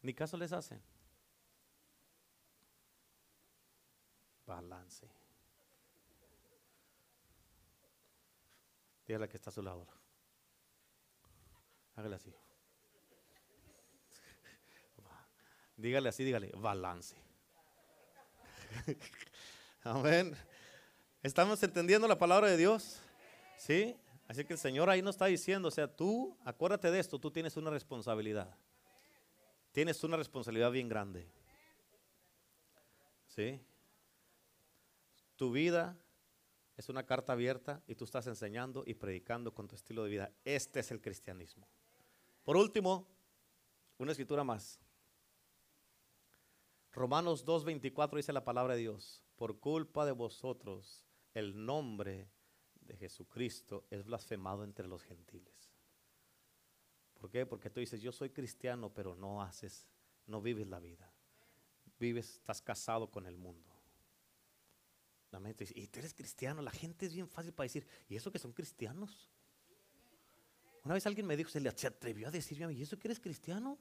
ni 0.02 0.14
caso 0.14 0.38
les 0.38 0.52
hacen. 0.52 0.82
Balance. 4.46 5.08
Dígale 9.08 9.28
que 9.30 9.38
está 9.38 9.50
a 9.50 9.54
su 9.54 9.62
lado. 9.62 9.88
Hágale 11.96 12.16
así. 12.16 12.34
Dígale 15.78 16.10
así, 16.10 16.24
dígale, 16.24 16.52
balance. 16.56 17.16
Amén. 19.84 20.36
¿Estamos 21.24 21.62
entendiendo 21.64 22.08
la 22.08 22.18
palabra 22.18 22.50
de 22.50 22.58
Dios? 22.58 23.00
¿Sí? 23.58 23.96
Así 24.28 24.46
que 24.46 24.54
el 24.54 24.60
Señor 24.60 24.90
ahí 24.90 25.02
nos 25.02 25.16
está 25.16 25.26
diciendo, 25.26 25.70
o 25.70 25.72
sea, 25.72 25.88
tú, 25.88 26.38
acuérdate 26.46 26.92
de 26.92 27.00
esto, 27.00 27.20
tú 27.20 27.32
tienes 27.32 27.58
una 27.58 27.72
responsabilidad. 27.72 28.56
Tienes 29.72 30.04
una 30.04 30.18
responsabilidad 30.18 30.72
bien 30.72 30.90
grande. 30.90 31.28
¿Sí? 33.28 33.62
Tu 35.36 35.52
vida 35.52 35.98
es 36.76 36.90
una 36.90 37.06
carta 37.06 37.34
abierta 37.34 37.82
y 37.88 37.96
tú 37.96 38.06
estás 38.06 38.28
enseñando 38.28 38.84
y 38.86 38.96
predicando 38.96 39.54
con 39.54 39.68
tu 39.68 39.76
estilo 39.76 40.04
de 40.04 40.10
vida. 40.10 40.32
Este 40.44 40.82
es 40.82 40.92
el 40.92 41.02
cristianismo. 41.02 41.68
Por 42.44 42.58
último, 42.58 43.08
una 43.98 44.12
escritura 44.12 44.44
más. 44.44 44.80
Romanos 46.92 47.46
2.24 47.46 48.18
dice 48.18 48.34
la 48.34 48.44
palabra 48.44 48.74
de 48.74 48.82
Dios. 48.82 49.24
Por 49.36 49.60
culpa 49.60 50.06
de 50.06 50.12
vosotros, 50.12 51.06
el 51.34 51.66
nombre 51.66 52.30
de 52.82 52.98
Jesucristo 52.98 53.86
es 53.90 54.04
blasfemado 54.04 54.64
entre 54.64 54.88
los 54.88 55.04
gentiles. 55.04 55.61
¿Por 57.22 57.30
qué? 57.30 57.46
Porque 57.46 57.70
tú 57.70 57.80
dices, 57.80 58.02
yo 58.02 58.12
soy 58.12 58.32
cristiano, 58.32 58.92
pero 58.92 59.16
no 59.16 59.44
haces, 59.44 59.88
no 60.26 60.42
vives 60.42 60.68
la 60.68 60.80
vida. 60.80 61.14
Vives, 62.00 62.38
estás 62.38 62.64
casado 62.64 63.12
con 63.12 63.28
el 63.28 63.38
mundo. 63.38 63.70
Amén. 65.32 65.54
Te 65.56 65.66
dice, 65.66 65.80
Y 65.80 65.86
tú 65.88 66.00
eres 66.00 66.16
cristiano. 66.16 66.64
La 66.64 66.72
gente 66.72 67.06
es 67.06 67.14
bien 67.14 67.30
fácil 67.30 67.54
para 67.54 67.66
decir, 67.66 67.86
¿y 68.10 68.16
eso 68.16 68.32
que 68.32 68.40
son 68.40 68.52
cristianos? 68.54 69.30
Una 70.84 70.96
vez 70.96 71.06
alguien 71.06 71.28
me 71.28 71.38
dijo, 71.38 71.52
se 71.52 71.60
le 71.60 71.70
atrevió 71.70 72.28
a 72.28 72.32
decirme 72.32 72.66
a 72.66 72.68
mí, 72.70 72.74
¿y 72.74 72.82
eso 72.82 72.98
que 72.98 73.08
eres 73.08 73.20
cristiano? 73.20 73.78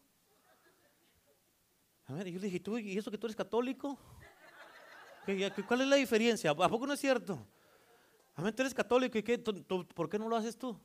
A 2.05 2.12
ver, 2.12 2.28
yo 2.28 2.38
le 2.38 2.45
dije, 2.47 2.61
¿tú, 2.61 2.76
¿y 2.76 2.99
eso 2.99 3.11
que 3.11 3.16
tú 3.16 3.26
eres 3.26 3.36
católico? 3.36 3.99
¿Qué- 5.24 5.38
ya- 5.38 5.55
qué- 5.55 5.64
¿Cuál 5.64 5.80
es 5.80 5.86
la 5.88 5.97
diferencia? 5.97 6.51
¿A 6.51 6.68
poco 6.68 6.86
no 6.86 6.93
es 6.93 7.01
cierto? 7.01 7.47
Amén, 8.34 8.55
tú 8.55 8.61
eres 8.61 8.74
católico 8.74 9.16
y 9.16 9.22
qué, 9.22 9.38
¿Tú- 9.38 9.62
tú- 9.62 9.88
¿por 9.88 10.11
qué 10.11 10.18
no 10.18 10.28
lo 10.28 10.36
haces 10.36 10.59
tú? 10.59 10.78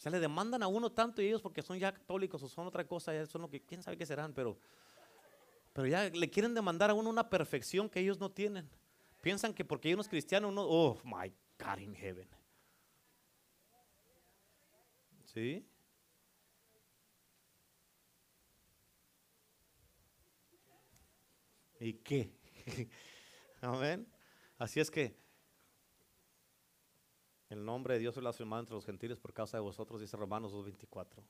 O 0.00 0.02
sea, 0.02 0.10
le 0.10 0.18
demandan 0.18 0.62
a 0.62 0.66
uno 0.66 0.90
tanto 0.90 1.20
y 1.20 1.26
ellos 1.26 1.42
porque 1.42 1.60
son 1.60 1.78
ya 1.78 1.92
católicos 1.92 2.42
o 2.42 2.48
son 2.48 2.66
otra 2.66 2.86
cosa, 2.86 3.12
ya 3.12 3.26
son 3.26 3.42
lo 3.42 3.50
que, 3.50 3.60
quién 3.60 3.82
sabe 3.82 3.98
qué 3.98 4.06
serán, 4.06 4.32
pero, 4.32 4.58
pero 5.74 5.86
ya 5.86 6.08
le 6.08 6.30
quieren 6.30 6.54
demandar 6.54 6.88
a 6.88 6.94
uno 6.94 7.10
una 7.10 7.28
perfección 7.28 7.90
que 7.90 8.00
ellos 8.00 8.18
no 8.18 8.30
tienen. 8.30 8.66
Piensan 9.20 9.52
que 9.52 9.62
porque 9.62 9.92
uno 9.92 10.00
es 10.00 10.08
cristiano, 10.08 10.48
uno, 10.48 10.64
oh 10.66 10.98
my 11.04 11.30
God 11.58 11.80
in 11.80 11.94
heaven. 11.94 12.26
¿Sí? 15.26 15.68
¿Y 21.78 21.92
qué? 21.92 22.32
Amén. 23.60 24.10
Así 24.56 24.80
es 24.80 24.90
que 24.90 25.14
el 27.50 27.64
nombre 27.64 27.94
de 27.94 28.00
Dios 28.00 28.16
es 28.16 28.22
la 28.22 28.32
firmado 28.32 28.60
entre 28.60 28.74
los 28.76 28.86
gentiles 28.86 29.18
por 29.18 29.32
causa 29.34 29.56
de 29.56 29.60
vosotros, 29.62 30.00
dice 30.00 30.16
Romanos 30.16 30.52
2.24. 30.52 31.22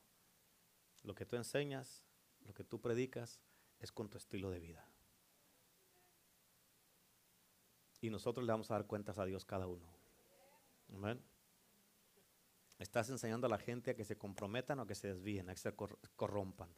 Lo 1.03 1.15
que 1.15 1.25
tú 1.27 1.37
enseñas, 1.37 2.05
lo 2.43 2.53
que 2.53 2.63
tú 2.63 2.81
predicas, 2.81 3.41
es 3.79 3.91
con 3.91 4.09
tu 4.09 4.19
estilo 4.19 4.51
de 4.51 4.61
vida. 4.61 4.87
Y 8.03 8.11
nosotros 8.11 8.45
le 8.47 8.53
vamos 8.53 8.71
a 8.71 8.75
dar 8.75 8.87
cuentas 8.87 9.19
a 9.19 9.25
Dios 9.25 9.45
cada 9.45 9.67
uno. 9.67 9.87
Amén. 10.93 11.23
Estás 12.79 13.09
enseñando 13.11 13.47
a 13.47 13.51
la 13.51 13.59
gente 13.59 13.91
a 13.91 13.95
que 13.97 14.05
se 14.05 14.17
comprometan 14.17 14.79
o 14.79 14.83
a 14.83 14.87
que 14.87 14.95
se 14.95 15.09
desvíen, 15.09 15.49
a 15.49 15.55
que 15.55 15.61
se 15.61 15.75
cor- 15.75 15.99
corrompan, 16.17 16.69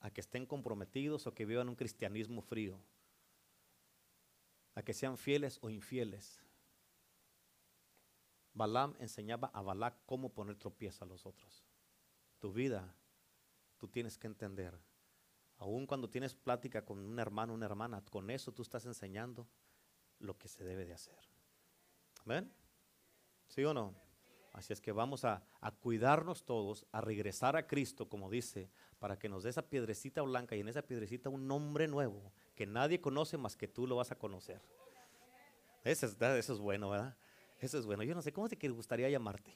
a 0.00 0.10
que 0.10 0.20
estén 0.20 0.46
comprometidos 0.46 1.26
o 1.26 1.34
que 1.34 1.46
vivan 1.46 1.68
un 1.68 1.76
cristianismo 1.76 2.42
frío, 2.42 2.80
a 4.74 4.82
que 4.82 4.94
sean 4.94 5.16
fieles 5.16 5.58
o 5.62 5.70
infieles. 5.70 6.40
Balaam 8.54 8.94
enseñaba 8.98 9.50
a 9.54 9.62
Balac 9.62 9.96
cómo 10.06 10.32
poner 10.32 10.56
tropiezo 10.56 11.04
a 11.04 11.08
los 11.08 11.26
otros. 11.26 11.64
Tu 12.38 12.52
vida, 12.52 12.94
tú 13.76 13.88
tienes 13.88 14.18
que 14.18 14.26
entender, 14.26 14.78
aun 15.58 15.86
cuando 15.86 16.08
tienes 16.08 16.34
plática 16.34 16.84
con 16.84 16.98
un 16.98 17.18
hermano, 17.18 17.54
una 17.54 17.66
hermana, 17.66 18.02
con 18.10 18.30
eso 18.30 18.52
tú 18.52 18.62
estás 18.62 18.86
enseñando 18.86 19.46
lo 20.18 20.36
que 20.36 20.48
se 20.48 20.64
debe 20.64 20.84
de 20.84 20.94
hacer. 20.94 21.18
¿Amén? 22.24 22.52
¿Sí 23.48 23.64
o 23.64 23.74
no? 23.74 23.94
Así 24.52 24.72
es 24.72 24.80
que 24.80 24.90
vamos 24.90 25.24
a, 25.24 25.44
a 25.60 25.70
cuidarnos 25.70 26.44
todos, 26.44 26.86
a 26.90 27.00
regresar 27.00 27.56
a 27.56 27.66
Cristo, 27.66 28.08
como 28.08 28.30
dice, 28.30 28.68
para 28.98 29.18
que 29.18 29.28
nos 29.28 29.44
dé 29.44 29.50
esa 29.50 29.68
piedrecita 29.68 30.22
blanca 30.22 30.56
y 30.56 30.60
en 30.60 30.68
esa 30.68 30.82
piedrecita 30.82 31.28
un 31.28 31.46
nombre 31.46 31.86
nuevo 31.86 32.32
que 32.56 32.66
nadie 32.66 33.00
conoce 33.00 33.38
más 33.38 33.56
que 33.56 33.68
tú 33.68 33.86
lo 33.86 33.96
vas 33.96 34.10
a 34.10 34.18
conocer. 34.18 34.60
Eso 35.84 36.06
es, 36.06 36.20
eso 36.20 36.52
es 36.52 36.58
bueno, 36.58 36.90
¿verdad? 36.90 37.16
Eso 37.60 37.78
es 37.78 37.86
bueno. 37.86 38.02
Yo 38.02 38.14
no 38.14 38.22
sé, 38.22 38.32
¿cómo 38.32 38.48
te 38.48 38.68
gustaría 38.68 39.08
llamarte? 39.08 39.54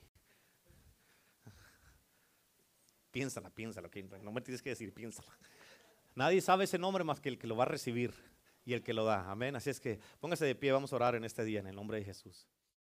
Piénsala, 3.11 3.51
piénsala, 3.51 3.91
no 4.23 4.33
me 4.33 4.41
tienes 4.41 4.63
que 4.63 4.71
decir, 4.71 4.93
piénsala. 4.93 5.37
Nadie 6.15 6.41
sabe 6.41 6.65
ese 6.65 6.79
nombre 6.79 7.03
más 7.03 7.21
que 7.21 7.29
el 7.29 7.39
que 7.39 7.47
lo 7.47 7.57
va 7.57 7.65
a 7.65 7.69
recibir 7.69 8.15
y 8.65 8.75
el 8.75 8.83
que 8.83 8.95
lo 8.95 9.05
da. 9.05 9.31
Amén. 9.31 9.57
Así 9.57 9.71
es 9.71 9.81
que 9.81 9.99
póngase 10.21 10.45
de 10.45 10.55
pie, 10.55 10.71
vamos 10.71 10.93
a 10.93 10.97
orar 10.97 11.15
en 11.15 11.25
este 11.25 11.45
día 11.45 11.61
en 11.61 11.67
el 11.67 11.75
nombre 11.75 11.99
de 11.99 12.05
Jesús. 12.05 12.47